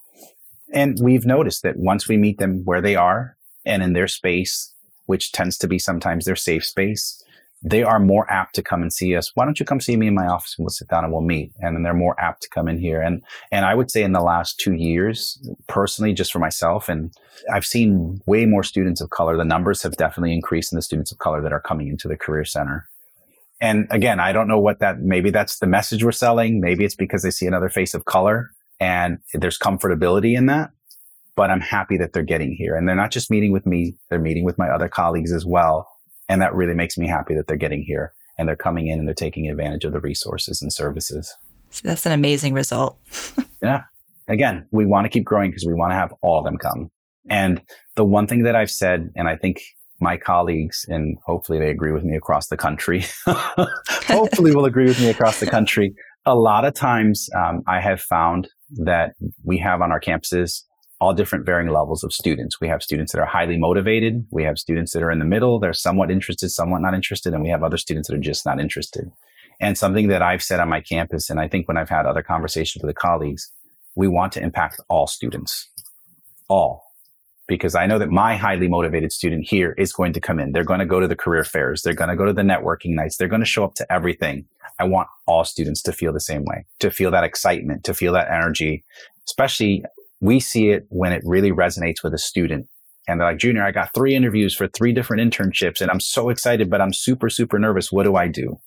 And 0.73 0.99
we've 1.01 1.25
noticed 1.25 1.63
that 1.63 1.77
once 1.77 2.09
we 2.09 2.17
meet 2.17 2.39
them 2.39 2.63
where 2.65 2.81
they 2.81 2.95
are 2.95 3.37
and 3.65 3.81
in 3.81 3.93
their 3.93 4.07
space, 4.07 4.73
which 5.05 5.31
tends 5.31 5.57
to 5.59 5.67
be 5.67 5.79
sometimes 5.79 6.25
their 6.25 6.35
safe 6.35 6.65
space, 6.65 7.23
they 7.63 7.83
are 7.83 7.99
more 7.99 8.29
apt 8.31 8.55
to 8.55 8.61
come 8.61 8.81
and 8.81 8.93
see 8.93 9.15
us. 9.15 9.31
Why 9.33 9.45
don't 9.45 9.59
you 9.59 9.65
come 9.65 9.81
see 9.81 9.97
me 9.97 10.07
in 10.07 10.13
my 10.13 10.27
office 10.27 10.55
and 10.57 10.63
we'll 10.63 10.69
sit 10.69 10.87
down 10.87 11.03
and 11.03 11.11
we'll 11.11 11.23
meet? 11.23 11.51
And 11.59 11.75
then 11.75 11.83
they're 11.83 11.93
more 11.93 12.19
apt 12.19 12.43
to 12.43 12.49
come 12.49 12.67
in 12.67 12.77
here. 12.77 13.01
And 13.01 13.23
and 13.51 13.65
I 13.65 13.73
would 13.73 13.89
say 13.89 14.03
in 14.03 14.11
the 14.11 14.21
last 14.21 14.59
two 14.59 14.73
years, 14.73 15.39
personally, 15.67 16.13
just 16.13 16.31
for 16.31 16.39
myself, 16.39 16.87
and 16.87 17.11
I've 17.51 17.65
seen 17.65 18.21
way 18.27 18.45
more 18.45 18.63
students 18.63 19.01
of 19.01 19.09
color. 19.09 19.37
The 19.37 19.43
numbers 19.43 19.81
have 19.83 19.97
definitely 19.97 20.33
increased 20.33 20.71
in 20.71 20.75
the 20.75 20.83
students 20.83 21.11
of 21.11 21.17
color 21.17 21.41
that 21.41 21.51
are 21.51 21.59
coming 21.59 21.87
into 21.87 22.07
the 22.07 22.17
career 22.17 22.45
center. 22.45 22.87
And 23.59 23.87
again, 23.89 24.19
I 24.19 24.33
don't 24.33 24.47
know 24.47 24.59
what 24.59 24.79
that 24.79 24.99
maybe 24.99 25.31
that's 25.31 25.57
the 25.57 25.67
message 25.67 26.03
we're 26.03 26.11
selling. 26.11 26.61
Maybe 26.61 26.85
it's 26.85 26.95
because 26.95 27.23
they 27.23 27.31
see 27.31 27.47
another 27.47 27.69
face 27.69 27.95
of 27.95 28.05
color 28.05 28.51
and 28.79 29.17
there's 29.33 29.57
comfortability 29.57 30.37
in 30.37 30.45
that. 30.45 30.69
But 31.35 31.49
I'm 31.49 31.61
happy 31.61 31.97
that 31.97 32.13
they're 32.13 32.23
getting 32.23 32.53
here. 32.53 32.75
And 32.75 32.87
they're 32.87 32.95
not 32.95 33.11
just 33.11 33.31
meeting 33.31 33.51
with 33.51 33.65
me, 33.65 33.95
they're 34.09 34.19
meeting 34.19 34.43
with 34.43 34.57
my 34.59 34.69
other 34.69 34.87
colleagues 34.87 35.31
as 35.31 35.45
well 35.45 35.87
and 36.29 36.41
that 36.41 36.53
really 36.53 36.73
makes 36.73 36.97
me 36.97 37.07
happy 37.07 37.35
that 37.35 37.47
they're 37.47 37.57
getting 37.57 37.83
here 37.83 38.13
and 38.37 38.47
they're 38.47 38.55
coming 38.55 38.87
in 38.87 38.99
and 38.99 39.07
they're 39.07 39.15
taking 39.15 39.49
advantage 39.49 39.85
of 39.85 39.93
the 39.93 39.99
resources 39.99 40.61
and 40.61 40.71
services. 40.71 41.35
So 41.69 41.87
that's 41.87 42.05
an 42.05 42.11
amazing 42.11 42.53
result. 42.53 42.97
yeah. 43.61 43.83
Again, 44.27 44.67
we 44.71 44.85
want 44.85 45.05
to 45.05 45.09
keep 45.09 45.23
growing 45.23 45.51
because 45.51 45.65
we 45.65 45.73
want 45.73 45.91
to 45.91 45.95
have 45.95 46.13
all 46.21 46.39
of 46.39 46.45
them 46.45 46.57
come. 46.57 46.91
And 47.29 47.61
the 47.95 48.05
one 48.05 48.27
thing 48.27 48.43
that 48.43 48.55
I've 48.55 48.71
said, 48.71 49.09
and 49.15 49.27
I 49.27 49.35
think 49.35 49.61
my 49.99 50.17
colleagues, 50.17 50.85
and 50.87 51.17
hopefully 51.25 51.59
they 51.59 51.69
agree 51.69 51.91
with 51.91 52.03
me 52.03 52.15
across 52.15 52.47
the 52.47 52.57
country, 52.57 53.05
hopefully 53.25 54.55
will 54.55 54.65
agree 54.65 54.85
with 54.85 54.99
me 54.99 55.09
across 55.09 55.39
the 55.39 55.47
country. 55.47 55.93
A 56.25 56.35
lot 56.35 56.65
of 56.65 56.73
times 56.73 57.29
um, 57.35 57.63
I 57.67 57.79
have 57.79 58.01
found 58.01 58.49
that 58.83 59.13
we 59.43 59.57
have 59.59 59.81
on 59.81 59.91
our 59.91 59.99
campuses 59.99 60.63
all 60.99 61.13
different 61.13 61.45
varying 61.45 61.71
levels 61.71 62.03
of 62.03 62.11
students. 62.11 62.59
We 62.59 62.67
have 62.67 62.81
students 62.81 63.11
that 63.11 63.19
are 63.19 63.27
highly 63.27 63.57
motivated. 63.57 64.25
We 64.31 64.43
have 64.43 64.57
students 64.57 64.93
that 64.93 65.03
are 65.03 65.11
in 65.11 65.19
the 65.19 65.25
middle. 65.25 65.59
They're 65.59 65.73
somewhat 65.73 66.09
interested, 66.09 66.49
somewhat 66.49 66.81
not 66.81 66.95
interested. 66.95 67.33
And 67.33 67.43
we 67.43 67.49
have 67.49 67.63
other 67.63 67.77
students 67.77 68.07
that 68.07 68.15
are 68.15 68.21
just 68.21 68.45
not 68.45 68.59
interested. 68.59 69.11
And 69.59 69.77
something 69.77 70.07
that 70.07 70.21
I've 70.21 70.43
said 70.43 70.59
on 70.59 70.69
my 70.69 70.81
campus, 70.81 71.29
and 71.29 71.39
I 71.39 71.47
think 71.47 71.67
when 71.67 71.77
I've 71.77 71.89
had 71.89 72.05
other 72.05 72.23
conversations 72.23 72.83
with 72.83 72.89
the 72.89 72.99
colleagues, 72.99 73.51
we 73.95 74.07
want 74.07 74.31
to 74.33 74.41
impact 74.41 74.79
all 74.89 75.07
students, 75.07 75.69
all. 76.47 76.83
Because 77.47 77.75
I 77.75 77.85
know 77.85 77.97
that 77.97 78.09
my 78.09 78.35
highly 78.35 78.67
motivated 78.67 79.11
student 79.11 79.47
here 79.47 79.73
is 79.77 79.93
going 79.93 80.13
to 80.13 80.19
come 80.19 80.39
in. 80.39 80.51
They're 80.51 80.63
going 80.63 80.79
to 80.79 80.85
go 80.85 80.99
to 80.99 81.07
the 81.07 81.15
career 81.15 81.43
fairs. 81.43 81.81
They're 81.81 81.93
going 81.93 82.09
to 82.09 82.15
go 82.15 82.25
to 82.25 82.33
the 82.33 82.41
networking 82.41 82.93
nights. 82.93 83.17
They're 83.17 83.27
going 83.27 83.41
to 83.41 83.45
show 83.45 83.63
up 83.63 83.73
to 83.75 83.91
everything. 83.91 84.45
I 84.79 84.83
want 84.83 85.07
all 85.25 85.43
students 85.43 85.81
to 85.83 85.91
feel 85.93 86.13
the 86.13 86.19
same 86.19 86.43
way, 86.45 86.65
to 86.79 86.91
feel 86.91 87.09
that 87.11 87.23
excitement, 87.23 87.83
to 87.85 87.93
feel 87.93 88.13
that 88.13 88.29
energy, 88.29 88.83
especially 89.27 89.83
we 90.19 90.39
see 90.39 90.69
it 90.69 90.85
when 90.89 91.13
it 91.13 91.21
really 91.25 91.51
resonates 91.51 92.03
with 92.03 92.13
a 92.13 92.17
student. 92.17 92.67
And 93.07 93.19
they're 93.19 93.27
like, 93.27 93.37
Junior, 93.37 93.63
I 93.63 93.71
got 93.71 93.93
three 93.93 94.15
interviews 94.15 94.53
for 94.55 94.67
three 94.67 94.91
different 94.91 95.33
internships 95.33 95.81
and 95.81 95.89
I'm 95.89 95.99
so 95.99 96.29
excited, 96.29 96.69
but 96.69 96.81
I'm 96.81 96.93
super, 96.93 97.29
super 97.29 97.57
nervous. 97.57 97.91
What 97.91 98.03
do 98.03 98.15
I 98.15 98.27
do? 98.27 98.59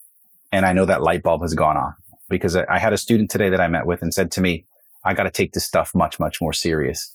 And 0.53 0.65
I 0.65 0.73
know 0.73 0.85
that 0.87 1.03
light 1.03 1.23
bulb 1.23 1.43
has 1.43 1.55
gone 1.55 1.77
off 1.77 1.95
because 2.29 2.57
I 2.57 2.79
had 2.79 2.93
a 2.93 2.99
student 2.99 3.31
today 3.31 3.51
that 3.51 3.61
I 3.61 3.69
met 3.69 3.87
with 3.87 4.03
and 4.03 4.15
said 4.15 4.31
to 4.33 4.41
me, 4.41 4.65
I 5.05 5.15
got 5.15 5.25
to 5.25 5.31
take 5.31 5.53
this 5.53 5.65
stuff 5.65 5.95
much, 5.95 6.19
much 6.19 6.41
more 6.41 6.53
serious, 6.53 7.15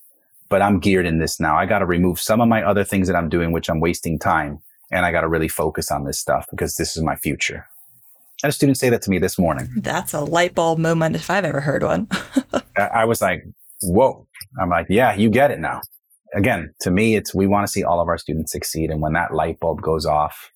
but 0.50 0.62
I'm 0.62 0.80
geared 0.80 1.06
in 1.06 1.20
this 1.20 1.40
now. 1.40 1.56
I 1.56 1.66
got 1.66 1.80
to 1.80 1.86
remove 1.86 2.20
some 2.20 2.42
of 2.42 2.48
my 2.48 2.64
other 2.64 2.84
things 2.84 3.08
that 3.08 3.16
I'm 3.16 3.30
doing, 3.30 3.52
which 3.52 3.70
I'm 3.70 3.80
wasting 3.80 4.20
time. 4.20 4.60
And 4.92 5.06
I 5.06 5.12
got 5.12 5.22
to 5.22 5.28
really 5.28 5.48
focus 5.48 5.92
on 5.92 6.04
this 6.04 6.20
stuff 6.20 6.48
because 6.52 6.76
this 6.76 6.96
is 6.96 7.04
my 7.04 7.16
future. 7.16 7.68
I 8.44 8.48
had 8.48 8.50
a 8.50 8.52
student 8.52 8.78
say 8.78 8.90
that 8.90 9.02
to 9.04 9.10
me 9.10 9.18
this 9.18 9.40
morning. 9.40 9.70
That's 9.78 10.14
a 10.14 10.22
light 10.22 10.54
bulb 10.54 10.78
moment 10.78 11.16
if 11.16 11.30
I've 11.30 11.46
ever 11.46 11.62
heard 11.62 11.84
one. 11.84 12.08
I 12.78 13.06
was 13.06 13.22
like, 13.22 13.46
whoa. 13.82 14.28
I'm 14.60 14.70
like, 14.70 14.88
yeah, 14.90 15.16
you 15.16 15.30
get 15.30 15.52
it 15.52 15.60
now. 15.60 15.82
Again, 16.34 16.74
to 16.82 16.92
me, 16.92 17.16
it's 17.16 17.34
we 17.34 17.48
want 17.48 17.66
to 17.66 17.72
see 17.72 17.84
all 17.84 18.02
of 18.02 18.08
our 18.08 18.18
students 18.18 18.52
succeed. 18.52 18.90
And 18.90 19.02
when 19.02 19.14
that 19.14 19.34
light 19.34 19.60
bulb 19.60 19.82
goes 19.82 20.06
off, 20.06 20.52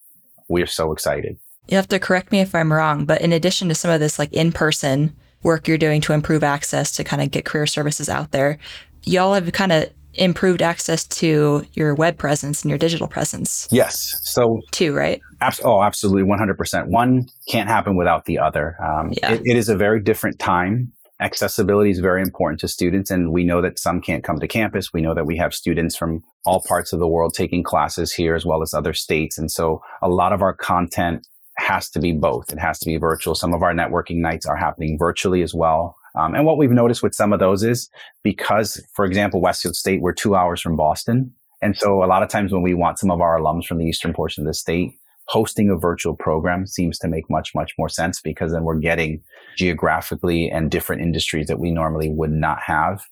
we're 0.50 0.68
so 0.68 0.92
excited. 0.92 1.38
You 1.68 1.78
have 1.78 1.88
to 1.90 2.00
correct 2.00 2.32
me 2.32 2.42
if 2.42 2.56
I'm 2.56 2.74
wrong, 2.74 3.06
but 3.06 3.22
in 3.22 3.32
addition 3.32 3.70
to 3.70 3.76
some 3.76 3.92
of 3.92 4.00
this 4.00 4.18
like 4.18 4.34
in 4.34 4.52
person 4.52 5.16
work 5.44 5.68
you're 5.68 5.78
doing 5.78 6.02
to 6.02 6.14
improve 6.14 6.44
access 6.44 6.92
to 6.96 7.04
kind 7.04 7.22
of 7.22 7.32
get 7.32 7.46
career 7.46 7.68
services 7.68 8.10
out 8.10 8.32
there, 8.32 8.58
y'all 9.04 9.34
have 9.34 9.52
kind 9.54 9.72
of 9.72 9.90
improved 10.16 10.62
access 10.62 11.06
to 11.06 11.66
your 11.74 11.94
web 11.96 12.18
presence 12.18 12.64
and 12.64 12.70
your 12.70 12.78
digital 12.78 13.08
presence. 13.08 13.68
Yes. 13.72 14.20
So, 14.24 14.60
two, 14.72 14.94
right? 14.94 15.22
Abs- 15.42 15.62
oh, 15.64 15.82
absolutely. 15.82 16.24
100%. 16.24 16.88
One 16.88 17.28
can't 17.50 17.70
happen 17.70 17.96
without 17.96 18.26
the 18.26 18.40
other. 18.40 18.76
Um, 18.84 19.14
yeah. 19.14 19.34
It, 19.34 19.42
it 19.46 19.58
is 19.58 19.70
a 19.70 19.78
very 19.78 20.02
different 20.02 20.40
time 20.40 20.92
accessibility 21.22 21.90
is 21.90 22.00
very 22.00 22.22
important 22.22 22.60
to 22.62 22.68
students. 22.68 23.12
And 23.12 23.32
we 23.32 23.44
know 23.44 23.62
that 23.62 23.80
some 23.80 24.02
can't 24.02 24.24
come 24.24 24.40
to 24.40 24.48
campus. 24.48 24.94
We 24.94 25.02
know 25.02 25.14
that 25.14 25.26
we 25.26 25.38
have 25.38 25.54
students 25.54 25.96
from 25.96 26.24
all 26.46 26.62
parts 26.62 26.94
of 26.94 27.00
the 27.00 27.08
world 27.08 27.34
taking 27.34 27.64
classes 27.64 28.14
here 28.14 28.36
as 28.36 28.46
well 28.46 28.62
as 28.62 28.74
other 28.74 28.94
states. 28.94 29.38
And 29.38 29.52
so 29.52 29.82
a 30.02 30.10
lot 30.10 30.34
of 30.34 30.42
our 30.42 30.54
content 30.54 31.28
has 31.58 31.90
to 31.90 32.00
be 32.00 32.14
both. 32.14 32.52
It 32.52 32.60
has 32.60 32.80
to 32.80 32.86
be 32.86 32.98
virtual. 32.98 33.36
Some 33.36 33.54
of 33.54 33.62
our 33.62 33.74
networking 33.74 34.18
nights 34.18 34.46
are 34.46 34.56
happening 34.56 34.98
virtually 34.98 35.42
as 35.42 35.54
well. 35.54 35.96
Um, 36.18 36.34
and 36.34 36.46
what 36.46 36.58
we've 36.58 36.72
noticed 36.72 37.04
with 37.04 37.14
some 37.14 37.34
of 37.34 37.40
those 37.40 37.64
is 37.64 37.90
because, 38.24 38.82
for 38.94 39.06
example, 39.06 39.42
Westfield 39.42 39.76
State, 39.76 40.02
we're 40.02 40.14
two 40.14 40.36
hours 40.36 40.62
from 40.62 40.76
Boston. 40.76 41.34
And 41.62 41.78
so 41.78 42.04
a 42.04 42.08
lot 42.08 42.24
of 42.24 42.30
times 42.30 42.54
when 42.54 42.62
we 42.62 42.74
want 42.74 42.98
some 43.00 43.12
of 43.12 43.22
our 43.22 43.38
alums 43.40 43.66
from 43.66 43.78
the 43.78 43.86
eastern 43.86 44.14
portion 44.14 44.44
of 44.44 44.48
the 44.48 44.54
state, 44.54 44.94
hosting 45.30 45.70
a 45.70 45.76
virtual 45.76 46.16
program 46.16 46.66
seems 46.66 46.98
to 46.98 47.08
make 47.08 47.30
much, 47.30 47.54
much 47.54 47.76
more 47.78 47.88
sense 47.88 48.20
because 48.20 48.52
then 48.52 48.64
we're 48.64 48.80
getting 48.80 49.22
geographically 49.58 50.50
and 50.50 50.72
different 50.72 51.04
industries 51.04 51.48
that 51.48 51.60
we 51.60 51.70
normally 51.70 52.10
would 52.10 52.32
not 52.32 52.60
have 52.64 53.06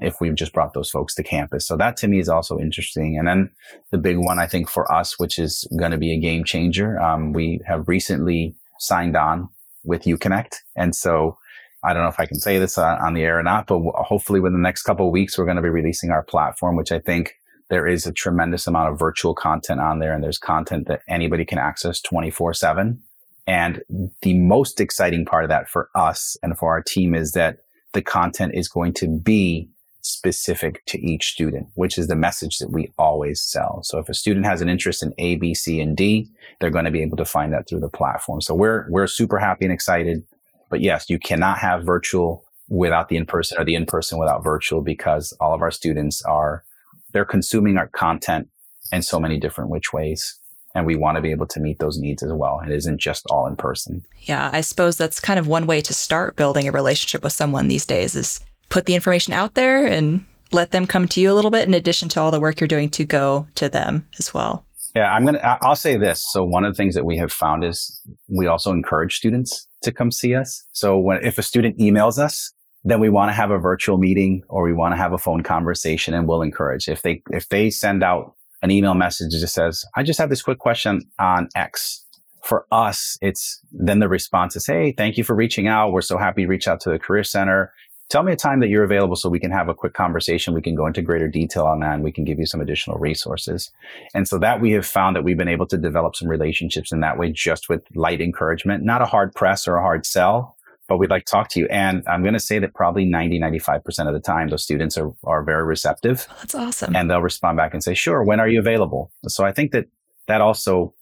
if 0.00 0.20
we've 0.20 0.34
just 0.34 0.52
brought 0.52 0.74
those 0.74 0.90
folks 0.90 1.14
to 1.14 1.22
campus. 1.22 1.66
So 1.66 1.76
that 1.76 1.96
to 1.98 2.08
me 2.08 2.18
is 2.18 2.28
also 2.28 2.58
interesting. 2.58 3.16
And 3.16 3.28
then 3.28 3.50
the 3.92 3.98
big 3.98 4.18
one, 4.18 4.40
I 4.40 4.46
think 4.46 4.68
for 4.68 4.90
us, 4.90 5.16
which 5.18 5.38
is 5.38 5.68
going 5.78 5.92
to 5.92 5.98
be 5.98 6.12
a 6.12 6.18
game 6.18 6.42
changer, 6.42 7.00
um, 7.00 7.32
we 7.32 7.60
have 7.66 7.86
recently 7.86 8.56
signed 8.80 9.16
on 9.16 9.48
with 9.84 10.02
UConnect. 10.02 10.56
And 10.74 10.94
so 10.94 11.38
I 11.84 11.92
don't 11.92 12.02
know 12.02 12.08
if 12.08 12.18
I 12.18 12.26
can 12.26 12.40
say 12.40 12.58
this 12.58 12.78
on, 12.78 12.98
on 12.98 13.14
the 13.14 13.22
air 13.22 13.38
or 13.38 13.44
not, 13.44 13.68
but 13.68 13.78
hopefully 13.94 14.40
within 14.40 14.60
the 14.60 14.66
next 14.66 14.82
couple 14.82 15.08
weeks, 15.12 15.38
we're 15.38 15.44
going 15.44 15.56
to 15.56 15.62
be 15.62 15.68
releasing 15.68 16.10
our 16.10 16.24
platform, 16.24 16.76
which 16.76 16.90
I 16.90 16.98
think 16.98 17.34
there 17.70 17.86
is 17.86 18.06
a 18.06 18.12
tremendous 18.12 18.66
amount 18.66 18.92
of 18.92 18.98
virtual 18.98 19.34
content 19.34 19.80
on 19.80 20.00
there 20.00 20.12
and 20.12 20.22
there's 20.22 20.38
content 20.38 20.88
that 20.88 21.02
anybody 21.08 21.44
can 21.44 21.58
access 21.58 22.00
24 22.00 22.52
seven. 22.54 23.00
And 23.46 23.82
the 24.22 24.34
most 24.34 24.80
exciting 24.80 25.24
part 25.24 25.44
of 25.44 25.50
that 25.50 25.68
for 25.68 25.88
us 25.94 26.36
and 26.42 26.56
for 26.58 26.70
our 26.70 26.82
team 26.82 27.14
is 27.14 27.32
that 27.32 27.58
the 27.94 28.02
content 28.02 28.54
is 28.54 28.68
going 28.68 28.92
to 28.94 29.08
be 29.08 29.68
specific 30.02 30.84
to 30.86 31.00
each 31.00 31.32
student, 31.32 31.68
which 31.74 31.98
is 31.98 32.06
the 32.06 32.16
message 32.16 32.58
that 32.58 32.70
we 32.70 32.92
always 32.98 33.40
sell. 33.40 33.80
So 33.82 33.98
if 33.98 34.08
a 34.08 34.14
student 34.14 34.46
has 34.46 34.60
an 34.60 34.68
interest 34.68 35.02
in 35.02 35.12
A, 35.18 35.36
B, 35.36 35.54
C, 35.54 35.80
and 35.80 35.96
D, 35.96 36.28
they're 36.60 36.70
going 36.70 36.84
to 36.84 36.90
be 36.90 37.02
able 37.02 37.16
to 37.18 37.24
find 37.24 37.52
that 37.52 37.68
through 37.68 37.80
the 37.80 37.88
platform. 37.88 38.40
So 38.40 38.54
we're, 38.54 38.86
we're 38.88 39.06
super 39.06 39.38
happy 39.38 39.64
and 39.64 39.74
excited. 39.74 40.24
But 40.70 40.80
yes, 40.80 41.10
you 41.10 41.18
cannot 41.18 41.58
have 41.58 41.84
virtual 41.84 42.44
without 42.68 43.08
the 43.08 43.16
in-person 43.16 43.60
or 43.60 43.64
the 43.64 43.74
in-person 43.74 44.18
without 44.18 44.44
virtual 44.44 44.80
because 44.80 45.32
all 45.40 45.52
of 45.52 45.60
our 45.60 45.72
students 45.72 46.22
are, 46.22 46.64
they're 47.12 47.24
consuming 47.24 47.76
our 47.76 47.88
content 47.88 48.48
in 48.92 49.02
so 49.02 49.20
many 49.20 49.38
different 49.38 49.70
which 49.70 49.92
ways. 49.92 50.38
And 50.74 50.86
we 50.86 50.94
want 50.94 51.16
to 51.16 51.20
be 51.20 51.32
able 51.32 51.48
to 51.48 51.60
meet 51.60 51.80
those 51.80 51.98
needs 51.98 52.22
as 52.22 52.32
well. 52.32 52.60
It 52.64 52.70
isn't 52.70 53.00
just 53.00 53.26
all 53.28 53.46
in 53.48 53.56
person. 53.56 54.02
Yeah, 54.20 54.50
I 54.52 54.60
suppose 54.60 54.96
that's 54.96 55.18
kind 55.18 55.38
of 55.38 55.48
one 55.48 55.66
way 55.66 55.80
to 55.80 55.92
start 55.92 56.36
building 56.36 56.68
a 56.68 56.72
relationship 56.72 57.24
with 57.24 57.32
someone 57.32 57.66
these 57.66 57.84
days 57.84 58.14
is 58.14 58.40
put 58.68 58.86
the 58.86 58.94
information 58.94 59.32
out 59.32 59.54
there 59.54 59.84
and 59.84 60.24
let 60.52 60.70
them 60.70 60.86
come 60.86 61.08
to 61.08 61.20
you 61.20 61.32
a 61.32 61.34
little 61.34 61.50
bit 61.50 61.66
in 61.66 61.74
addition 61.74 62.08
to 62.10 62.20
all 62.20 62.30
the 62.30 62.40
work 62.40 62.60
you're 62.60 62.68
doing 62.68 62.88
to 62.90 63.04
go 63.04 63.48
to 63.56 63.68
them 63.68 64.06
as 64.18 64.32
well. 64.32 64.64
Yeah, 64.94 65.12
I'm 65.12 65.24
going 65.24 65.34
to, 65.34 65.64
I'll 65.64 65.76
say 65.76 65.96
this. 65.96 66.24
So 66.30 66.44
one 66.44 66.64
of 66.64 66.72
the 66.72 66.76
things 66.76 66.94
that 66.94 67.04
we 67.04 67.16
have 67.18 67.32
found 67.32 67.64
is 67.64 68.00
we 68.28 68.46
also 68.46 68.70
encourage 68.70 69.16
students 69.16 69.68
to 69.82 69.92
come 69.92 70.10
see 70.10 70.34
us. 70.34 70.64
So 70.72 70.98
when, 70.98 71.24
if 71.24 71.38
a 71.38 71.42
student 71.42 71.78
emails 71.78 72.18
us, 72.18 72.52
then 72.84 73.00
we 73.00 73.08
want 73.08 73.28
to 73.28 73.34
have 73.34 73.50
a 73.50 73.58
virtual 73.58 73.98
meeting 73.98 74.42
or 74.48 74.62
we 74.62 74.72
want 74.72 74.92
to 74.92 74.96
have 74.96 75.12
a 75.12 75.18
phone 75.18 75.42
conversation 75.42 76.14
and 76.14 76.26
we'll 76.26 76.42
encourage. 76.42 76.88
If 76.88 77.02
they, 77.02 77.22
if 77.30 77.48
they 77.48 77.70
send 77.70 78.02
out 78.02 78.34
an 78.62 78.70
email 78.70 78.94
message 78.94 79.38
that 79.40 79.48
says, 79.48 79.84
I 79.96 80.02
just 80.02 80.18
have 80.18 80.30
this 80.30 80.42
quick 80.42 80.58
question 80.58 81.02
on 81.18 81.48
X. 81.54 82.04
For 82.42 82.66
us, 82.72 83.18
it's 83.20 83.60
then 83.70 83.98
the 83.98 84.08
response 84.08 84.56
is, 84.56 84.66
Hey, 84.66 84.92
thank 84.92 85.18
you 85.18 85.24
for 85.24 85.36
reaching 85.36 85.68
out. 85.68 85.92
We're 85.92 86.00
so 86.00 86.16
happy 86.16 86.42
to 86.42 86.48
reach 86.48 86.66
out 86.66 86.80
to 86.80 86.90
the 86.90 86.98
career 86.98 87.22
center 87.22 87.72
tell 88.10 88.24
me 88.24 88.32
a 88.32 88.36
time 88.36 88.60
that 88.60 88.68
you're 88.68 88.84
available 88.84 89.16
so 89.16 89.28
we 89.28 89.38
can 89.38 89.52
have 89.52 89.68
a 89.68 89.74
quick 89.74 89.94
conversation. 89.94 90.52
We 90.52 90.60
can 90.60 90.74
go 90.74 90.86
into 90.86 91.00
greater 91.00 91.28
detail 91.28 91.64
on 91.64 91.80
that 91.80 91.94
and 91.94 92.04
we 92.04 92.12
can 92.12 92.24
give 92.24 92.38
you 92.38 92.44
some 92.44 92.60
additional 92.60 92.98
resources. 92.98 93.70
And 94.14 94.28
so 94.28 94.38
that 94.38 94.60
we 94.60 94.72
have 94.72 94.84
found 94.84 95.16
that 95.16 95.22
we've 95.22 95.38
been 95.38 95.48
able 95.48 95.66
to 95.68 95.78
develop 95.78 96.16
some 96.16 96.28
relationships 96.28 96.92
in 96.92 97.00
that 97.00 97.16
way, 97.16 97.30
just 97.30 97.68
with 97.68 97.82
light 97.94 98.20
encouragement, 98.20 98.84
not 98.84 99.00
a 99.00 99.06
hard 99.06 99.32
press 99.34 99.66
or 99.66 99.76
a 99.76 99.82
hard 99.82 100.04
sell, 100.04 100.56
but 100.90 100.98
we'd 100.98 101.08
like 101.08 101.24
to 101.24 101.30
talk 101.30 101.48
to 101.48 101.60
you. 101.60 101.68
And 101.70 102.02
I'm 102.08 102.22
going 102.22 102.34
to 102.34 102.40
say 102.40 102.58
that 102.58 102.74
probably 102.74 103.04
90, 103.04 103.38
95% 103.38 104.08
of 104.08 104.12
the 104.12 104.18
time, 104.18 104.48
those 104.48 104.64
students 104.64 104.98
are, 104.98 105.12
are 105.22 105.44
very 105.44 105.62
receptive. 105.62 106.26
Oh, 106.28 106.34
that's 106.40 106.54
awesome. 106.56 106.96
And 106.96 107.08
they'll 107.08 107.22
respond 107.22 107.56
back 107.56 107.72
and 107.72 107.82
say, 107.82 107.94
sure, 107.94 108.24
when 108.24 108.40
are 108.40 108.48
you 108.48 108.58
available? 108.58 109.12
So 109.28 109.44
I 109.44 109.52
think 109.52 109.70
that 109.70 109.86
that 110.26 110.40
also 110.40 110.92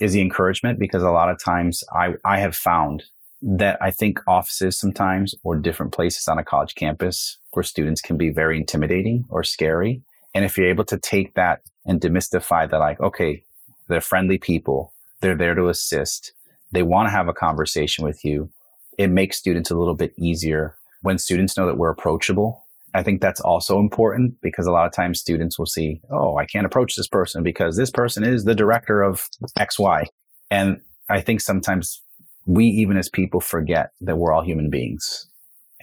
is 0.00 0.14
the 0.14 0.22
encouragement 0.22 0.78
because 0.78 1.02
a 1.02 1.10
lot 1.10 1.28
of 1.28 1.38
times 1.38 1.84
I, 1.94 2.14
I 2.24 2.40
have 2.40 2.56
found 2.56 3.04
that 3.42 3.76
I 3.82 3.90
think 3.90 4.18
offices 4.26 4.78
sometimes 4.78 5.34
or 5.44 5.56
different 5.56 5.92
places 5.92 6.26
on 6.26 6.38
a 6.38 6.44
college 6.44 6.74
campus 6.74 7.38
where 7.50 7.62
students 7.62 8.00
can 8.00 8.16
be 8.16 8.30
very 8.30 8.56
intimidating 8.56 9.26
or 9.28 9.44
scary. 9.44 10.02
And 10.34 10.46
if 10.46 10.56
you're 10.56 10.70
able 10.70 10.86
to 10.86 10.98
take 10.98 11.34
that 11.34 11.60
and 11.84 12.00
demystify 12.00 12.70
that, 12.70 12.78
like, 12.78 12.98
okay, 12.98 13.44
they're 13.88 14.00
friendly 14.00 14.38
people, 14.38 14.94
they're 15.20 15.36
there 15.36 15.54
to 15.54 15.68
assist, 15.68 16.32
they 16.72 16.82
want 16.82 17.08
to 17.08 17.10
have 17.10 17.28
a 17.28 17.34
conversation 17.34 18.06
with 18.06 18.24
you, 18.24 18.50
it 18.98 19.08
makes 19.08 19.36
students 19.36 19.70
a 19.70 19.76
little 19.76 19.94
bit 19.94 20.12
easier 20.18 20.76
when 21.02 21.18
students 21.18 21.56
know 21.56 21.66
that 21.66 21.76
we're 21.76 21.90
approachable. 21.90 22.64
I 22.94 23.02
think 23.02 23.20
that's 23.20 23.40
also 23.40 23.80
important 23.80 24.40
because 24.40 24.66
a 24.66 24.72
lot 24.72 24.86
of 24.86 24.92
times 24.92 25.20
students 25.20 25.58
will 25.58 25.66
see, 25.66 26.00
oh, 26.10 26.36
I 26.36 26.46
can't 26.46 26.64
approach 26.64 26.94
this 26.96 27.08
person 27.08 27.42
because 27.42 27.76
this 27.76 27.90
person 27.90 28.22
is 28.22 28.44
the 28.44 28.54
director 28.54 29.02
of 29.02 29.28
XY. 29.58 30.06
And 30.50 30.80
I 31.08 31.20
think 31.20 31.40
sometimes 31.40 32.00
we 32.46 32.66
even 32.66 32.96
as 32.96 33.08
people 33.08 33.40
forget 33.40 33.90
that 34.00 34.16
we're 34.16 34.32
all 34.32 34.44
human 34.44 34.70
beings. 34.70 35.26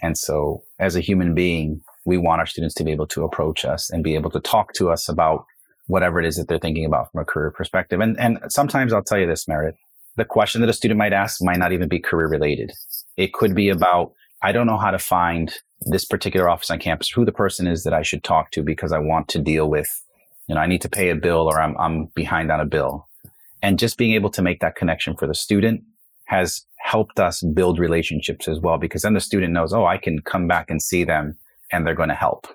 And 0.02 0.18
so 0.18 0.64
as 0.80 0.96
a 0.96 1.02
human 1.02 1.34
being, 1.34 1.82
we 2.06 2.18
want 2.18 2.40
our 2.40 2.46
students 2.46 2.76
to 2.76 2.84
be 2.84 2.92
able 2.92 3.08
to 3.08 3.24
approach 3.24 3.66
us 3.66 3.90
and 3.90 4.04
be 4.04 4.16
able 4.16 4.32
to 4.32 4.40
talk 4.40 4.74
to 4.74 4.90
us 4.90 5.08
about 5.10 5.46
whatever 5.88 6.20
it 6.20 6.26
is 6.26 6.38
that 6.38 6.48
they're 6.48 6.60
thinking 6.60 6.86
about 6.86 7.12
from 7.12 7.22
a 7.22 7.26
career 7.26 7.52
perspective. 7.52 8.00
And, 8.00 8.20
and 8.20 8.40
sometimes 8.50 8.94
I'll 8.94 9.04
tell 9.04 9.20
you 9.20 9.28
this, 9.28 9.48
Meredith, 9.48 9.76
the 10.16 10.26
question 10.26 10.62
that 10.62 10.70
a 10.70 10.74
student 10.74 10.98
might 10.98 11.14
ask 11.14 11.42
might 11.42 11.58
not 11.58 11.74
even 11.74 11.90
be 11.90 12.00
career 12.00 12.28
related. 12.28 12.72
It 13.18 13.34
could 13.34 13.56
be 13.56 13.70
about, 13.70 14.14
I 14.42 14.52
don't 14.52 14.68
know 14.68 14.78
how 14.78 14.92
to 14.92 15.00
find 15.00 15.54
this 15.82 16.06
particular 16.06 16.50
office 16.50 16.70
on 16.70 16.80
campus, 16.80 17.10
who 17.10 17.26
the 17.26 17.32
person 17.32 17.68
is 17.68 17.84
that 17.84 17.94
I 17.94 18.04
should 18.04 18.24
talk 18.24 18.52
to 18.52 18.64
because 18.64 18.92
I 18.92 19.00
want 19.00 19.28
to 19.30 19.40
deal 19.40 19.70
with, 19.70 20.04
you 20.48 20.56
know, 20.56 20.62
I 20.62 20.68
need 20.68 20.82
to 20.82 20.90
pay 20.90 21.10
a 21.10 21.16
bill 21.16 21.48
or 21.48 21.60
I'm, 21.62 21.76
I'm 21.78 22.06
behind 22.16 22.52
on 22.52 22.60
a 22.60 22.66
bill. 22.66 23.08
And 23.64 23.80
just 23.80 23.98
being 23.98 24.14
able 24.14 24.30
to 24.32 24.42
make 24.42 24.60
that 24.62 24.76
connection 24.76 25.16
for 25.16 25.28
the 25.28 25.36
student 25.36 25.84
has 26.26 26.66
helped 26.80 27.20
us 27.20 27.44
build 27.54 27.78
relationships 27.78 28.48
as 28.48 28.60
well 28.60 28.78
because 28.78 29.04
then 29.04 29.14
the 29.14 29.20
student 29.20 29.54
knows, 29.54 29.74
oh, 29.74 29.86
I 29.86 29.98
can 29.98 30.22
come 30.22 30.48
back 30.48 30.70
and 30.70 30.82
see 30.82 31.04
them 31.04 31.38
and 31.72 31.86
they're 31.86 31.96
going 31.96 32.10
to 32.10 32.16
help. 32.16 32.48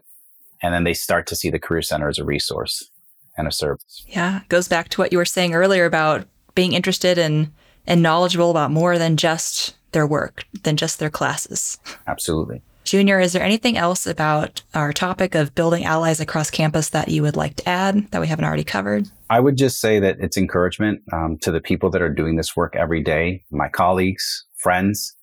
And 0.63 0.73
then 0.75 0.85
they 0.85 0.95
start 0.95 1.27
to 1.29 1.37
see 1.37 1.51
the 1.51 1.59
Career 1.59 1.83
Center 1.83 2.09
as 2.09 2.19
a 2.19 2.25
resource 2.25 2.91
and 3.37 3.47
a 3.47 3.53
service. 3.53 4.05
Yeah, 4.09 4.41
goes 4.49 4.69
back 4.69 4.89
to 4.91 5.01
what 5.01 5.13
you 5.13 5.19
were 5.19 5.25
saying 5.25 5.55
earlier 5.55 5.85
about 5.85 6.27
being 6.55 6.73
interested 6.73 7.19
in 7.19 7.53
and 7.87 8.03
knowledgeable 8.03 8.51
about 8.51 8.71
more 8.71 8.99
than 8.99 9.17
just 9.17 9.77
their 9.97 10.07
work, 10.07 10.45
than 10.63 10.77
just 10.77 10.99
their 10.99 11.09
classes. 11.09 11.79
Absolutely. 12.07 12.61
Junior, 12.85 13.19
is 13.19 13.33
there 13.33 13.43
anything 13.43 13.79
else 13.79 14.07
about 14.07 14.63
our 14.75 14.93
topic 14.93 15.35
of 15.35 15.55
building 15.55 15.87
allies 15.87 16.21
across 16.21 16.51
campus 16.51 16.91
that 16.91 17.09
you 17.09 17.23
would 17.23 17.35
like 17.35 17.57
to 17.57 17.67
add 17.67 18.11
that 18.11 18.21
we 18.21 18.27
haven't 18.27 18.45
already 18.45 18.63
covered? 18.63 19.09
I 19.31 19.41
would 19.41 19.57
just 19.57 19.81
say 19.81 19.99
that 19.99 20.19
it's 20.21 20.37
encouragement 20.37 21.01
um, 21.15 21.39
to 21.39 21.51
the 21.51 21.63
people 21.63 21.89
that 21.91 22.03
are 22.03 22.13
doing 22.13 22.37
this 22.37 22.55
work 22.55 22.77
every 22.77 23.03
day, 23.03 23.43
my 23.51 23.69
colleagues, 23.69 24.45
friends. 24.59 25.15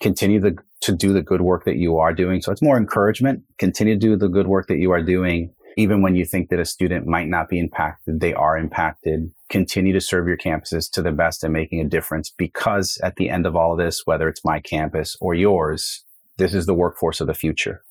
Continue 0.00 0.40
the, 0.40 0.56
to 0.80 0.92
do 0.92 1.12
the 1.12 1.22
good 1.22 1.42
work 1.42 1.66
that 1.66 1.76
you 1.76 1.98
are 1.98 2.14
doing. 2.14 2.40
So 2.40 2.50
it's 2.50 2.62
more 2.62 2.78
encouragement. 2.78 3.42
Continue 3.58 3.94
to 3.94 4.00
do 4.00 4.16
the 4.16 4.28
good 4.28 4.46
work 4.46 4.68
that 4.68 4.78
you 4.78 4.90
are 4.90 5.02
doing. 5.02 5.54
Even 5.76 6.02
when 6.02 6.14
you 6.14 6.24
think 6.24 6.50
that 6.50 6.60
a 6.60 6.64
student 6.64 7.06
might 7.06 7.28
not 7.28 7.48
be 7.48 7.58
impacted, 7.58 8.20
they 8.20 8.32
are 8.32 8.56
impacted. 8.56 9.30
Continue 9.48 9.92
to 9.92 10.00
serve 10.00 10.28
your 10.28 10.36
campuses 10.36 10.90
to 10.92 11.02
the 11.02 11.12
best 11.12 11.42
and 11.42 11.52
making 11.52 11.80
a 11.80 11.88
difference 11.88 12.30
because 12.30 12.98
at 13.02 13.16
the 13.16 13.28
end 13.28 13.44
of 13.46 13.56
all 13.56 13.72
of 13.72 13.78
this, 13.78 14.02
whether 14.04 14.28
it's 14.28 14.44
my 14.44 14.60
campus 14.60 15.16
or 15.20 15.34
yours, 15.34 16.04
this 16.36 16.54
is 16.54 16.66
the 16.66 16.74
workforce 16.74 17.20
of 17.20 17.26
the 17.26 17.34
future. 17.34 17.82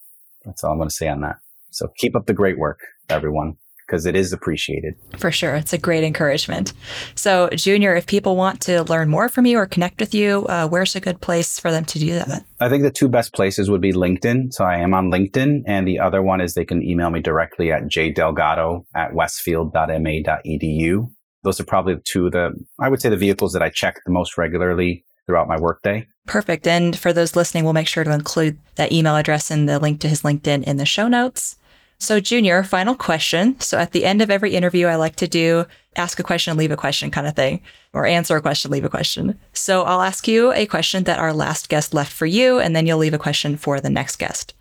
That's 0.45 0.63
all 0.63 0.71
I'm 0.71 0.77
going 0.77 0.89
to 0.89 0.95
say 0.95 1.07
on 1.07 1.21
that. 1.21 1.37
So 1.71 1.89
keep 1.97 2.15
up 2.15 2.25
the 2.25 2.33
great 2.33 2.57
work, 2.57 2.79
everyone, 3.09 3.57
because 3.93 4.07
it 4.07 4.15
is 4.15 4.33
appreciated. 4.33 4.95
For 5.19 5.31
sure. 5.31 5.53
It's 5.53 5.71
a 5.71 5.77
great 5.77 6.03
encouragement. 6.03 6.73
So, 7.13 7.47
Junior, 7.53 7.95
if 7.95 8.07
people 8.07 8.35
want 8.35 8.59
to 8.61 8.81
learn 8.85 9.07
more 9.07 9.29
from 9.29 9.45
you 9.45 9.59
or 9.59 9.67
connect 9.67 9.99
with 9.99 10.15
you, 10.15 10.47
uh, 10.47 10.67
where's 10.67 10.95
a 10.95 10.99
good 10.99 11.21
place 11.21 11.59
for 11.59 11.69
them 11.69 11.85
to 11.85 11.99
do 11.99 12.13
that? 12.13 12.43
I 12.59 12.69
think 12.69 12.81
the 12.81 12.89
two 12.89 13.07
best 13.07 13.35
places 13.35 13.69
would 13.69 13.81
be 13.81 13.93
LinkedIn. 13.93 14.51
So 14.51 14.65
I 14.65 14.77
am 14.77 14.95
on 14.95 15.11
LinkedIn. 15.11 15.61
And 15.67 15.87
the 15.87 15.99
other 15.99 16.23
one 16.23 16.41
is 16.41 16.55
they 16.55 16.65
can 16.65 16.81
email 16.81 17.11
me 17.11 17.21
directly 17.21 17.71
at 17.71 17.83
jdelgado 17.83 18.83
at 18.95 19.13
westfield.ma.edu. 19.13 21.11
Those 21.43 21.59
are 21.59 21.65
probably 21.65 21.93
the 21.93 22.01
two 22.03 22.25
of 22.25 22.31
the, 22.31 22.49
I 22.79 22.89
would 22.89 22.99
say 22.99 23.09
the 23.09 23.15
vehicles 23.15 23.53
that 23.53 23.61
I 23.61 23.69
check 23.69 24.01
the 24.07 24.11
most 24.11 24.39
regularly 24.39 25.05
throughout 25.27 25.47
my 25.47 25.59
workday. 25.59 26.07
Perfect. 26.25 26.65
And 26.65 26.97
for 26.97 27.13
those 27.13 27.35
listening, 27.35 27.63
we'll 27.63 27.73
make 27.73 27.87
sure 27.87 28.03
to 28.03 28.11
include 28.11 28.57
that 28.73 28.91
email 28.91 29.15
address 29.15 29.51
and 29.51 29.69
the 29.69 29.77
link 29.77 29.99
to 29.99 30.07
his 30.07 30.23
LinkedIn 30.23 30.63
in 30.63 30.77
the 30.77 30.85
show 30.85 31.07
notes. 31.07 31.57
So, 32.03 32.19
Junior, 32.19 32.63
final 32.63 32.95
question. 32.95 33.57
So, 33.61 33.77
at 33.77 33.93
the 33.93 34.03
end 34.03 34.21
of 34.21 34.29
every 34.29 34.55
interview, 34.55 34.87
I 34.87 34.95
like 34.95 35.15
to 35.15 35.27
do 35.27 35.65
ask 35.95 36.19
a 36.19 36.23
question, 36.23 36.57
leave 36.57 36.69
a 36.69 36.75
question 36.75 37.09
kind 37.09 37.25
of 37.25 37.33
thing, 37.33 37.61
or 37.93 38.05
answer 38.05 38.35
a 38.35 38.41
question, 38.41 38.71
leave 38.71 38.83
a 38.83 38.89
question. 38.89 39.39
So, 39.53 39.83
I'll 39.83 40.01
ask 40.01 40.27
you 40.27 40.51
a 40.51 40.65
question 40.65 41.05
that 41.05 41.19
our 41.19 41.31
last 41.33 41.69
guest 41.69 41.93
left 41.93 42.11
for 42.11 42.25
you, 42.25 42.59
and 42.59 42.75
then 42.75 42.85
you'll 42.85 42.97
leave 42.97 43.13
a 43.13 43.17
question 43.17 43.55
for 43.55 43.79
the 43.79 43.89
next 43.89 44.17
guest. 44.17 44.53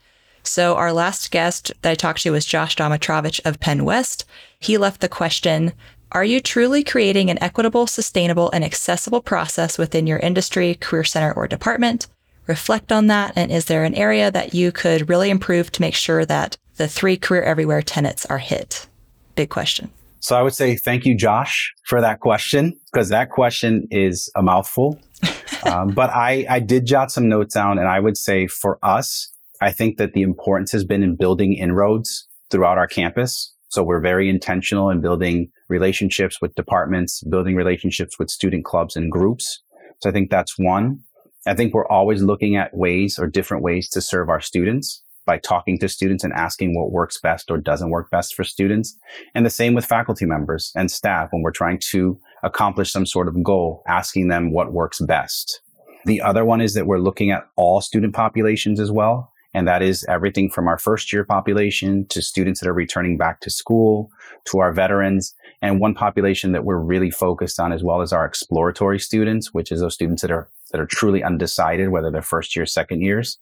So, 0.45 0.77
our 0.77 0.93
last 0.93 1.33
guest 1.33 1.73
that 1.83 1.91
I 1.91 1.95
talked 1.97 2.23
to 2.23 2.31
was 2.31 2.47
Josh 2.47 2.77
Domitrovich 2.77 3.41
of 3.45 3.59
Penn 3.59 3.85
West. 3.85 4.25
He 4.61 4.79
left 4.79 5.01
the 5.01 5.09
question 5.09 5.73
Are 6.13 6.25
you 6.25 6.41
truly 6.41 6.85
creating 6.85 7.29
an 7.29 7.43
equitable, 7.43 7.89
sustainable, 7.89 8.53
and 8.53 8.63
accessible 8.65 9.21
process 9.21 9.79
within 9.79 10.07
your 10.07 10.21
industry, 10.21 10.77
career 10.77 11.03
center, 11.03 11.33
or 11.33 11.49
department? 11.49 12.07
Reflect 12.47 12.93
on 12.93 13.09
that. 13.09 13.33
And 13.35 13.51
is 13.51 13.65
there 13.65 13.83
an 13.83 13.97
area 13.97 14.31
that 14.31 14.55
you 14.55 14.71
could 14.71 15.09
really 15.09 15.29
improve 15.29 15.73
to 15.73 15.81
make 15.81 15.97
sure 15.97 16.25
that 16.25 16.57
the 16.77 16.89
three 16.89 17.17
career 17.17 17.43
everywhere 17.43 17.83
tenets 17.83 18.27
are 18.27 18.39
hit? 18.39 18.87
Big 19.35 19.51
question. 19.51 19.91
So 20.21 20.37
I 20.37 20.43
would 20.43 20.55
say 20.55 20.77
thank 20.77 21.05
you, 21.05 21.17
Josh, 21.17 21.75
for 21.85 22.01
that 22.01 22.21
question, 22.21 22.79
because 22.93 23.09
that 23.09 23.31
question 23.31 23.89
is 23.91 24.31
a 24.37 24.43
mouthful. 24.43 25.01
um, 25.65 25.89
but 25.89 26.11
I, 26.11 26.47
I 26.49 26.61
did 26.61 26.87
jot 26.87 27.11
some 27.11 27.29
notes 27.29 27.55
down, 27.55 27.79
and 27.79 27.89
I 27.89 27.99
would 27.99 28.17
say 28.17 28.47
for 28.47 28.79
us, 28.85 29.29
I 29.61 29.73
think 29.73 29.97
that 29.97 30.13
the 30.13 30.23
importance 30.23 30.71
has 30.73 30.85
been 30.85 31.03
in 31.03 31.17
building 31.17 31.55
inroads 31.55 32.29
throughout 32.51 32.79
our 32.79 32.87
campus. 32.87 33.53
So 33.69 33.83
we're 33.83 34.01
very 34.01 34.29
intentional 34.29 34.91
in 34.91 35.01
building 35.01 35.51
relationships 35.69 36.41
with 36.41 36.55
departments, 36.55 37.23
building 37.25 37.57
relationships 37.57 38.19
with 38.19 38.31
student 38.31 38.65
clubs 38.65 38.95
and 38.95 39.11
groups. 39.11 39.61
So 40.03 40.11
I 40.11 40.13
think 40.13 40.31
that's 40.31 40.59
one. 40.59 41.01
I 41.47 41.55
think 41.55 41.75
we're 41.75 41.89
always 41.89 42.23
looking 42.23 42.55
at 42.55 42.77
ways 42.77 43.19
or 43.19 43.27
different 43.27 43.65
ways 43.65 43.89
to 43.91 44.01
serve 44.01 44.29
our 44.29 44.41
students 44.41 45.03
by 45.25 45.39
talking 45.39 45.79
to 45.79 45.89
students 45.89 46.25
and 46.25 46.33
asking 46.33 46.75
what 46.75 46.93
works 46.93 47.21
best 47.21 47.51
or 47.51 47.59
doesn't 47.59 47.91
work 47.91 48.11
best 48.11 48.35
for 48.35 48.45
students. 48.45 48.97
And 49.35 49.47
the 49.47 49.51
same 49.51 49.75
with 49.75 49.85
faculty 49.85 50.27
members 50.27 50.73
and 50.75 50.91
staff 50.91 51.29
when 51.31 51.43
we're 51.43 51.51
trying 51.51 51.81
to 51.91 52.19
accomplish 52.43 52.93
some 52.93 53.07
sort 53.07 53.29
of 53.29 53.43
goal, 53.43 53.83
asking 53.87 54.29
them 54.29 54.53
what 54.53 54.73
works 54.73 55.01
best. 55.01 55.61
The 56.05 56.21
other 56.21 56.45
one 56.45 56.61
is 56.61 56.75
that 56.75 56.87
we're 56.87 56.99
looking 56.99 57.31
at 57.31 57.47
all 57.57 57.81
student 57.81 58.15
populations 58.15 58.81
as 58.81 58.91
well. 58.91 59.33
And 59.55 59.69
that 59.69 59.83
is 59.83 60.05
everything 60.09 60.51
from 60.51 60.67
our 60.67 60.79
first 60.79 61.13
year 61.13 61.25
population 61.25 62.07
to 62.09 62.23
students 62.23 62.61
that 62.61 62.69
are 62.69 62.75
returning 62.75 63.19
back 63.19 63.41
to 63.41 63.51
school 63.51 64.11
to 64.47 64.61
our 64.61 64.73
veterans. 64.73 65.35
And 65.61 65.79
one 65.79 65.95
population 65.95 66.53
that 66.53 66.65
we're 66.65 66.79
really 66.79 67.11
focused 67.11 67.61
on 67.61 67.71
as 67.71 67.85
well 67.85 68.01
as 68.01 68.13
our 68.13 68.25
exploratory 68.25 68.99
students, 68.99 69.53
which 69.53 69.71
is 69.71 69.81
those 69.81 69.95
students 69.95 70.23
that 70.23 70.31
are, 70.31 70.49
that 70.73 70.81
are 70.81 70.87
truly 70.87 71.23
undecided, 71.23 71.91
whether 71.91 72.11
they're 72.11 72.23
first 72.23 72.57
year, 72.57 72.65
second 72.65 73.03
years. 73.03 73.39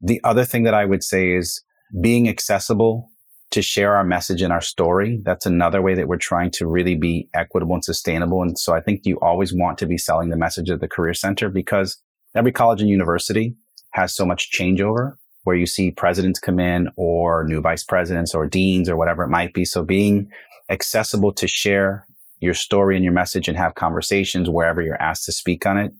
The 0.00 0.20
other 0.24 0.44
thing 0.44 0.64
that 0.64 0.74
I 0.74 0.84
would 0.84 1.02
say 1.02 1.32
is 1.32 1.62
being 2.00 2.28
accessible 2.28 3.10
to 3.50 3.62
share 3.62 3.96
our 3.96 4.04
message 4.04 4.42
and 4.42 4.52
our 4.52 4.60
story. 4.60 5.20
That's 5.22 5.46
another 5.46 5.80
way 5.80 5.94
that 5.94 6.08
we're 6.08 6.16
trying 6.16 6.50
to 6.52 6.66
really 6.66 6.96
be 6.96 7.28
equitable 7.32 7.74
and 7.74 7.84
sustainable. 7.84 8.42
And 8.42 8.58
so 8.58 8.74
I 8.74 8.80
think 8.80 9.06
you 9.06 9.18
always 9.20 9.54
want 9.54 9.78
to 9.78 9.86
be 9.86 9.98
selling 9.98 10.30
the 10.30 10.36
message 10.36 10.68
of 10.68 10.80
the 10.80 10.88
Career 10.88 11.14
Center 11.14 11.48
because 11.48 11.96
every 12.34 12.52
college 12.52 12.80
and 12.80 12.90
university 12.90 13.54
has 13.90 14.14
so 14.14 14.26
much 14.26 14.50
changeover 14.50 15.14
where 15.44 15.56
you 15.56 15.66
see 15.66 15.92
presidents 15.92 16.40
come 16.40 16.58
in 16.58 16.88
or 16.96 17.44
new 17.44 17.60
vice 17.60 17.84
presidents 17.84 18.34
or 18.34 18.46
deans 18.46 18.88
or 18.88 18.96
whatever 18.96 19.22
it 19.22 19.28
might 19.28 19.54
be. 19.54 19.64
So 19.64 19.84
being 19.84 20.28
accessible 20.68 21.32
to 21.34 21.46
share 21.46 22.06
your 22.40 22.54
story 22.54 22.96
and 22.96 23.04
your 23.04 23.14
message 23.14 23.48
and 23.48 23.56
have 23.56 23.76
conversations 23.76 24.50
wherever 24.50 24.82
you're 24.82 25.00
asked 25.00 25.24
to 25.26 25.32
speak 25.32 25.64
on 25.64 25.78
it 25.78 25.92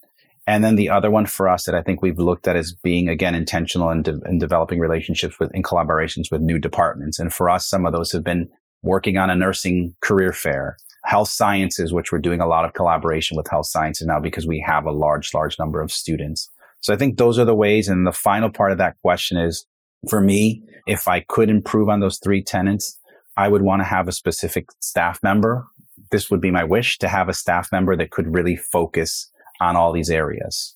and 0.47 0.63
then 0.63 0.77
the 0.77 0.91
other 0.91 1.11
one 1.11 1.27
for 1.27 1.49
us 1.49 1.65
that 1.65 1.75
I 1.75 1.83
think 1.83 2.03
we've 2.03 2.19
looked 2.19 2.47
at 2.47 2.57
is 2.57 2.73
being 2.73 3.09
again 3.09 3.35
intentional 3.35 3.91
in, 3.91 4.03
de- 4.03 4.21
in 4.27 4.39
developing 4.39 4.79
relationships 4.79 5.39
with 5.41 5.53
in 5.55 5.63
collaborations 5.63 6.31
with 6.31 6.41
new 6.41 6.59
departments. 6.59 7.19
And 7.19 7.33
for 7.33 7.51
us, 7.51 7.67
some 7.69 7.85
of 7.85 7.93
those 7.93 8.13
have 8.13 8.23
been 8.23 8.49
working 8.83 9.17
on 9.17 9.29
a 9.29 9.35
nursing 9.35 9.95
career 10.01 10.33
fair, 10.33 10.77
health 11.05 11.29
sciences, 11.29 11.93
which 11.93 12.13
we're 12.13 12.19
doing 12.19 12.41
a 12.41 12.47
lot 12.47 12.65
of 12.65 12.75
collaboration 12.75 13.37
with 13.37 13.49
health 13.49 13.67
sciences 13.67 14.07
now 14.07 14.21
because 14.21 14.47
we 14.47 14.65
have 14.65 14.87
a 14.87 14.93
large, 14.93 15.35
large 15.35 15.59
number 15.59 15.81
of 15.81 15.91
students. 15.91 16.49
So 16.81 16.95
I 16.95 16.97
think 16.97 17.17
those 17.17 17.39
are 17.39 17.45
the 17.45 17.55
ways. 17.55 17.89
And 17.89 18.07
the 18.07 18.13
final 18.13 18.51
part 18.51 18.71
of 18.71 18.79
that 18.79 18.97
question 19.03 19.39
is 19.39 19.67
for 20.09 20.21
me, 20.21 20.63
if 20.87 21.09
I 21.09 21.21
could 21.29 21.51
improve 21.51 21.89
on 21.89 21.99
those 21.99 22.19
three 22.19 22.43
tenants, 22.43 22.97
I 23.37 23.49
would 23.49 23.63
want 23.63 23.81
to 23.81 23.85
have 23.85 24.07
a 24.07 24.13
specific 24.13 24.69
staff 24.81 25.21
member. 25.23 25.67
This 26.13 26.31
would 26.31 26.41
be 26.41 26.53
my 26.53 26.63
wish 26.63 26.99
to 26.99 27.09
have 27.09 27.29
a 27.29 27.35
staff 27.35 27.73
member 27.73 27.97
that 27.97 28.13
could 28.13 28.33
really 28.33 28.55
focus 28.55 29.31
on 29.61 29.77
all 29.77 29.93
these 29.93 30.11
areas. 30.11 30.75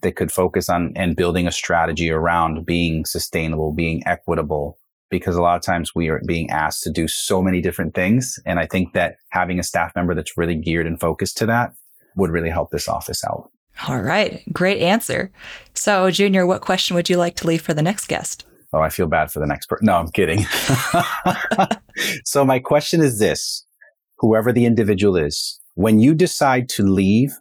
They 0.00 0.12
could 0.12 0.32
focus 0.32 0.68
on 0.68 0.92
and 0.96 1.16
building 1.16 1.46
a 1.46 1.52
strategy 1.52 2.10
around 2.10 2.66
being 2.66 3.04
sustainable, 3.04 3.72
being 3.72 4.02
equitable, 4.06 4.78
because 5.10 5.36
a 5.36 5.42
lot 5.42 5.56
of 5.56 5.62
times 5.62 5.94
we 5.94 6.08
are 6.08 6.20
being 6.26 6.50
asked 6.50 6.82
to 6.84 6.90
do 6.90 7.06
so 7.06 7.40
many 7.42 7.60
different 7.60 7.94
things. 7.94 8.40
And 8.44 8.58
I 8.58 8.66
think 8.66 8.94
that 8.94 9.16
having 9.28 9.60
a 9.60 9.62
staff 9.62 9.92
member 9.94 10.14
that's 10.14 10.36
really 10.36 10.56
geared 10.56 10.86
and 10.86 10.98
focused 10.98 11.36
to 11.38 11.46
that 11.46 11.72
would 12.16 12.30
really 12.30 12.50
help 12.50 12.70
this 12.70 12.88
office 12.88 13.22
out. 13.24 13.50
All 13.88 14.00
right. 14.00 14.42
Great 14.52 14.80
answer. 14.80 15.30
So, 15.74 16.10
Junior, 16.10 16.46
what 16.46 16.62
question 16.62 16.94
would 16.96 17.08
you 17.08 17.16
like 17.16 17.36
to 17.36 17.46
leave 17.46 17.62
for 17.62 17.74
the 17.74 17.82
next 17.82 18.06
guest? 18.06 18.44
Oh, 18.72 18.80
I 18.80 18.88
feel 18.88 19.06
bad 19.06 19.30
for 19.30 19.38
the 19.38 19.46
next 19.46 19.66
person. 19.66 19.86
No, 19.86 19.96
I'm 19.96 20.10
kidding. 20.10 20.44
so, 22.24 22.44
my 22.44 22.58
question 22.58 23.02
is 23.02 23.18
this 23.18 23.64
whoever 24.18 24.52
the 24.52 24.66
individual 24.66 25.16
is, 25.16 25.60
when 25.74 26.00
you 26.00 26.14
decide 26.14 26.68
to 26.70 26.82
leave 26.84 27.32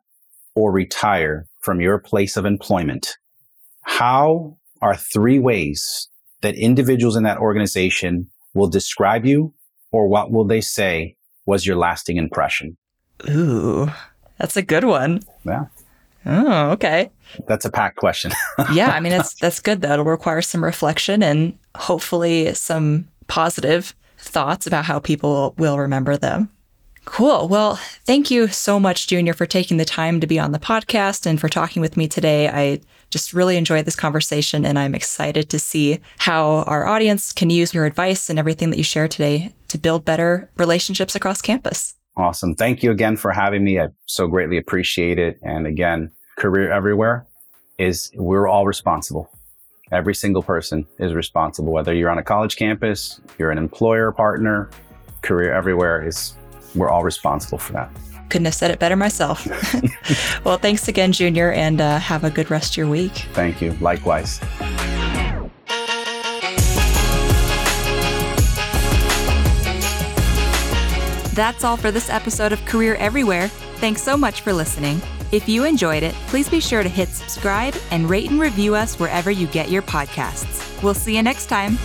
or 0.56 0.72
retire 0.72 1.47
from 1.62 1.82
your 1.82 1.99
place 1.99 2.38
of 2.38 2.45
employment, 2.45 3.18
how 3.84 4.58
are 4.82 4.95
three 4.95 5.39
ways 5.39 6.10
that 6.41 6.56
individuals 6.56 7.16
in 7.16 7.24
that 7.24 7.38
organization 7.38 8.28
will 8.54 8.68
describe 8.68 9.26
you 9.26 9.54
or 9.91 10.08
what 10.08 10.32
will 10.32 10.45
they 10.45 10.62
say 10.62 11.16
was 11.45 11.66
your 11.66 11.76
lasting 11.76 12.18
impression? 12.18 12.78
Ooh, 13.30 13.91
that's 14.38 14.58
a 14.58 14.62
good 14.62 14.84
one. 14.84 15.22
Yeah. 15.45 15.66
Oh, 16.26 16.72
okay. 16.72 17.10
That's 17.47 17.66
a 17.66 17.72
packed 17.72 17.97
question. 17.97 18.32
yeah, 18.74 18.91
I 18.91 18.99
mean 18.99 19.12
that's 19.12 19.34
that's 19.36 19.60
good 19.60 19.82
though. 19.82 19.93
It'll 19.93 20.06
require 20.06 20.41
some 20.41 20.64
reflection 20.64 21.24
and 21.24 21.58
hopefully 21.76 22.54
some 22.54 23.08
positive 23.28 23.95
thoughts 24.18 24.68
about 24.68 24.86
how 24.86 24.99
people 24.99 25.56
will 25.58 25.80
remember 25.80 26.18
them. 26.18 26.49
Cool. 27.06 27.47
Well, 27.47 27.76
thank 28.06 28.30
you 28.30 28.47
so 28.47 28.80
much, 28.80 29.08
Junior, 29.08 29.34
for 29.34 29.45
taking 29.45 29.78
the 29.78 29.86
time 29.86 30.20
to 30.20 30.28
be 30.28 30.39
on 30.39 30.52
the 30.52 30.60
podcast 30.60 31.26
and 31.26 31.39
for 31.39 31.49
talking 31.49 31.82
with 31.82 31.97
me 31.97 32.08
today. 32.08 32.47
I 32.47 32.80
just 33.10 33.34
really 33.34 33.58
enjoyed 33.58 33.86
this 33.86 33.95
conversation 33.95 34.66
and 34.66 34.78
I'm 34.78 34.95
excited 34.95 35.49
to 35.49 35.60
see 35.60 35.99
how 36.20 36.64
our 36.68 36.86
audience 36.86 37.34
can 37.34 37.49
use 37.49 37.74
your 37.74 37.86
advice 37.86 38.30
and 38.30 38.38
everything 38.38 38.70
that 38.70 38.78
you 38.78 38.84
share 38.84 39.08
today 39.08 39.52
to 39.70 39.78
build 39.78 40.06
better 40.06 40.49
relationships 40.58 41.16
across 41.16 41.41
campus. 41.41 41.95
Awesome. 42.18 42.56
Thank 42.56 42.84
you 42.84 42.91
again 42.91 43.18
for 43.18 43.32
having 43.32 43.64
me. 43.64 43.80
I 43.80 43.88
so 44.06 44.28
greatly 44.28 44.58
appreciate 44.58 45.18
it. 45.18 45.39
And 45.41 45.66
again, 45.66 46.12
Career 46.38 46.72
Everywhere 46.72 47.26
is 47.78 48.12
we're 48.16 48.47
all 48.47 48.66
responsible. 48.66 49.30
Every 49.91 50.16
single 50.16 50.43
person 50.43 50.86
is 50.99 51.14
responsible, 51.14 51.74
whether 51.74 51.93
you're 51.93 52.10
on 52.10 52.18
a 52.18 52.24
college 52.24 52.56
campus, 52.56 53.20
you're 53.38 53.52
an 53.52 53.58
employer 53.58 54.12
partner, 54.12 54.70
Career 55.22 55.54
Everywhere 55.54 56.06
is 56.08 56.36
we're 56.76 56.89
all 56.89 57.03
responsible 57.03 57.57
for 57.57 57.74
that. 57.74 57.89
Couldn't 58.30 58.45
have 58.45 58.55
said 58.55 58.72
it 58.72 58.80
better 58.80 58.95
myself. 58.95 59.45
well, 60.45 60.57
thanks 60.57 60.88
again, 60.88 61.11
Junior, 61.11 61.51
and 61.51 61.82
uh, 61.82 61.99
have 61.99 62.24
a 62.24 62.30
good 62.30 62.49
rest 62.49 62.74
of 62.74 62.78
your 62.78 62.88
week. 62.88 63.13
Thank 63.34 63.61
you. 63.61 63.74
Likewise. 63.74 64.39
That's 71.34 71.63
all 71.63 71.78
for 71.78 71.91
this 71.91 72.09
episode 72.09 72.51
of 72.51 72.63
Career 72.65 72.95
Everywhere. 72.95 73.47
Thanks 73.47 74.01
so 74.01 74.17
much 74.17 74.41
for 74.41 74.53
listening. 74.53 75.01
If 75.32 75.47
you 75.47 75.63
enjoyed 75.63 76.03
it, 76.03 76.13
please 76.28 76.49
be 76.49 76.59
sure 76.59 76.84
to 76.84 76.89
hit 76.89 77.07
subscribe 77.09 77.74
and 77.89 78.09
rate 78.09 78.30
and 78.30 78.39
review 78.39 78.76
us 78.76 78.99
wherever 78.99 79.32
you 79.32 79.47
get 79.47 79.69
your 79.69 79.82
podcasts. 79.82 80.84
We'll 80.84 80.93
see 80.93 81.15
you 81.15 81.24
next 81.24 81.45
time. 81.47 81.78